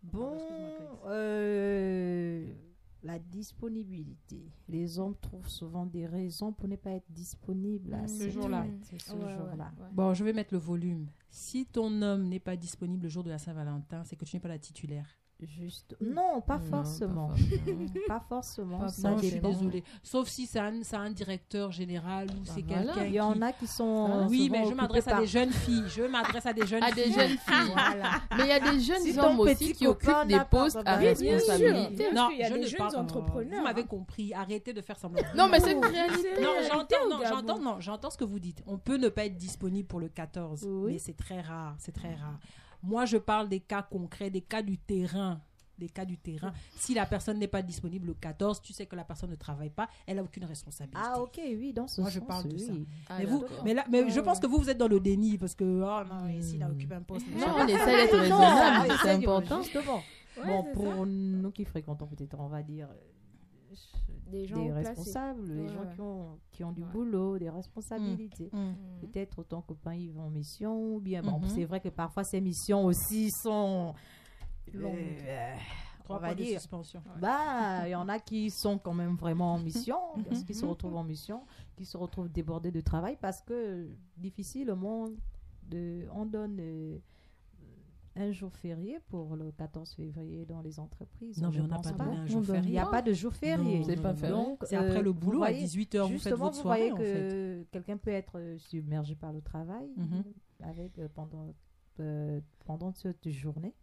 Bon, 0.04 0.34
Excuse-moi, 0.34 0.68
Calixte. 0.78 1.04
euh, 1.06 2.46
la 3.02 3.18
disponibilité. 3.18 4.42
Les 4.68 4.98
hommes 4.98 5.16
trouvent 5.20 5.48
souvent 5.48 5.86
des 5.86 6.06
raisons 6.06 6.52
pour 6.52 6.68
ne 6.68 6.76
pas 6.76 6.90
être 6.90 7.10
disponibles 7.10 7.94
à 7.94 8.02
Mm, 8.02 8.08
ce 8.08 8.30
jour-là. 8.30 8.66
Ce 8.82 9.12
Ouais, 9.12 9.24
ouais. 9.24 9.88
Bon, 9.92 10.14
je 10.14 10.24
vais 10.24 10.32
mettre 10.32 10.54
le 10.54 10.60
volume. 10.60 11.08
Si 11.30 11.66
ton 11.66 12.02
homme 12.02 12.28
n'est 12.28 12.40
pas 12.40 12.56
disponible 12.56 13.02
le 13.04 13.08
jour 13.08 13.24
de 13.24 13.30
la 13.30 13.38
Saint-Valentin, 13.38 14.04
c'est 14.04 14.16
que 14.16 14.24
tu 14.24 14.36
n'es 14.36 14.40
pas 14.40 14.48
la 14.48 14.58
titulaire. 14.58 15.06
Juste... 15.46 15.96
Non, 16.00 16.40
pas 16.40 16.58
Non, 16.58 16.70
forcément. 16.70 17.28
pas 17.28 17.34
forcément. 17.36 18.06
Pas 18.06 18.24
forcément. 18.28 18.78
Pas 18.78 18.88
ça 18.88 19.10
non, 19.10 19.16
je 19.18 19.22
suis 19.26 19.34
dépend. 19.34 19.48
désolée. 19.50 19.82
Sauf 20.02 20.28
si 20.28 20.46
c'est 20.46 20.60
un, 20.60 20.82
c'est 20.82 20.96
un 20.96 21.10
directeur 21.10 21.72
général 21.72 22.28
ou 22.30 22.44
c'est 22.44 22.62
voilà. 22.62 22.92
quelqu'un 22.92 23.04
Il 23.06 23.12
y 23.14 23.20
en 23.20 23.42
a 23.42 23.52
qui 23.52 23.66
sont. 23.66 24.08
euh, 24.10 24.26
Oui, 24.28 24.48
mais 24.50 24.64
je 24.68 24.74
m'adresse 24.74 25.08
à 25.08 25.18
des 25.18 25.26
jeunes 25.26 25.50
filles. 25.50 25.84
Je 25.88 26.02
m'adresse 26.04 26.46
à 26.46 26.52
des 26.52 26.66
jeunes 26.66 26.82
À 26.82 26.92
des 26.92 27.02
filles. 27.04 27.12
jeunes 27.14 27.28
filles. 27.38 27.72
Voilà. 27.72 28.10
Mais 28.36 28.44
il 28.44 28.48
y 28.48 28.52
a 28.52 28.60
des 28.60 28.80
jeunes 28.80 29.00
Si 29.02 29.18
hommes 29.18 29.40
aussi 29.40 29.72
qui 29.72 29.86
occupent 29.86 30.26
des 30.28 30.36
pas 30.36 30.44
postes 30.44 30.78
à 30.84 30.96
responsabilité. 30.96 32.12
Non, 32.14 32.28
il 32.32 32.38
y 32.38 32.42
a 32.44 32.48
je 32.48 32.54
des 32.54 32.60
ne 32.60 32.66
jeunes 32.66 32.78
parle- 32.78 32.96
entrepreneurs, 32.96 33.58
Vous 33.58 33.64
m'avez 33.64 33.84
compris. 33.84 34.32
Arrêtez 34.34 34.72
de 34.72 34.80
faire 34.80 34.98
semblant. 34.98 35.22
Non, 35.36 35.48
mais 35.50 35.60
c'est 35.60 35.72
une 35.72 35.84
réalité. 35.84 36.40
Non, 36.40 36.50
j'entends, 36.70 37.08
non, 37.10 37.18
j'entends, 37.28 37.58
non, 37.58 37.76
j'entends 37.80 38.10
ce 38.10 38.16
que 38.18 38.24
vous 38.24 38.38
dites. 38.38 38.62
On 38.66 38.78
peut 38.78 38.96
ne 38.96 39.08
pas 39.08 39.24
être 39.26 39.36
disponible 39.36 39.88
pour 39.88 40.00
le 40.00 40.08
14, 40.08 40.64
Oui. 40.68 40.92
mais 40.92 40.98
c'est 40.98 41.16
très 41.16 41.40
rare, 41.40 41.74
c'est 41.78 41.92
très 41.92 42.14
rare. 42.14 42.38
Moi, 42.82 43.04
je 43.04 43.16
parle 43.16 43.48
des 43.48 43.60
cas 43.60 43.82
concrets, 43.82 44.30
des 44.30 44.40
cas 44.40 44.62
du 44.62 44.76
terrain, 44.78 45.40
des 45.78 45.88
cas 45.88 46.04
du 46.04 46.16
terrain. 46.18 46.52
Si 46.76 46.94
la 46.94 47.06
personne 47.06 47.38
n'est 47.38 47.48
pas 47.48 47.62
disponible 47.62 48.08
le 48.08 48.14
14, 48.14 48.60
tu 48.60 48.72
sais 48.72 48.86
que 48.86 48.96
la 48.96 49.04
personne 49.04 49.30
ne 49.30 49.36
travaille 49.36 49.70
pas, 49.70 49.88
elle 50.06 50.18
a 50.18 50.22
aucune 50.22 50.44
responsabilité. 50.44 51.00
Ah, 51.02 51.20
ok, 51.20 51.40
oui, 51.44 51.72
dans 51.72 51.86
ce 51.88 52.00
Moi, 52.00 52.10
je 52.10 52.18
sens, 52.18 52.28
parle 52.28 52.48
de 52.48 52.54
oui. 52.54 52.60
ça. 52.66 52.72
Ah, 53.08 53.18
mais 53.18 53.24
vous, 53.26 53.44
mais 53.64 53.74
là, 53.74 53.84
mais 53.90 54.02
Ouais, 54.02 54.10
je 54.10 54.20
pense 54.20 54.36
ouais. 54.38 54.42
que 54.42 54.46
vous, 54.48 54.58
vous 54.58 54.70
êtes 54.70 54.78
dans 54.78 54.88
le 54.88 55.00
déni 55.00 55.38
parce 55.38 55.54
que 55.54 55.64
oh 55.64 56.04
non, 56.08 56.22
mais 56.26 56.42
s'il 56.42 56.62
a 56.62 56.68
Hmm. 56.68 56.72
occupé 56.72 56.94
un 56.96 57.02
poste, 57.02 57.26
Non, 57.28 57.46
on 57.56 57.66
essaie 57.66 57.86
d'être 57.86 58.12
Non, 58.16 58.20
raisonnable, 58.20 58.92
c'est 59.02 59.10
important. 59.10 59.62
Justement. 59.62 60.02
Ouais, 60.38 60.46
bon, 60.46 60.64
pour 60.72 61.06
nous 61.06 61.50
qui 61.50 61.64
fréquentons 61.64 62.06
peut-être, 62.06 62.36
on 62.40 62.48
va 62.48 62.62
dire, 62.62 62.88
euh, 62.90 62.94
Des 64.30 64.46
gens 64.46 64.62
des 64.64 64.72
responsables, 64.72 65.52
les 65.52 65.62
Ouais, 65.62 65.68
gens 65.68 65.80
ouais. 65.82 65.94
qui 65.94 66.00
ont, 66.00 66.38
qui 66.50 66.64
ont 66.64 66.72
du 66.72 66.82
Ouais. 66.82 66.88
boulot, 66.92 67.38
des 67.38 67.50
responsabilités. 67.50 68.50
Mm. 68.52 68.58
Mhm. 68.58 68.76
Peut-être 69.00 69.42
ton 69.44 69.60
copain, 69.62 69.94
ils 69.94 70.10
vont 70.12 70.24
en 70.24 70.30
mission, 70.30 70.94
ou 70.96 71.00
bien, 71.00 71.22
bon, 71.22 71.38
Mhm. 71.40 71.48
c'est 71.48 71.64
vrai 71.64 71.80
que 71.80 71.88
parfois 71.88 72.24
ces 72.24 72.40
missions 72.40 72.84
aussi 72.84 73.30
sont 73.42 73.94
Longues. 74.72 74.94
euh, 75.26 75.54
Trois 76.04 76.16
on 76.16 76.20
va 76.20 76.34
dire. 76.34 76.60
suspension. 76.60 77.02
Bah, 77.20 77.86
il 77.86 77.90
y 77.90 77.94
en 77.94 78.08
a 78.08 78.18
qui 78.18 78.50
sont 78.50 78.78
quand 78.78 78.94
même 78.94 79.16
vraiment 79.16 79.54
en 79.54 79.58
mission, 79.58 79.98
Mhm. 80.16 80.44
qui 80.44 80.54
se 80.54 80.64
retrouvent 80.64 80.96
en 80.96 81.04
mission, 81.04 81.42
qui 81.76 81.84
se 81.84 81.96
retrouvent 81.96 82.28
débordés 82.30 82.70
de 82.72 82.80
travail 82.80 83.16
parce 83.20 83.40
que 83.42 83.88
difficilement, 84.16 85.08
de, 85.68 86.06
on 86.12 86.26
donne 86.26 86.58
euh, 86.60 86.98
un 88.14 88.30
jour 88.32 88.52
férié 88.54 88.98
pour 89.08 89.36
le 89.36 89.50
14 89.52 89.94
février 89.94 90.44
dans 90.44 90.60
les 90.60 90.78
entreprises. 90.78 91.40
Non, 91.40 91.50
mais 91.50 91.60
on 91.60 91.66
n'a 91.66 91.78
pas 91.78 91.92
donné 91.92 92.16
un 92.18 92.26
jour 92.26 92.42
donne- 92.42 92.56
Il 92.56 92.60
férié. 92.60 92.70
n'y 92.72 92.78
a 92.78 92.86
pas 92.86 93.02
de 93.02 93.12
jour 93.12 93.32
férié. 93.34 93.82
C'est 93.84 93.96
pas 94.02 94.12
non, 94.12 94.16
férié. 94.18 94.34
Donc, 94.36 94.58
C'est 94.64 94.76
euh, 94.76 94.80
après 94.88 95.02
le 95.02 95.10
vous 95.10 95.14
boulot 95.14 95.42
à 95.42 95.48
voyez- 95.50 95.64
18h, 95.64 96.02
vous 96.02 96.08
faites 96.08 96.12
Justement, 96.18 96.36
votre 96.44 96.56
vous 96.56 96.62
voyez 96.62 96.88
soirée 96.90 96.92
en 96.92 96.96
fait. 97.14 97.28
que 97.30 97.66
quelqu'un 97.72 97.96
peut 97.96 98.10
être 98.10 98.38
euh, 98.38 98.58
submergé 98.58 99.14
par 99.14 99.32
le 99.32 99.40
travail 99.40 99.88
Mhm. 99.96 100.24
avec, 100.60 100.98
euh, 100.98 101.08
pendant, 101.14 101.46
euh, 102.00 102.40
pendant 102.66 102.92
cette 102.92 103.28
journée. 103.30 103.74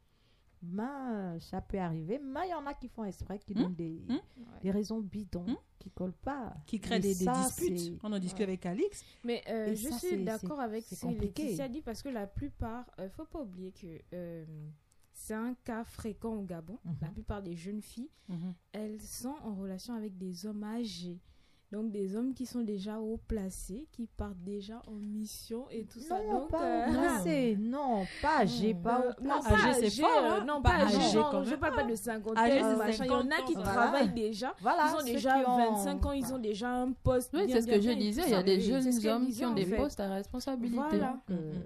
Mais 0.62 1.40
ça 1.40 1.62
peut 1.62 1.80
arriver. 1.80 2.20
Mais 2.24 2.48
il 2.48 2.52
y 2.52 2.54
en 2.54 2.66
a 2.66 2.74
qui 2.74 2.88
font 2.90 3.04
exprès, 3.06 3.40
qui 3.40 3.54
Mhm. 3.56 3.62
donnent 3.64 3.76
des, 3.76 4.02
Mhm. 4.10 4.20
des 4.62 4.72
raisons 4.72 5.00
bidons 5.00 5.46
Mhm. 5.48 5.56
qui 5.80 5.90
collent 5.92 6.12
pas. 6.14 6.54
Qui 6.66 6.80
crée 6.80 6.98
Et 6.98 7.00
des, 7.00 7.16
des 7.16 7.26
ça, 7.26 7.34
disputes. 7.34 7.80
c'est- 7.80 7.98
On 8.04 8.12
en 8.12 8.20
discuté 8.20 8.44
Ouais. 8.44 8.50
avec 8.50 8.66
Alix. 8.66 9.04
Mais 9.24 9.42
euh, 9.50 9.74
je 9.76 9.90
ça, 9.90 9.98
suis 10.00 10.24
d'accord 10.24 10.60
avec 10.60 10.84
ce 10.86 10.96
que. 11.06 11.08
Laetitia 11.08 11.70
dit 11.70 11.82
parce 11.82 12.02
que 12.02 12.10
la 12.10 12.28
plupart, 12.28 12.86
euh, 13.00 13.10
faut 13.10 13.26
pas 13.26 13.42
oublier 13.42 13.72
que 13.72 13.88
euh, 14.14 14.46
c'est 15.14 15.34
un 15.34 15.54
cas 15.64 15.84
fréquent 15.86 16.34
au 16.36 16.44
Gabon. 16.44 16.78
Mhm. 16.84 16.96
La 17.02 17.08
plupart 17.10 17.42
des 17.42 17.56
jeunes 17.56 17.82
filles, 17.82 18.10
elles 18.74 19.02
sont 19.02 19.36
en 19.44 19.56
relation 19.56 19.94
avec 19.94 20.18
des 20.18 20.46
hommes 20.46 20.64
âgés. 20.64 21.20
Donc 21.72 21.92
des 21.92 22.16
hommes 22.16 22.34
qui 22.34 22.48
sont 22.48 22.62
déjà 22.62 23.00
haut 23.00 23.20
placés, 23.28 23.88
qui 23.92 24.08
partent 24.08 24.42
déjà 24.44 24.82
en 24.88 24.96
mission 24.96 25.70
et 25.70 25.86
tout 25.86 26.00
ça. 26.00 26.18
Non, 26.24 26.40
Donc, 26.40 26.50
pas 26.50 26.64
euh, 26.88 26.92
placé. 26.92 27.58
Non, 27.60 28.06
pas 28.24 28.40
âgé, 28.40 28.74
Non. 28.74 28.82
pas 28.82 29.00
au 29.20 29.24
non, 29.24 29.34
âgé, 29.36 29.50
pas 29.50 29.74
c'est 29.76 29.86
âgé, 29.86 30.02
fort, 30.02 30.10
euh, 30.24 30.30
hein. 30.42 30.46
non, 30.48 30.62
Pas 30.64 30.70
pas 30.72 30.76
âgé, 30.86 30.98
je 31.12 31.56
parle 31.56 31.76
pas 31.76 31.84
de 31.84 31.94
cinquantaine, 31.96 32.38
Âgé, 32.44 32.60
c'est 32.64 32.76
machin. 32.76 33.04
Il 33.06 33.12
y 33.12 33.14
en 33.14 33.20
a 33.20 33.30
50 33.36 33.46
qui 33.46 33.56
ans, 33.58 33.62
travaillent 33.62 33.92
voilà. 34.08 34.08
déjà. 34.08 34.56
Voilà, 34.62 34.88
Ils 34.90 34.96
ont 35.00 35.06
déjà 35.06 35.40
qui 35.44 35.48
ont- 35.48 35.58
25 35.76 36.06
ans, 36.08 36.12
ils 36.12 36.34
ont 36.34 36.40
déjà 36.40 36.70
un 36.74 36.92
poste. 36.92 37.32
Oui, 37.36 37.44
c'est 37.48 37.62
ce 37.62 37.68
que 37.68 37.80
je 37.82 37.92
disais. 37.92 38.24
Il 38.26 38.32
y 38.32 38.34
a 38.34 38.42
des 38.42 38.60
c'est 38.60 38.68
jeunes 39.02 39.08
hommes 39.08 39.28
qui 39.28 39.46
ont 39.46 39.54
des 39.54 39.66
postes 39.68 40.00
à 40.00 40.10
responsabilité. 40.10 40.76
Voilà. 40.98 41.20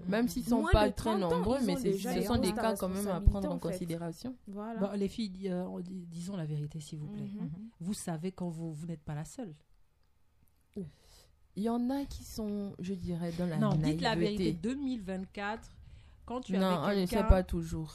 Même 0.06 0.28
s'ils 0.28 0.44
sont 0.44 0.60
Moins 0.60 0.70
pas 0.70 0.90
très 0.90 1.12
30 1.12 1.22
ans, 1.22 1.30
nombreux, 1.30 1.58
mais 1.64 1.76
c'est- 1.76 1.94
ce 1.96 2.08
des 2.12 2.22
sont 2.24 2.36
des 2.36 2.52
cas 2.52 2.74
quand 2.76 2.90
même 2.90 3.08
à 3.08 3.20
prendre 3.22 3.50
en 3.50 3.58
considération. 3.58 4.34
Voilà. 4.48 4.94
Les 4.96 5.08
filles, 5.08 5.48
euh, 5.50 5.64
disons 6.10 6.36
la 6.36 6.44
vérité, 6.44 6.78
s'il 6.80 6.98
vous 6.98 7.06
plaît. 7.08 7.22
Mhm. 7.22 7.48
Vous 7.80 7.94
savez 7.94 8.32
quand 8.32 8.50
vous, 8.50 8.70
vous 8.70 8.86
n'êtes 8.86 9.02
pas 9.02 9.14
la 9.14 9.24
seule. 9.24 9.54
Il 11.56 11.62
y 11.62 11.68
en 11.68 11.88
a 11.90 12.04
qui 12.04 12.24
sont, 12.24 12.74
je 12.80 12.94
dirais, 12.94 13.30
dans 13.38 13.46
la 13.46 13.58
non, 13.58 13.74
dites 13.74 14.00
la 14.00 14.16
vérité. 14.16 14.52
2024, 14.54 15.70
quand 16.26 16.40
tu 16.40 16.54
es 16.54 16.58
Non, 16.58 16.80
on 16.82 17.00
ne 17.00 17.06
sait 17.06 17.22
pas 17.22 17.42
toujours. 17.44 17.94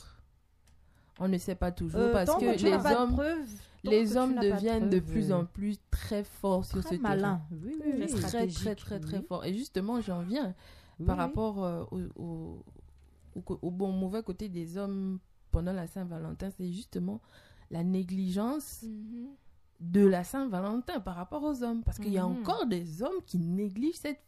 On 1.19 1.27
ne 1.27 1.37
sait 1.37 1.55
pas 1.55 1.71
toujours 1.73 1.99
Euh, 1.99 2.11
parce 2.13 2.33
que 2.39 2.45
les 2.45 2.73
hommes, 2.95 3.21
les 3.83 4.15
hommes 4.15 4.35
de 4.35 4.49
deviennent 4.51 4.89
de 4.89 4.99
plus 4.99 5.33
en 5.33 5.45
plus 5.45 5.77
très 5.91 6.23
forts 6.23 6.63
sur 6.63 6.81
très 6.81 6.95
ce 6.95 7.01
malin. 7.01 7.21
terrain. 7.21 7.41
Oui, 7.51 7.75
oui, 7.83 8.07
Très 8.07 8.45
oui. 8.45 8.53
Très, 8.53 8.75
très, 8.75 8.75
très, 8.75 8.99
très 9.01 9.17
oui. 9.17 9.25
fort. 9.27 9.43
Et 9.43 9.53
justement, 9.53 9.99
j'en 9.99 10.21
viens 10.21 10.55
Oui, 10.99 11.05
par 11.05 11.17
rapport 11.17 11.61
euh, 11.65 11.83
au, 11.91 12.63
au, 13.35 13.59
au 13.61 13.71
bon 13.71 13.91
mauvais 13.91 14.23
côté 14.23 14.47
des 14.47 14.77
hommes 14.77 15.19
pendant 15.51 15.73
la 15.73 15.87
Saint-Valentin, 15.87 16.49
c'est 16.51 16.71
justement 16.71 17.19
la 17.71 17.83
négligence 17.83 18.83
Mhm. 18.83 19.27
De 19.79 20.05
la 20.05 20.23
Saint-Valentin 20.23 20.99
par 20.99 21.15
rapport 21.15 21.43
aux 21.43 21.63
hommes. 21.63 21.83
Parce 21.83 21.97
qu'il 21.99 22.11
y 22.13 22.17
a 22.17 22.25
Mhm. 22.27 22.39
encore 22.41 22.65
des 22.65 23.01
hommes 23.01 23.21
qui 23.25 23.37
négligent 23.39 23.95
cette, 23.97 24.19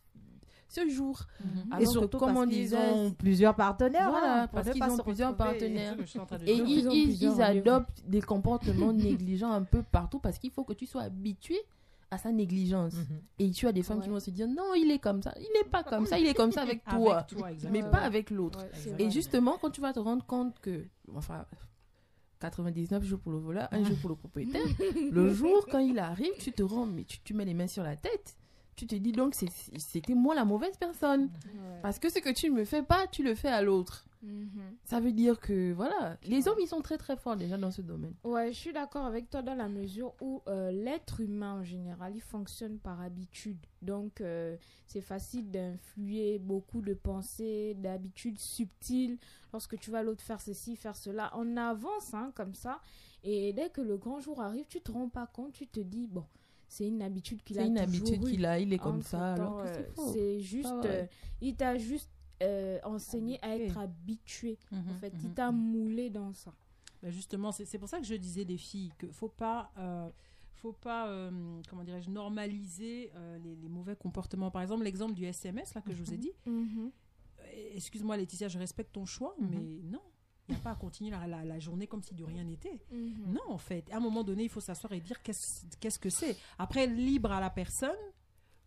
ce 0.69 0.87
jour. 0.87 1.19
Mhm. 1.43 1.47
Et 1.47 1.73
Alors 1.73 1.79
que, 1.79 1.91
surtout 1.91 2.17
comme 2.17 2.33
parce 2.33 2.45
on 2.45 2.49
qu'ils 2.49 2.57
disait, 2.61 2.77
ont 2.77 3.11
plusieurs 3.11 3.55
partenaires. 3.55 4.09
Voilà, 4.09 4.43
hein, 4.43 4.47
parce 4.47 4.69
qu'ils 4.69 4.81
ont 4.83 4.97
plusieurs 4.97 5.35
partenaires. 5.35 5.97
Et 6.45 6.53
ils, 6.55 7.41
adoptent 7.41 8.03
des 8.07 8.21
comportements 8.21 8.93
négligents 8.93 9.51
un 9.51 9.63
peu 9.63 9.83
partout 9.83 10.19
parce 10.19 10.39
qu'il 10.39 10.51
faut 10.51 10.63
que 10.63 10.73
tu 10.73 10.85
sois 10.85 11.01
habitué 11.03 11.57
à 12.13 12.17
sa 12.17 12.31
négligence. 12.31 12.93
Mhm. 12.93 13.21
Et 13.39 13.51
tu 13.51 13.67
as 13.67 13.71
des 13.71 13.83
femmes 13.83 14.01
qui 14.01 14.09
vont 14.09 14.19
se 14.19 14.31
dire 14.31 14.47
non, 14.47 14.73
il 14.75 14.89
est 14.91 14.99
comme 14.99 15.21
ça. 15.21 15.33
Il 15.37 15.47
n'est 15.57 15.69
pas 15.69 15.83
comme 15.83 16.05
ça, 16.05 16.17
il 16.19 16.27
est 16.27 16.33
comme 16.33 16.51
ça 16.51 16.61
avec 16.61 16.83
toi. 16.85 17.25
Avec 17.41 17.59
toi, 17.59 17.69
mais 17.71 17.83
pas 17.83 17.99
avec 18.01 18.29
l'autre. 18.29 18.59
Ouais, 18.59 18.95
Et 19.05 19.11
justement, 19.11 19.57
quand 19.61 19.69
tu 19.71 19.81
vas 19.81 19.91
te 19.93 19.99
rendre 19.99 20.25
compte 20.25 20.59
que, 20.59 20.85
enfin, 21.15 21.45
99 22.41 23.03
jours 23.03 23.19
pour 23.19 23.31
le 23.31 23.37
voleur, 23.37 23.67
un 23.71 23.83
jour 23.83 23.95
pour 24.01 24.09
le 24.09 24.15
propriétaire, 24.15 24.65
le 25.11 25.33
jour 25.33 25.65
quand 25.71 25.79
il 25.79 25.99
arrive, 25.99 26.33
tu 26.39 26.51
te 26.51 26.63
rends, 26.63 26.87
mais 26.87 27.03
tu, 27.03 27.19
tu 27.21 27.33
mets 27.33 27.45
les 27.45 27.53
mains 27.53 27.67
sur 27.67 27.83
la 27.83 27.95
tête. 27.95 28.35
Tu 28.81 28.87
te 28.87 28.95
dis 28.95 29.11
donc, 29.11 29.35
c'était 29.35 30.15
moi 30.15 30.33
la 30.33 30.43
mauvaise 30.43 30.75
personne. 30.75 31.29
Ouais. 31.45 31.79
Parce 31.83 31.99
que 31.99 32.09
ce 32.09 32.17
que 32.17 32.33
tu 32.33 32.49
ne 32.49 32.55
me 32.55 32.65
fais 32.65 32.81
pas, 32.81 33.05
tu 33.05 33.21
le 33.21 33.35
fais 33.35 33.49
à 33.49 33.61
l'autre. 33.61 34.07
Mhm. 34.23 34.49
Ça 34.85 34.99
veut 34.99 35.11
dire 35.11 35.39
que, 35.39 35.71
voilà, 35.71 36.17
les 36.23 36.47
hommes, 36.47 36.57
ils 36.59 36.67
sont 36.67 36.81
très 36.81 36.97
très 36.97 37.15
forts 37.15 37.35
déjà 37.35 37.59
dans 37.59 37.69
ce 37.69 37.83
domaine. 37.83 38.15
Ouais, 38.23 38.51
je 38.51 38.57
suis 38.57 38.73
d'accord 38.73 39.05
avec 39.05 39.29
toi 39.29 39.43
dans 39.43 39.53
la 39.53 39.69
mesure 39.69 40.15
où 40.19 40.41
euh, 40.47 40.71
l'être 40.71 41.21
humain 41.21 41.59
en 41.59 41.63
général, 41.63 42.13
il 42.15 42.21
fonctionne 42.21 42.79
par 42.79 42.99
habitude. 43.01 43.59
Donc, 43.83 44.19
euh, 44.19 44.57
c'est 44.87 45.01
facile 45.01 45.51
d'influer 45.51 46.39
beaucoup 46.39 46.81
de 46.81 46.95
pensées, 46.95 47.75
d'habitudes 47.77 48.39
subtiles. 48.39 49.19
Lorsque 49.53 49.77
tu 49.77 49.91
vas 49.91 50.01
l'autre 50.01 50.23
faire 50.23 50.41
ceci, 50.41 50.75
faire 50.75 50.95
cela, 50.95 51.31
on 51.35 51.55
avance 51.55 52.15
hein, 52.15 52.31
comme 52.33 52.55
ça. 52.55 52.81
Et 53.23 53.53
dès 53.53 53.69
que 53.69 53.81
le 53.81 53.97
grand 53.97 54.19
jour 54.19 54.41
arrive, 54.41 54.65
tu 54.67 54.81
te 54.81 54.91
rends 54.91 55.09
pas 55.09 55.27
compte, 55.27 55.53
tu 55.53 55.67
te 55.67 55.79
dis, 55.79 56.07
bon, 56.07 56.25
c'est 56.71 56.87
une 56.87 57.01
habitude 57.01 57.43
qu'il 57.43 57.59
a 57.59 57.63
C'est 57.63 57.67
une 57.67 57.77
habitude 57.77 58.23
qu'il 58.23 58.45
a, 58.45 58.57
il 58.57 58.71
est 58.71 58.77
comme 58.77 59.01
ça, 59.01 59.33
alors 59.33 59.59
euh, 59.59 59.83
c'est 60.13 60.39
juste, 60.39 60.71
euh, 60.85 61.05
il 61.41 61.53
t'a 61.57 61.77
juste 61.77 62.09
euh, 62.41 62.79
enseigné 62.85 63.37
à 63.43 63.57
être 63.57 63.77
habitué. 63.77 64.57
Mhm, 64.71 64.83
En 64.89 64.95
fait, 64.95 65.13
il 65.21 65.27
mhm, 65.29 65.33
t'a 65.33 65.51
mhm. 65.51 65.57
moulé 65.57 66.09
dans 66.09 66.31
ça. 66.31 66.53
Ben 67.03 67.11
justement, 67.11 67.51
c'est 67.51 67.77
pour 67.77 67.89
ça 67.89 67.99
que 67.99 68.05
je 68.05 68.15
disais 68.15 68.45
les 68.45 68.57
filles 68.57 68.91
que 68.97 69.07
faut 69.11 69.27
pas, 69.27 69.69
faut 70.53 70.71
pas, 70.71 71.09
euh, 71.09 71.61
comment 71.69 71.83
dirais-je, 71.83 72.09
normaliser 72.09 73.11
euh, 73.15 73.37
les, 73.39 73.55
les 73.55 73.67
mauvais 73.67 73.95
comportements. 73.97 74.49
Par 74.49 74.61
exemple, 74.61 74.83
l'exemple 74.83 75.13
du 75.13 75.25
SMS 75.25 75.73
là 75.73 75.81
que 75.81 75.91
je 75.93 76.01
vous 76.01 76.13
ai 76.13 76.17
dit. 76.17 76.31
Mhm. 76.45 76.91
Excuse-moi 77.75 78.15
Laetitia, 78.15 78.47
je 78.47 78.59
respecte 78.59 78.93
ton 78.93 79.05
choix, 79.05 79.35
Mhm. 79.39 79.47
mais 79.49 79.79
non, 79.89 80.01
il 80.51 80.55
n'y 80.55 80.59
a 80.61 80.63
pas 80.63 80.71
à 80.71 80.75
continuer 80.75 81.11
la, 81.11 81.25
la- 81.27 81.43
la 81.45 81.59
journée 81.59 81.87
comme 81.87 82.03
si 82.03 82.13
de 82.13 82.23
rien 82.23 82.43
n'était. 82.43 82.79
Mhm. 82.91 83.33
Non, 83.33 83.41
en 83.53 83.57
fait, 83.57 83.85
à 83.91 83.97
un 83.97 83.99
moment 83.99 84.23
donné, 84.23 84.43
il 84.43 84.49
faut 84.49 84.59
s'asseoir 84.61 84.93
et 84.93 84.99
dire 85.01 85.21
qu'est-ce 85.21 85.65
qu'est-ce 85.79 85.99
que 85.99 86.09
c'est. 86.09 86.35
Après, 86.59 86.87
libre 86.87 87.31
à 87.31 87.39
la 87.39 87.49
personne. 87.49 87.89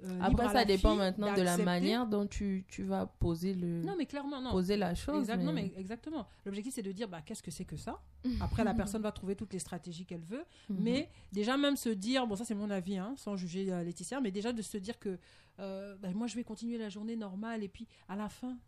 euh, 0.02 0.18
Après, 0.20 0.48
ça 0.48 0.64
dépend 0.64 0.96
maintenant 0.96 1.32
de 1.34 1.42
la 1.42 1.56
manière 1.58 2.06
dont 2.06 2.26
tu, 2.26 2.64
tu 2.68 2.82
vas 2.82 3.06
poser, 3.06 3.54
le, 3.54 3.82
Non, 3.82 3.94
mais 3.96 4.06
clairement, 4.06 4.40
non. 4.40 4.50
poser 4.50 4.76
la 4.76 4.94
chose. 4.94 5.20
Exact- 5.20 5.42
non, 5.42 5.52
mais- 5.52 5.70
mais 5.74 5.80
exactement. 5.80 6.26
L'objectif, 6.44 6.74
c'est 6.74 6.82
de 6.82 6.92
dire 6.92 7.08
bah, 7.08 7.22
qu'est-ce 7.24 7.42
que 7.42 7.50
c'est 7.52 7.64
que 7.64 7.76
ça? 7.76 8.02
Après, 8.40 8.64
la 8.64 8.74
personne 8.74 9.02
va 9.02 9.12
trouver 9.12 9.36
toutes 9.36 9.52
les 9.52 9.58
stratégies 9.60 10.04
qu'elle 10.04 10.24
veut. 10.24 10.44
Mhm. 10.68 10.76
Mais 10.80 11.08
déjà, 11.32 11.56
même 11.56 11.76
se 11.76 11.88
dire, 11.90 12.26
bon, 12.26 12.34
ça 12.36 12.44
c'est 12.44 12.54
mon 12.56 12.70
avis, 12.70 12.98
hein, 12.98 13.14
sans 13.16 13.36
juger 13.36 13.72
euh, 13.72 13.82
Laetitia, 13.84 14.20
mais 14.20 14.30
déjà 14.32 14.52
de 14.52 14.62
se 14.62 14.76
dire 14.78 14.98
que 14.98 15.18
euh, 15.60 15.96
bah, 15.98 16.08
moi 16.12 16.26
je 16.26 16.34
vais 16.34 16.42
continuer 16.44 16.76
la 16.78 16.88
journée 16.88 17.14
normale 17.16 17.62
et 17.62 17.68
puis 17.68 17.86
à 18.08 18.16
la 18.16 18.28
fin, 18.28 18.58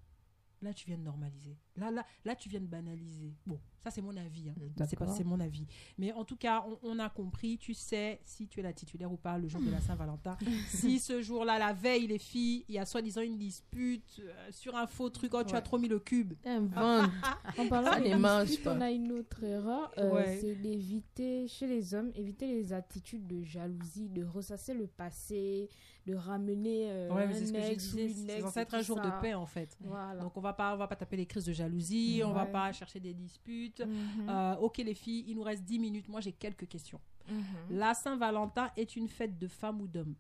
là, 0.67 0.75
tu 0.75 0.87
viens 0.87 0.99
de 0.99 1.03
normaliser. 1.03 1.57
Là, 1.77 1.91
là, 1.91 2.05
là, 2.25 2.35
tu 2.37 2.49
viens 2.49 2.61
de 2.61 2.67
banaliser. 2.67 3.35
Bon, 3.47 3.59
ça, 3.83 3.91
c'est 3.91 4.03
mon 4.03 4.17
avis. 4.17 4.49
hein. 4.49 4.55
C'est 4.89 4.97
pas, 4.99 5.07
c'est 5.09 5.25
mon 5.25 5.39
avis. 5.41 5.67
Mais 5.99 6.13
en 6.13 6.25
tout 6.25 6.37
cas, 6.37 6.65
on, 6.67 6.79
on 6.83 6.99
a 6.99 7.09
compris. 7.09 7.59
Tu 7.59 7.75
sais 7.75 8.21
si 8.25 8.49
tu 8.49 8.61
es 8.61 8.63
la 8.63 8.73
titulaire 8.73 9.13
ou 9.13 9.17
pas 9.17 9.39
le 9.39 9.49
jour 9.49 9.61
de 9.61 9.71
la 9.71 9.81
Saint-Valentin. 9.81 10.37
si 10.69 10.99
ce 10.99 11.21
jour-là, 11.23 11.59
la 11.59 11.73
veille, 11.73 12.07
les 12.07 12.19
filles, 12.19 12.65
il 12.69 12.75
y 12.75 12.79
a 12.79 12.85
soi-disant 12.87 13.21
une 13.23 13.37
dispute 13.39 14.21
euh, 14.21 14.49
sur 14.51 14.75
un 14.77 14.87
faux 14.87 15.11
truc. 15.11 15.33
Oh, 15.35 15.45
tu 15.45 15.55
as 15.55 15.61
trop 15.63 15.79
mis 15.79 15.89
le 15.89 15.99
cube. 16.01 16.35
Invente. 16.45 17.11
En 17.59 17.69
parlant 17.69 18.01
des 18.01 18.47
disputes, 18.47 18.67
on 18.67 18.81
a 18.81 18.91
une 18.91 19.13
autre 19.13 19.43
erreur, 19.45 19.91
euh, 19.99 20.11
Ouais. 20.13 20.39
c'est 20.41 20.55
d'éviter, 20.57 21.49
chez 21.49 21.67
les 21.67 21.95
hommes, 21.95 22.11
éviter 22.15 22.47
les 22.47 22.73
attitudes 22.73 23.27
de 23.27 23.43
jalousie, 23.43 24.09
de 24.09 24.25
ressasser 24.25 24.75
le 24.75 24.87
passé, 24.87 25.69
de 26.07 26.15
ramener 26.15 26.91
euh, 26.91 27.11
Ouais, 27.13 27.25
un 27.25 27.31
ex 27.31 27.93
ou 27.93 27.97
C'est 27.97 28.41
censé 28.41 28.61
être 28.61 28.75
un 28.75 28.83
jour 28.83 28.97
ça. 28.99 29.05
de 29.11 29.21
paix, 29.21 29.35
en 29.35 29.45
fait. 29.47 29.77
Voilà. 29.81 30.21
Donc, 30.23 30.37
on 30.37 30.41
va 30.41 30.53
pas, 30.53 30.73
on 30.75 30.77
va 30.77 30.87
pas 30.87 30.97
taper 30.97 31.17
les 31.17 31.27
crises 31.27 31.45
de 31.45 31.53
jalousie. 31.53 32.23
On 32.25 32.33
va 32.33 32.47
pas 32.47 32.73
chercher 32.73 33.01
des 33.01 33.13
disputes. 33.13 33.81
Mhm. 33.81 34.29
Euh, 34.29 34.57
ok, 34.57 34.79
les 34.79 34.95
filles, 34.95 35.25
il 35.27 35.35
nous 35.37 35.43
reste 35.43 35.65
10 35.65 35.79
minutes. 35.79 36.09
Moi, 36.09 36.21
j'ai 36.21 36.33
quelques 36.33 36.69
questions. 36.69 37.01
Mhm. 37.29 37.45
La 37.71 37.93
Saint-Valentin 37.95 38.71
est 38.77 38.95
une 38.97 39.09
fête 39.09 39.37
de 39.39 39.49
femmes 39.49 39.81
ou 39.81 39.89
d'hommes? 39.89 40.15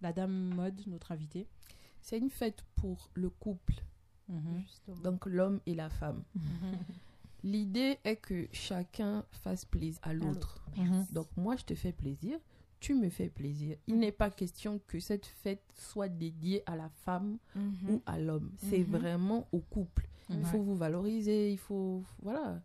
La 0.00 0.12
dame 0.12 0.54
mode, 0.54 0.80
notre 0.86 1.12
invitée. 1.12 1.46
C'est 2.00 2.16
une 2.18 2.30
fête 2.30 2.62
pour 2.76 3.10
le 3.14 3.28
couple, 3.28 3.74
Justement. 4.62 4.96
donc 5.02 5.26
l'homme 5.26 5.60
et 5.66 5.74
la 5.74 5.90
femme. 5.90 6.22
L'idée 7.44 7.98
est 8.04 8.16
que 8.16 8.48
chacun 8.52 9.24
fasse 9.30 9.64
plaisir 9.64 10.00
à 10.02 10.12
l'autre. 10.12 10.64
Donc 11.12 11.26
moi, 11.36 11.56
je 11.56 11.64
te 11.64 11.74
fais 11.74 11.92
plaisir, 11.92 12.38
tu 12.80 12.94
me 12.94 13.08
fais 13.10 13.28
plaisir. 13.28 13.76
Il 13.86 13.98
n'est 13.98 14.12
pas 14.12 14.30
question 14.30 14.80
que 14.86 15.00
cette 15.00 15.26
fête 15.26 15.62
soit 15.74 16.08
dédiée 16.08 16.62
à 16.66 16.76
la 16.76 16.88
femme 16.88 17.38
Mhm. 17.54 17.90
ou 17.90 18.02
à 18.06 18.18
l'homme. 18.18 18.52
C'est 18.56 18.78
Mhm. 18.78 18.84
vraiment 18.98 19.48
au 19.52 19.58
couple. 19.60 20.08
Mhm. 20.30 20.36
Il 20.40 20.44
faut 20.46 20.62
vous 20.62 20.76
valoriser, 20.76 21.50
il 21.50 21.58
faut... 21.58 22.02
Voilà. 22.22 22.62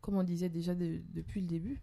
Comme 0.00 0.16
on 0.16 0.22
disait 0.22 0.48
déjà 0.50 0.74
de- 0.74 1.00
depuis 1.14 1.40
le 1.40 1.46
début. 1.46 1.80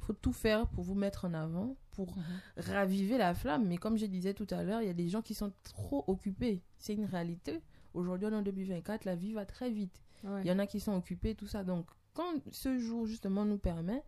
Il 0.00 0.04
faut 0.06 0.12
tout 0.12 0.32
faire 0.32 0.68
pour 0.68 0.84
vous 0.84 0.94
mettre 0.94 1.24
en 1.24 1.32
avant, 1.34 1.76
pour 1.92 2.14
raviver 2.56 3.16
la 3.18 3.34
flamme. 3.34 3.66
Mais 3.66 3.78
comme 3.78 3.96
je 3.96 4.06
disais 4.06 4.34
tout 4.34 4.46
à 4.50 4.62
l'heure, 4.62 4.82
il 4.82 4.86
y 4.86 4.90
a 4.90 4.94
des 4.94 5.08
gens 5.08 5.22
qui 5.22 5.34
sont 5.34 5.52
trop 5.62 6.04
occupés. 6.06 6.62
C'est 6.78 6.94
une 6.94 7.06
réalité. 7.06 7.60
Aujourd'hui, 7.94 8.26
en 8.28 8.42
2024, 8.42 9.04
la 9.06 9.16
vie 9.16 9.32
va 9.32 9.46
très 9.46 9.70
vite. 9.70 10.02
Ouais. 10.22 10.42
Il 10.42 10.46
y 10.46 10.52
en 10.52 10.58
a 10.58 10.66
qui 10.66 10.78
sont 10.78 10.94
occupés, 10.94 11.34
tout 11.34 11.46
ça. 11.46 11.64
Donc, 11.64 11.86
quand 12.12 12.34
ce 12.52 12.78
jour, 12.78 13.06
justement, 13.06 13.44
nous 13.44 13.56
permet 13.58 14.02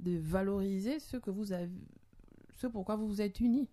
de 0.00 0.16
valoriser 0.18 0.98
ce 1.00 1.16
que 1.16 1.30
vous 1.30 1.52
avez, 1.52 1.70
ce 2.56 2.66
pourquoi 2.66 2.96
vous 2.96 3.06
vous 3.06 3.20
êtes 3.22 3.40
unis. 3.40 3.68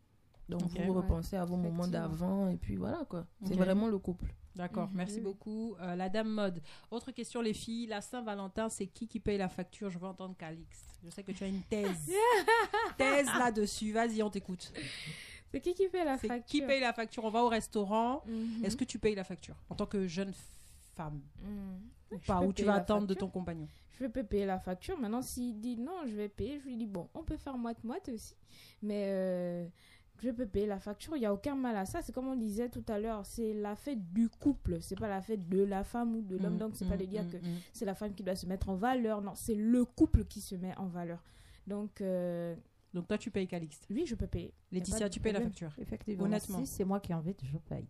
Donc, 0.50 0.62
vous 0.64 0.78
Ouais. 0.78 0.88
repensez 0.90 1.36
à 1.38 1.46
vos 1.46 1.56
moments 1.56 1.88
d'avant, 1.88 2.50
et 2.50 2.58
puis 2.58 2.76
voilà, 2.76 3.06
quoi. 3.10 3.26
C'est 3.46 3.56
vraiment 3.56 3.88
le 3.88 3.98
couple. 3.98 4.34
D'accord, 4.56 4.90
Mhm. 4.90 4.98
merci 4.98 5.20
beaucoup. 5.22 5.76
Euh, 5.82 5.96
la 5.96 6.10
dame 6.10 6.28
mode. 6.30 6.62
Autre 6.92 7.12
question, 7.12 7.42
les 7.42 7.54
filles. 7.54 7.88
La 7.88 8.02
Saint-Valentin, 8.02 8.70
c'est 8.70 8.86
qui 8.86 9.08
qui 9.08 9.20
paye 9.20 9.38
la 9.40 9.48
facture? 9.50 9.90
Je 9.90 9.98
veux 9.98 10.06
entendre 10.06 10.36
Calix. 10.38 10.86
Je 11.04 11.10
sais 11.10 11.24
que 11.24 11.32
tu 11.32 11.44
as 11.44 11.48
une 11.48 11.62
thèse. 11.62 12.12
thèse 12.98 13.26
là-dessus. 13.40 13.92
Vas-y, 13.94 14.22
on 14.22 14.30
t'écoute. 14.30 14.72
C'est 15.52 15.60
qui 15.62 15.74
qui 15.74 15.88
fait 15.88 16.04
la 16.06 16.18
facture 16.18 16.46
qui 16.46 16.62
paye 16.62 16.82
la 16.82 16.94
facture? 16.94 17.24
On 17.26 17.30
va 17.32 17.44
au 17.44 17.48
restaurant. 17.50 18.22
Mhm. 18.28 18.64
Est-ce 18.66 18.78
que 18.78 18.84
tu 18.84 19.00
payes 19.00 19.16
la 19.16 19.24
facture 19.24 19.56
en 19.70 19.76
tant 19.76 19.86
que 19.88 20.08
jeune 20.08 20.34
femme 20.96 21.22
Mhm. 21.42 21.80
ou 22.12 22.18
Je 22.22 22.28
pas 22.28 22.42
Ou 22.42 22.54
tu 22.54 22.64
vas 22.64 22.76
attendre 22.76 23.08
de 23.08 23.14
facture. 23.14 23.28
ton 23.28 23.32
compagnon 23.40 23.68
Je 24.00 24.06
peux 24.08 24.24
payer 24.24 24.46
la 24.46 24.60
facture. 24.60 24.98
Maintenant, 25.00 25.22
s'il 25.22 25.60
dit 25.60 25.78
non, 25.78 26.06
je 26.06 26.16
vais 26.16 26.30
payer, 26.30 26.60
je 26.60 26.66
lui 26.66 26.76
dis 26.78 26.88
bon, 26.88 27.10
on 27.14 27.24
peut 27.24 27.38
faire 27.38 27.58
moite-moite 27.58 28.10
aussi. 28.10 28.36
Mais 28.82 29.06
euh, 29.08 29.68
je 30.22 30.30
peux 30.32 30.46
payer 30.48 30.66
la 30.68 30.80
facture. 30.80 31.16
Il 31.16 31.20
n'y 31.20 31.26
a 31.26 31.34
aucun 31.34 31.56
mal 31.56 31.76
à 31.76 31.86
ça. 31.86 32.02
C'est 32.02 32.12
comme 32.12 32.28
on 32.28 32.36
disait 32.36 32.70
tout 32.70 32.84
à 32.88 32.98
l'heure, 33.00 33.26
c'est 33.26 33.54
la 33.54 33.76
fête 33.76 34.12
du 34.14 34.30
couple. 34.30 34.82
C'est 34.82 34.98
pas 34.98 35.08
la 35.10 35.22
fête 35.22 35.48
de 35.50 35.64
la 35.64 35.84
femme 35.84 36.16
ou 36.16 36.22
de 36.22 36.38
l'homme. 36.38 36.56
Mm, 36.56 36.60
Donc, 36.60 36.76
c'est 36.76 36.88
pas 36.88 36.96
mm, 36.96 37.00
de 37.00 37.06
dire 37.06 37.24
mm, 37.24 37.30
que 37.30 37.38
mm. 37.38 37.60
c'est 37.74 37.86
la 37.86 37.94
femme 37.96 38.14
qui 38.14 38.24
doit 38.24 38.36
se 38.36 38.46
mettre 38.46 38.70
en 38.70 38.76
valeur. 38.76 39.22
Non, 39.22 39.34
c'est 39.36 39.56
le 39.56 39.86
couple 39.86 40.26
qui 40.26 40.42
se 40.42 40.56
met 40.56 40.76
en 40.78 40.88
valeur. 40.88 41.24
Donc, 41.68 42.02
euh, 42.02 42.56
Donc 42.94 43.08
toi, 43.08 43.18
tu 43.18 43.32
payes 43.32 43.48
Calixte. 43.48 43.86
oui, 43.90 44.06
je 44.06 44.16
peux 44.16 44.28
payer. 44.28 44.54
Laetitia, 44.72 45.10
tu 45.10 45.20
payes 45.20 45.34
la 45.34 45.42
facture. 45.42 45.72
Effectivement. 45.78 46.26
Honnêtement. 46.26 46.60
Si 46.60 46.68
c'est 46.68 46.84
moi 46.86 47.00
qui 47.00 47.14
invite, 47.14 47.44
je 47.46 47.58
paye. 47.58 47.88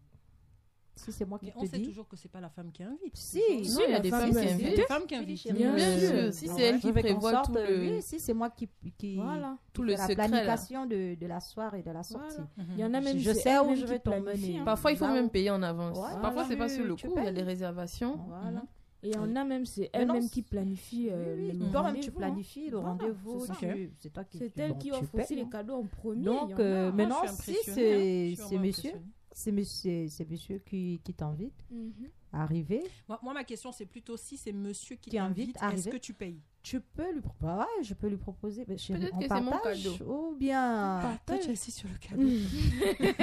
Si 0.96 1.12
c'est 1.12 1.26
moi 1.26 1.40
qui 1.40 1.48
Mais 1.48 1.54
on 1.58 1.62
te 1.62 1.66
sait 1.70 1.80
dis. 1.80 1.88
toujours 1.88 2.08
que 2.08 2.16
c'est 2.16 2.30
pas 2.30 2.40
la 2.40 2.50
femme 2.50 2.72
qui 2.72 2.84
invite. 2.84 3.16
Si, 3.16 3.40
Non, 3.40 3.82
il 3.88 3.92
y 3.92 3.96
a 3.96 4.00
des 4.00 4.10
femmes 4.12 4.30
qui 4.30 4.38
Il 4.38 4.44
y 4.44 4.48
a 4.48 4.52
invitent. 4.54 4.76
des 4.76 4.82
femmes 4.84 5.06
qui 5.08 5.16
invitent. 5.16 5.54
Bien 5.54 5.74
bien 5.76 5.98
sûr. 5.98 6.10
sûr. 6.10 6.34
Si 6.34 6.48
c'est 6.48 6.62
elle 6.62 6.80
qui 6.80 6.92
prévoit 6.92 7.42
tout 7.42 7.54
le- 7.54 7.80
Oui, 7.96 8.02
si 8.02 8.20
c'est 8.20 8.34
moi 8.34 8.50
qui, 8.52 8.70
qui, 8.98 9.16
Voilà. 9.16 9.58
Tout 9.74 9.82
qui 9.82 9.88
le 9.90 9.96
la 9.96 10.08
planification 10.08 10.86
de, 10.86 11.16
de 11.16 11.26
la 11.28 11.40
soirée 11.40 11.80
et 11.80 11.84
de 11.84 11.90
la 11.92 12.04
sortie. 12.04 12.36
Voilà. 12.38 12.50
Mhm. 12.58 12.66
Il 12.78 12.80
y 12.80 12.86
en 12.86 12.94
a 12.94 13.02
même 13.02 13.18
Je 13.18 13.32
sais 13.34 13.58
où 13.60 13.76
je 13.76 13.86
vais 13.86 14.00
t'emmener. 14.00 14.60
hein. 14.60 14.66
Parfois, 14.66 14.92
il 14.92 14.98
faut 14.98 15.08
même 15.08 15.30
payer 15.30 15.50
en 15.50 15.64
avance. 15.64 15.98
Parfois, 16.22 16.46
c'est 16.48 16.58
pas 16.58 16.70
sur 16.70 16.86
le 16.86 16.96
coup, 16.96 17.14
il 17.18 17.24
y 17.24 17.28
a 17.28 17.32
des 17.32 17.42
réservations. 17.44 18.20
Voilà. 18.28 18.64
Et 19.06 19.10
il 19.10 19.16
y 19.16 19.18
en 19.18 19.36
a 19.36 19.44
même, 19.44 19.66
c'est 19.66 19.90
elle-même 19.92 20.30
qui 20.30 20.42
planifie 20.44 21.10
euh, 21.12 21.36
Oui, 21.38 21.50
oui. 21.52 21.60
le 21.60 21.72
Toi-même, 21.72 21.96
tu 21.96 22.10
rendez-vous, 22.10 22.10
hein. 22.10 22.14
planifies 22.20 22.70
le 22.70 22.78
Voilà, 22.78 22.90
rendez-vous. 22.92 23.40
c'est 23.42 23.48
ça. 23.48 23.54
tu- 23.60 23.92
C'est 24.00 24.14
toi 24.14 24.24
qui 24.24 24.38
C'est 24.38 24.60
elle 24.60 24.78
qui 24.78 24.92
offre 24.94 25.16
aussi 25.16 25.36
les 25.36 25.42
hein. 25.42 25.50
cadeaux 25.52 25.74
en 25.74 25.84
premier. 25.84 26.24
Donc, 26.24 26.58
euh, 26.58 26.90
maintenant, 26.94 27.18
si 27.28 27.54
c'est 27.64 28.34
hein. 28.40 28.60
Monsieur. 28.62 28.94
C'est 29.34 29.52
monsieur, 29.52 30.08
c'est 30.10 30.30
monsieur 30.30 30.60
qui, 30.60 31.02
qui 31.04 31.14
t'invite 31.14 31.66
Mhm. 31.72 32.10
à 32.32 32.44
arriver, 32.44 32.84
Moi, 33.08 33.20
moi, 33.22 33.34
ma 33.34 33.44
question, 33.44 33.72
c'est 33.72 33.86
plutôt 33.86 34.18
si 34.18 34.38
c'est 34.38 34.54
monsieur 34.54 34.96
qui 34.96 35.10
Qui 35.12 35.18
invite, 35.20 35.54
t'invite, 35.54 35.80
est-ce 35.80 35.90
que 35.90 35.98
tu 35.98 36.14
payes? 36.14 36.42
Tu 36.64 36.80
peux 36.80 37.12
lui 37.14 37.22
proposer. 37.22 37.54
Ouais, 37.54 37.84
je 37.84 37.94
peux 37.94 38.08
lui 38.08 38.18
proposer. 38.18 38.66
Mais 38.68 38.78
chérie, 38.78 39.02
Peut-être 39.02 39.16
on 39.16 39.20
que 39.20 39.28
c'est 39.28 39.42
mon 39.42 39.52
partage 39.52 39.84
cadeau. 40.00 40.30
ou 40.32 40.36
bien. 40.36 41.20
Toi, 41.26 41.38
tu 41.38 41.52
es 41.52 41.56
sur 41.56 41.90
le 41.90 41.98
cadeau. 41.98 42.28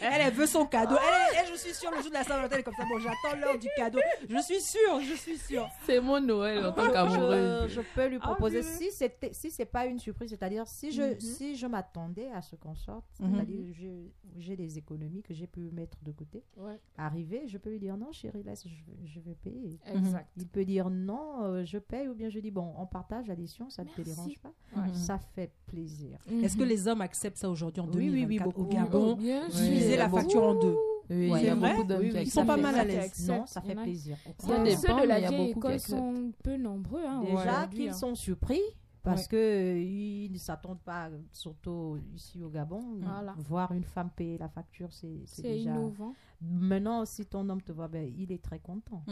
elle, 0.00 0.20
elle 0.20 0.32
veut 0.32 0.46
son 0.46 0.66
cadeau. 0.66 0.96
Elle, 0.96 1.38
elle, 1.40 1.46
je 1.52 1.56
suis 1.58 1.74
sûre, 1.74 1.90
le 1.90 1.98
jour 2.02 2.08
de 2.10 2.14
la 2.14 2.24
Saint-Valentin, 2.24 2.54
elle 2.54 2.60
est 2.60 2.64
comme 2.64 2.74
ça. 2.74 2.84
Bon, 2.84 2.98
j'attends 2.98 3.36
l'heure 3.40 3.58
du 3.58 3.68
cadeau. 3.76 3.98
Je 4.28 4.38
suis 4.42 4.60
sûre, 4.60 5.00
je 5.00 5.14
suis 5.14 5.38
sûre. 5.38 5.68
C'est 5.86 6.00
mon 6.00 6.20
Noël 6.20 6.64
en 6.66 6.72
tant 6.72 6.84
Je- 6.84 6.90
qu'amoureuse. 6.90 7.70
je, 7.70 7.74
je 7.76 7.80
peux 7.94 8.06
lui 8.06 8.18
Ah, 8.20 8.26
proposer 8.28 8.58
oui. 8.60 8.64
si 8.64 8.90
c'était 8.92 9.32
si 9.32 9.50
c'est 9.50 9.64
pas 9.64 9.86
une 9.86 9.98
surprise 9.98 10.30
c'est-à-dire 10.30 10.66
si 10.66 10.90
je 10.92 11.02
Mhm. 11.02 11.20
si 11.20 11.56
je 11.56 11.66
m'attendais 11.66 12.30
à 12.32 12.42
ce 12.42 12.56
qu'on 12.56 12.74
sorte 12.74 13.04
Mhm. 13.20 13.34
c'est-à-dire 13.34 13.64
je- 13.72 14.08
j'ai 14.38 14.56
des 14.56 14.78
économies 14.78 15.22
que 15.22 15.32
j'ai 15.34 15.46
pu 15.46 15.70
mettre 15.72 15.96
de 16.02 16.12
côté 16.12 16.42
Ouais, 16.56 16.78
arriver 16.96 17.46
je 17.46 17.56
peux 17.58 17.70
lui 17.70 17.78
dire 17.78 17.96
non 17.96 18.12
chérie 18.12 18.42
laisse 18.42 18.64
je, 18.66 19.06
je 19.06 19.20
vais 19.20 19.34
payer 19.34 19.78
exact. 19.86 20.28
il 20.36 20.46
peut 20.46 20.64
dire 20.64 20.90
non 20.90 21.44
euh, 21.44 21.64
je 21.64 21.78
paye 21.78 22.08
ou 22.08 22.14
bien 22.14 22.28
je 22.28 22.38
dis 22.40 22.50
bon 22.58 22.72
on 22.76 22.86
partage 22.86 23.26
l'addition 23.28 23.70
ça 23.70 23.84
ne 23.84 23.88
te 23.88 24.02
dérange 24.02 24.38
pas 24.40 24.52
Ouais. 24.76 24.92
ça 24.92 25.18
fait 25.18 25.50
plaisir 25.66 26.18
Est-ce 26.42 26.56
que 26.56 26.62
les 26.64 26.88
hommes 26.88 27.00
acceptent 27.00 27.38
ça 27.38 27.48
aujourd'hui 27.50 27.80
en 27.80 27.86
Oui, 27.86 28.10
oui, 28.10 28.24
oui, 28.26 28.38
2024 28.38 28.58
au. 28.58 28.64
Gabon 28.66 29.16
Oh, 29.18 29.22
Oui, 29.22 29.32
Diviser 29.50 29.94
a 29.94 29.96
la 29.98 30.08
beaucoup. 30.08 30.20
facture 30.22 30.42
en 30.42 30.54
deux? 30.54 30.76
Oui, 31.10 31.30
Ouais. 31.30 31.40
il 31.40 31.46
y 31.46 31.48
a 31.48 31.54
C'est 31.54 31.54
vrai? 31.54 31.70
beaucoup 31.74 31.88
d'hommes 31.88 32.00
Oui, 32.00 32.08
qui 32.10 32.16
oui. 32.16 32.22
Ils 32.24 32.30
sont 32.30 32.44
pas 32.46 32.56
mal 32.58 32.74
à 32.74 32.84
l'aise. 32.84 33.28
non 33.28 33.46
ça 33.46 33.60
fait 33.62 33.74
plaisir 33.74 34.18
Ça 34.38 34.62
dépend, 34.62 35.00
de 35.00 35.06
la 35.06 35.20
vieille 35.20 35.50
école 35.50 35.80
sont 35.80 36.32
peu 36.44 36.56
nombreux. 36.56 37.04
Hein, 37.06 37.22
Déjà 37.24 37.66
qu'ils 37.68 37.88
hein. 37.88 37.92
sont 37.94 38.14
surpris 38.14 38.60
parce 39.02 39.26
que 39.26 39.36
euh, 39.36 39.78
ils 39.80 40.30
ne 40.30 40.36
s'attendent 40.38 40.82
pas, 40.82 41.08
surtout 41.32 41.98
ici 42.14 42.42
au 42.42 42.50
Gabon, 42.50 42.98
Voilà. 43.00 43.34
voir 43.38 43.72
une 43.72 43.84
femme 43.84 44.10
payer 44.14 44.36
la 44.36 44.48
facture, 44.50 44.92
c'est 44.92 45.24
déjà. 45.40 45.70
innovant. 45.70 46.12
Maintenant, 46.42 47.06
si 47.06 47.24
ton 47.24 47.48
homme 47.48 47.62
te 47.62 47.72
voit, 47.72 47.88
ben, 47.88 48.06
il 48.18 48.30
est 48.32 48.42
très 48.42 48.58
content. 48.58 49.02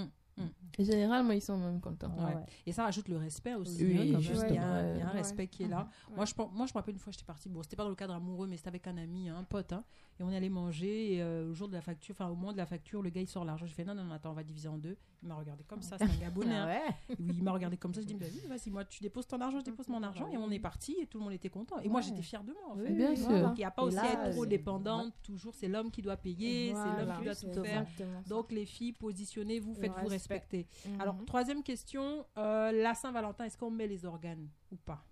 Généralement, 0.78 1.32
ils 1.32 1.40
sont 1.40 1.56
même 1.56 1.80
contents. 1.80 2.12
Ouais. 2.18 2.34
Ouais. 2.34 2.42
Et 2.66 2.72
ça 2.72 2.84
rajoute 2.84 3.08
le 3.08 3.16
respect 3.16 3.54
aussi. 3.54 3.82
Oui, 3.84 3.96
hein. 3.98 4.02
Il 4.04 4.54
y 4.54 4.58
a, 4.58 4.64
un- 4.66 4.94
il 4.94 4.98
y 4.98 5.02
a 5.02 5.06
un 5.06 5.10
Ouais. 5.12 5.16
respect 5.18 5.46
qui 5.46 5.62
est 5.62 5.68
là. 5.68 5.88
Ouais. 6.10 6.16
Moi, 6.16 6.24
je, 6.26 6.34
moi, 6.36 6.66
je 6.66 6.72
me 6.72 6.74
rappelle 6.74 6.94
une 6.94 7.00
fois, 7.00 7.12
j'étais 7.12 7.24
partie. 7.24 7.48
Bon, 7.48 7.62
c'était 7.62 7.76
pas 7.76 7.84
dans 7.84 7.88
le 7.88 7.94
cadre 7.96 8.12
amoureux, 8.14 8.46
mais 8.46 8.56
c'était 8.58 8.68
avec 8.68 8.86
un 8.86 8.98
ami, 8.98 9.28
un 9.30 9.42
pote. 9.44 9.72
hein, 9.72 9.82
et 10.18 10.22
on 10.22 10.30
est 10.30 10.36
allé 10.36 10.48
manger. 10.48 11.14
Et 11.14 11.22
euh, 11.22 11.50
au 11.50 11.54
jour 11.54 11.68
de 11.68 11.74
la 11.74 11.80
facture, 11.80 12.14
enfin, 12.18 12.28
au 12.28 12.34
moment 12.34 12.52
de 12.52 12.56
la 12.56 12.66
facture, 12.66 13.02
le 13.02 13.10
gars, 13.10 13.20
il 13.20 13.26
sort 13.28 13.44
l'argent. 13.44 13.66
Je 13.66 13.74
fais 13.74 13.84
non, 13.84 13.94
non, 13.94 14.04
non, 14.04 14.14
attends, 14.14 14.30
on 14.30 14.34
va 14.34 14.42
diviser 14.44 14.68
en 14.68 14.78
deux. 14.78 14.96
Il 15.22 15.28
m'a 15.28 15.34
regardé 15.34 15.64
comme 15.64 15.82
ça. 15.82 15.98
C'est 15.98 16.04
un 16.04 16.16
Gabonais. 16.20 16.54
hein. 16.54 16.68
Ah 16.68 16.88
ouais. 17.10 17.16
Oui, 17.18 17.34
il 17.38 17.42
m'a 17.42 17.52
regardé 17.52 17.76
comme 17.76 17.92
ça. 17.92 18.00
Je 18.00 18.06
dis, 18.06 18.14
oui, 18.20 18.42
vas-y, 18.48 18.70
moi, 18.70 18.84
tu 18.84 19.00
déposes 19.02 19.26
ton 19.26 19.40
argent, 19.40 19.58
je 19.58 19.64
dépose 19.64 19.88
mon 19.88 20.02
argent. 20.02 20.28
Et 20.28 20.36
on 20.36 20.50
est 20.50 20.58
parti. 20.58 20.96
Et 21.00 21.06
tout 21.06 21.18
le 21.18 21.24
monde 21.24 21.32
était 21.32 21.48
content. 21.50 21.78
Et 21.80 21.88
moi, 21.88 22.00
j'étais 22.00 22.22
fière 22.22 22.44
de 22.44 22.52
moi, 22.52 22.72
en 22.72 22.76
fait. 22.76 22.92
Bien 22.92 23.16
sûr. 23.16 23.28
Donc, 23.40 23.52
il 23.56 23.60
n'y 23.60 23.64
a 23.64 23.70
pas 23.70 23.82
Et 23.82 23.86
aussi 23.86 23.96
là, 23.96 24.02
à 24.02 24.26
être 24.26 24.32
trop 24.32 24.46
dépendante. 24.46 25.12
Toujours, 25.22 25.54
c'est 25.54 25.68
l'homme 25.68 25.90
qui 25.90 26.02
doit 26.02 26.16
payer. 26.16 26.72
Voilà, 26.72 26.92
c'est 26.96 27.04
l'homme 27.04 27.16
qui 27.18 27.24
doit 27.24 27.34
tout 27.54 27.64
faire. 27.64 27.86
Donc, 28.28 28.52
les 28.52 28.66
filles, 28.66 28.92
positionnez-vous, 28.92 29.74
faites-vous 29.74 30.08
respect. 30.08 30.34
respecter. 30.34 30.66
Mhm. 30.88 31.00
Alors, 31.00 31.16
troisième 31.26 31.62
question, 31.62 32.24
euh, 32.38 32.72
la 32.72 32.94
Saint-Valentin, 32.94 33.44
est-ce 33.44 33.56
qu'on 33.58 33.70
met 33.70 33.86
les 33.86 34.04
organes 34.04 34.48
ou 34.70 34.76
pas? 34.76 35.04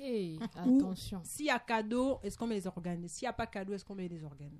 Hey, 0.00 0.38
attention. 0.54 1.20
S'il 1.24 1.46
y 1.46 1.50
a 1.50 1.58
cadeau, 1.58 2.20
est-ce 2.22 2.38
qu'on 2.38 2.46
met 2.46 2.54
les 2.54 2.66
organes? 2.66 3.08
S'il 3.08 3.26
n'y 3.26 3.30
a 3.30 3.32
pas 3.32 3.46
cadeau, 3.46 3.74
est-ce 3.74 3.84
qu'on 3.84 3.96
met 3.96 4.06
les 4.06 4.22
organes? 4.22 4.58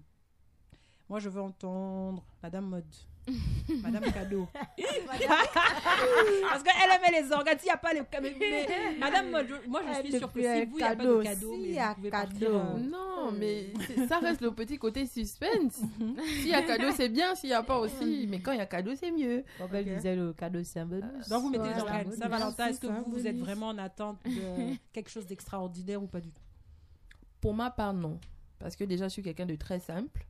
Moi, 1.08 1.20
je 1.20 1.28
veux 1.28 1.40
entendre 1.40 2.24
Madame 2.42 2.66
Mode. 2.66 2.94
Madame 3.82 4.12
Cadeau. 4.12 4.48
Parce 5.42 6.62
qu'elle 6.62 6.90
aimait 6.90 7.20
les 7.22 7.32
organes. 7.32 7.58
S'il 7.58 7.66
n'y 7.66 7.72
a 7.72 7.76
pas 7.76 7.92
les 7.92 8.00
mais, 8.00 8.34
mais- 8.38 8.96
Madame 8.98 9.26
je- 9.46 9.68
moi, 9.68 9.82
je 9.88 10.00
suis 10.08 10.18
sûre 10.18 10.32
que 10.32 10.40
si 10.40 10.64
vous, 10.66 10.78
il 10.78 10.82
n'y 10.82 10.82
a 10.82 10.96
pas 10.96 11.04
de 11.04 11.22
cadeau. 11.22 11.56
mais 11.58 11.68
y 11.68 11.78
a 11.78 11.94
cadeau. 11.94 12.10
partir, 12.10 12.48
euh, 12.54 12.78
Non, 12.78 13.32
mais 13.32 13.72
c'est- 13.86 14.06
ça 14.06 14.18
reste 14.18 14.40
le 14.40 14.52
petit 14.52 14.78
côté 14.78 15.06
suspense. 15.06 15.80
S'il 16.40 16.48
y 16.48 16.54
a 16.54 16.62
cadeau, 16.62 16.90
c'est 16.94 17.08
bien. 17.08 17.34
S'il 17.34 17.50
n'y 17.50 17.54
a 17.54 17.62
pas 17.62 17.78
aussi. 17.78 18.26
Mais 18.28 18.40
quand 18.40 18.52
il 18.52 18.58
y 18.58 18.62
a 18.62 18.66
cadeau, 18.66 18.94
c'est 18.94 19.10
mieux. 19.10 19.44
Comme 19.58 19.74
elle 19.74 19.84
disait, 19.96 20.16
le 20.16 20.32
cadeau, 20.32 20.62
c'est 20.64 20.80
un 20.80 20.86
bonus. 20.86 21.28
Donc, 21.28 21.42
vous 21.42 21.50
mettez 21.50 21.68
les 21.74 21.80
organes. 21.80 22.12
Saint-Valentin, 22.12 22.66
est-ce 22.68 22.80
que 22.80 22.86
vous, 22.86 23.04
vous 23.08 23.26
êtes 23.26 23.38
vraiment 23.38 23.68
en 23.68 23.78
attente 23.78 24.18
de 24.24 24.30
quelque 24.92 25.10
chose 25.10 25.26
d'extraordinaire 25.26 26.02
ou 26.02 26.06
pas 26.06 26.20
du 26.20 26.30
tout? 26.32 26.42
Pour 27.40 27.54
ma 27.54 27.70
part, 27.70 27.92
non. 27.94 28.18
Parce 28.58 28.74
que 28.74 28.84
déjà, 28.84 29.06
je 29.08 29.12
suis 29.12 29.22
quelqu'un 29.22 29.46
de 29.46 29.54
très 29.54 29.78
simple. 29.78 30.26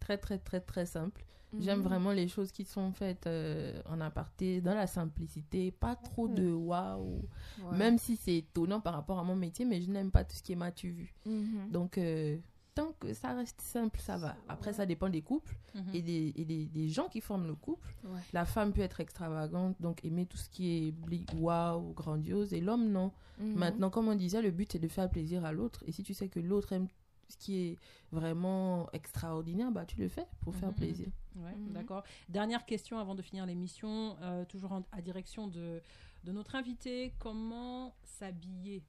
Très, 0.00 0.18
très, 0.18 0.38
très, 0.38 0.60
très 0.60 0.86
simple. 0.86 1.22
J'aime 1.60 1.78
Mhm. 1.78 1.84
vraiment 1.84 2.12
les 2.12 2.28
choses 2.28 2.52
qui 2.52 2.64
sont 2.64 2.92
faites 2.92 3.26
euh, 3.26 3.80
en 3.86 4.00
aparté, 4.00 4.60
dans 4.60 4.74
la 4.74 4.86
simplicité, 4.86 5.70
pas 5.70 5.96
trop 5.96 6.28
de 6.28 6.50
waouh. 6.52 7.22
Ouais. 7.62 7.76
Même 7.78 7.98
si 7.98 8.16
c'est 8.16 8.36
étonnant 8.36 8.80
par 8.80 8.94
rapport 8.94 9.18
à 9.18 9.24
mon 9.24 9.34
métier, 9.36 9.64
mais 9.64 9.80
je 9.80 9.90
n'aime 9.90 10.10
pas 10.10 10.24
tout 10.24 10.36
ce 10.36 10.42
qui 10.42 10.52
est 10.52 10.56
matu 10.56 10.90
vu. 10.90 11.14
Mhm. 11.24 11.70
Donc, 11.70 11.96
euh, 11.96 12.36
tant 12.74 12.92
que 13.00 13.12
ça 13.14 13.32
reste 13.34 13.60
simple, 13.62 13.98
ça 13.98 14.18
va. 14.18 14.36
Après, 14.48 14.72
ça 14.74 14.84
dépend 14.86 15.08
des 15.08 15.22
couples 15.22 15.56
Mhm. 15.74 15.82
et, 15.94 16.02
des, 16.02 16.32
et 16.36 16.44
des, 16.44 16.66
des 16.66 16.88
gens 16.88 17.08
qui 17.08 17.20
forment 17.22 17.46
le 17.46 17.54
couple. 17.54 17.94
Ouais. 18.04 18.20
La 18.34 18.44
femme 18.44 18.72
peut 18.72 18.82
être 18.82 19.00
extravagante, 19.00 19.74
donc 19.80 20.04
aimer 20.04 20.26
tout 20.26 20.36
ce 20.36 20.48
qui 20.50 20.88
est 20.88 21.34
waouh, 21.34 21.92
grandiose, 21.94 22.52
et 22.52 22.60
l'homme, 22.60 22.90
non. 22.90 23.10
Maintenant, 23.40 23.88
comme 23.88 24.08
on 24.08 24.16
disait, 24.16 24.42
le 24.42 24.50
but 24.50 24.72
c'est 24.72 24.80
de 24.80 24.88
faire 24.88 25.08
plaisir 25.08 25.44
à 25.44 25.52
l'autre. 25.52 25.84
Et 25.86 25.92
si 25.92 26.02
tu 26.02 26.12
sais 26.12 26.28
que 26.28 26.40
l'autre 26.40 26.72
aime 26.72 26.88
ce 27.28 27.36
qui 27.36 27.56
est 27.58 27.78
vraiment 28.12 28.88
extraordinaire, 28.92 29.70
bah 29.70 29.84
tu 29.86 29.98
le 29.98 30.08
fais 30.08 30.26
pour 30.40 30.54
faire 30.54 30.70
Mhm. 30.70 30.74
plaisir. 30.74 31.08
Ouais. 31.36 31.54
D'accord. 31.70 32.02
Dernière 32.28 32.64
question 32.66 32.98
avant 32.98 33.14
de 33.14 33.22
finir 33.22 33.46
l'émission, 33.46 34.16
euh, 34.22 34.44
toujours 34.44 34.72
en- 34.72 34.84
à 34.92 35.00
direction 35.02 35.46
de, 35.46 35.80
de 36.24 36.32
notre 36.32 36.54
invité. 36.54 37.12
Comment 37.18 37.94
s'habiller 38.02 38.82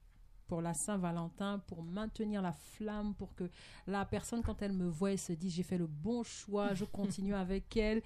pour 0.48 0.62
la 0.62 0.74
Saint-Valentin, 0.74 1.60
pour 1.68 1.82
maintenir 1.84 2.42
la 2.42 2.52
flamme, 2.52 3.14
pour 3.14 3.34
que 3.36 3.48
la 3.86 4.04
personne, 4.04 4.42
quand 4.42 4.62
elle 4.62 4.72
me 4.72 4.88
voit, 4.88 5.12
elle 5.12 5.18
se 5.18 5.32
dit 5.32 5.48
j'ai 5.48 5.62
fait 5.62 5.78
le 5.78 5.86
bon 5.86 6.22
choix, 6.24 6.74
je 6.74 6.84
continue 7.24 7.34
avec 7.34 7.76
elle. 7.76 8.02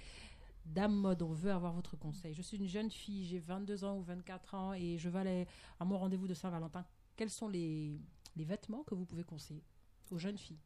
Dame 0.65 0.95
mode, 0.95 1.21
on 1.21 1.31
veut 1.31 1.51
avoir 1.51 1.73
votre 1.73 1.95
conseil. 1.95 2.33
Je 2.33 2.41
suis 2.41 2.57
une 2.57 2.67
jeune 2.67 2.89
fille, 2.91 3.23
j'ai 3.23 3.39
22 3.39 3.83
ans 3.83 3.97
ou 3.97 4.01
24 4.01 4.53
ans 4.55 4.73
et 4.73 4.97
je 4.97 5.09
vais 5.09 5.19
aller 5.19 5.47
à 5.79 5.85
mon 5.85 5.97
rendez-vous 5.97 6.27
de 6.27 6.33
Saint-Valentin. 6.33 6.83
Quels 7.15 7.29
sont 7.29 7.47
les, 7.47 7.99
les 8.35 8.43
vêtements 8.43 8.83
que 8.83 8.93
vous 8.95 9.05
pouvez 9.05 9.23
conseiller? 9.23 9.63
Aux 10.11 10.17
jeunes 10.17 10.37
filles 10.37 10.59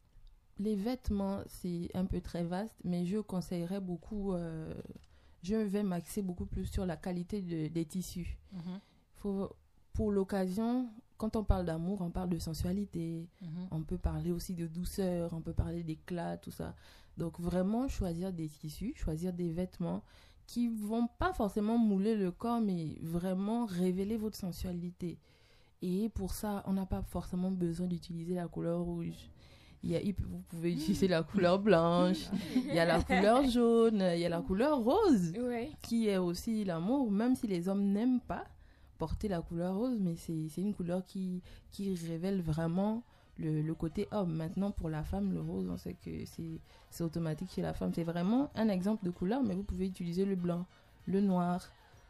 Les 0.59 0.75
vêtements, 0.75 1.41
c'est 1.47 1.89
un 1.93 2.05
peu 2.05 2.19
très 2.21 2.43
vaste, 2.43 2.75
mais 2.83 3.05
je 3.05 3.17
conseillerais 3.19 3.79
beaucoup. 3.79 4.33
euh, 4.33 4.73
je 5.41 5.55
vais 5.55 5.83
m'axer 5.83 6.21
beaucoup 6.21 6.45
plus 6.45 6.65
sur 6.65 6.85
la 6.85 6.97
qualité 6.97 7.41
de- 7.41 7.67
des 7.69 7.85
tissus. 7.85 8.37
Faut, 9.15 9.49
pour 9.93 10.11
l'occasion, 10.11 10.89
quand 11.17 11.35
on 11.37 11.43
parle 11.45 11.65
d'amour, 11.65 12.01
on 12.01 12.09
parle 12.11 12.29
de 12.29 12.39
sensualité, 12.39 13.27
Mhm. 13.41 13.67
on 13.71 13.81
peut 13.83 13.97
parler 13.97 14.31
aussi 14.31 14.53
de 14.53 14.67
douceur, 14.67 15.31
on 15.33 15.41
peut 15.41 15.53
parler 15.53 15.83
d'éclat, 15.83 16.37
tout 16.37 16.51
ça. 16.51 16.75
Donc 17.17 17.39
vraiment 17.39 17.87
choisir 17.87 18.31
des 18.33 18.47
tissus, 18.49 18.93
choisir 18.95 19.31
des 19.33 19.49
vêtements 19.51 20.03
qui 20.45 20.67
vont 20.67 21.07
pas 21.19 21.31
forcément 21.33 21.77
mouler 21.77 22.15
le 22.15 22.31
corps, 22.31 22.59
mais 22.61 22.97
vraiment 23.01 23.65
révéler 23.65 24.17
votre 24.17 24.37
sensualité. 24.37 25.17
Et 25.81 26.09
pour 26.09 26.33
ça, 26.33 26.63
on 26.65 26.73
n'a 26.73 26.85
pas 26.85 27.01
forcément 27.01 27.51
besoin 27.51 27.87
d'utiliser 27.87 28.35
la 28.35 28.47
couleur 28.47 28.81
rouge. 28.81 29.29
Il 29.81 29.91
y 29.91 29.95
a, 29.95 29.99
vous 30.01 30.41
pouvez 30.49 30.73
utiliser 30.73 31.07
la 31.07 31.23
couleur 31.23 31.57
blanche, 31.57 32.29
il 32.53 32.73
y 32.73 32.79
a 32.79 32.85
la 32.85 33.01
couleur 33.03 33.45
jaune, 33.47 34.03
il 34.13 34.19
y 34.19 34.25
a 34.25 34.29
la 34.29 34.41
couleur 34.41 34.79
rose 34.79 35.31
Ouais. 35.39 35.71
qui 35.81 36.09
est 36.09 36.17
aussi 36.17 36.65
l'amour, 36.65 37.09
même 37.09 37.35
si 37.37 37.47
les 37.47 37.69
hommes 37.69 37.83
n'aiment 37.93 38.19
pas 38.19 38.43
porter 38.97 39.29
la 39.29 39.41
couleur 39.41 39.75
rose, 39.77 39.97
mais 40.01 40.15
c'est 40.17 40.49
une 40.61 40.73
couleur 40.73 41.05
qui, 41.05 41.41
qui 41.71 41.95
révèle 41.95 42.41
vraiment 42.41 43.03
le, 43.37 43.61
le 43.61 43.73
côté 43.73 44.09
homme. 44.11 44.33
Maintenant, 44.35 44.71
pour 44.71 44.89
la 44.89 45.03
femme, 45.05 45.31
le 45.31 45.39
rose, 45.39 45.69
on 45.71 45.77
sait 45.77 45.93
que 45.93 46.25
c'est 46.25 46.59
c'est 46.89 47.03
automatique 47.05 47.49
chez 47.51 47.61
la 47.61 47.73
femme. 47.73 47.93
C'est 47.95 48.03
vraiment 48.03 48.49
un 48.55 48.67
exemple 48.67 49.05
de 49.05 49.11
couleur, 49.11 49.41
mais 49.43 49.53
vous 49.55 49.63
pouvez 49.63 49.85
utiliser 49.87 50.25
le 50.25 50.35
blanc, 50.35 50.65
le 51.05 51.21
noir. 51.21 51.69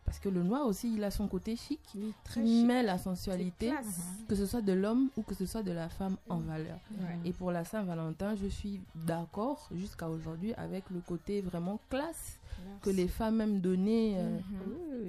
Parce 0.10 0.20
que 0.20 0.30
le 0.30 0.41
noir 0.41 0.66
aussi, 0.66 0.91
il 0.95 1.03
a 1.03 1.12
son 1.12 1.28
côté 1.28 1.55
chic, 1.55 1.80
Oui, 1.93 2.14
très 2.24 2.41
qui 2.41 2.57
chic. 2.62 2.66
met 2.68 2.82
la 2.82 2.97
sensualité, 2.97 3.68
classe. 3.68 4.01
que 4.28 4.34
ce 4.34 4.47
soit 4.47 4.62
de 4.64 4.74
l'homme 4.74 5.10
ou 5.16 5.22
que 5.22 5.36
ce 5.36 5.45
soit 5.45 5.62
de 5.62 5.72
la 5.72 5.88
femme 5.88 6.18
en 6.30 6.39
valeur. 6.39 6.80
Et 7.26 7.32
pour 7.32 7.51
la 7.51 7.64
Saint-Valentin, 7.64 8.34
je 8.36 8.47
suis 8.47 8.82
d'accord 8.95 9.70
jusqu'à 9.72 10.10
aujourd'hui 10.10 10.53
avec 10.55 10.89
le 10.89 10.99
côté 11.01 11.41
vraiment 11.41 11.80
classe 11.91 12.39
que 12.82 12.89
les 12.89 13.07
femmes 13.07 13.39
aiment 13.41 13.60
donner 13.62 14.16
euh, 14.18 14.39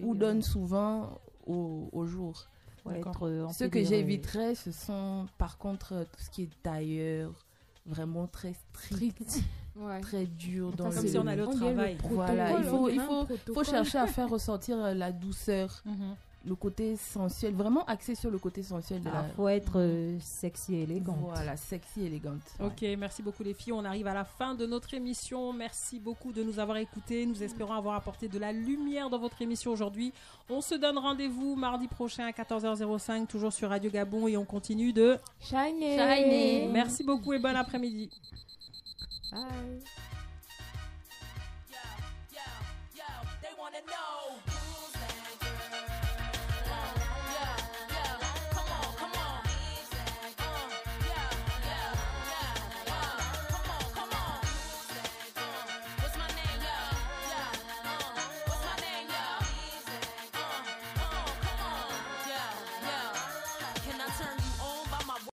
Mhm. 0.00 0.04
ou 0.04 0.14
donnent 0.14 0.42
souvent 0.42 1.18
au, 1.46 1.88
au 1.92 2.04
jour. 2.06 2.46
Euh, 2.86 3.02
on 3.20 3.52
Ce 3.52 3.64
que 3.64 3.78
euh, 3.78 3.84
j'éviterais, 3.84 4.54
ce 4.54 4.70
sont 4.70 5.26
par 5.38 5.56
contre 5.58 6.04
tout 6.12 6.20
ce 6.22 6.30
qui 6.30 6.42
est 6.42 6.62
tailleur, 6.62 7.32
vraiment 7.86 8.26
très 8.26 8.52
strict, 8.54 9.40
Ouais. 9.80 10.00
très 10.00 10.26
dur 10.26 10.72
dans 10.72 10.90
Comme 10.90 11.02
le... 11.02 11.08
si 11.08 11.18
on 11.18 11.26
allait 11.26 11.42
au 11.42 11.48
On 11.48 11.54
dirait 11.54 11.70
le 11.92 11.96
travail. 11.98 11.98
Voilà, 12.10 12.50
il 12.58 12.64
faut- 12.64 12.88
il 12.90 13.00
faut- 13.00 13.26
faut 13.54 13.64
chercher 13.64 13.98
à 13.98 14.06
faire 14.06 14.28
ressortir 14.28 14.76
euh, 14.84 14.92
la 14.94 15.10
douceur, 15.10 15.82
Mhm. 15.86 16.14
le 16.46 16.54
côté 16.54 16.96
sensuel, 16.96 17.54
vraiment 17.54 17.84
axé 17.86 18.14
sur 18.14 18.30
le 18.30 18.38
côté 18.38 18.62
sensuel 18.62 19.02
de 19.02 19.08
ah, 19.12 19.22
la... 19.22 19.28
faut 19.34 19.48
être 19.48 19.72
euh, 19.78 20.18
sexy 20.20 20.74
et 20.74 20.82
élégant. 20.82 21.16
Voilà, 21.20 21.56
sexy, 21.56 22.02
élégante. 22.04 22.40
Ok, 22.62 22.82
merci 22.98 23.22
beaucoup 23.22 23.42
les 23.42 23.54
filles. 23.54 23.72
On 23.72 23.84
arrive 23.84 24.06
à 24.06 24.14
la 24.14 24.24
fin 24.24 24.54
de 24.54 24.66
notre 24.66 24.92
émission. 24.94 25.52
Merci 25.52 25.98
beaucoup 25.98 26.32
de 26.32 26.42
nous 26.42 26.58
avoir 26.58 26.76
écoutés. 26.78 27.24
Nous 27.26 27.42
espérons 27.42 27.72
avoir 27.74 27.94
apporté 27.94 28.28
de 28.28 28.38
la 28.38 28.52
lumière 28.52 29.08
dans 29.10 29.18
votre 29.18 29.40
émission 29.42 29.70
aujourd'hui. 29.72 30.12
On 30.50 30.60
se 30.60 30.74
donne 30.74 30.98
rendez-vous 30.98 31.56
mardi 31.56 31.88
prochain 31.88 32.26
à 32.26 32.32
14h05, 32.32 33.26
toujours 33.26 33.52
sur 33.52 33.68
Radio 33.70 33.90
Gabon 33.90 34.26
et 34.28 34.36
on 34.36 34.44
continue 34.44 34.92
de... 34.92 35.16
Shiny. 35.40 35.96
Shiny. 35.98 36.68
Merci 36.72 37.02
beaucoup 37.04 37.32
et 37.34 37.38
bon 37.38 37.54
après-midi. 37.56 38.10
Bye. 39.30 39.82
Yo, 41.68 41.78
yo, 42.32 42.46
yo, 42.94 44.69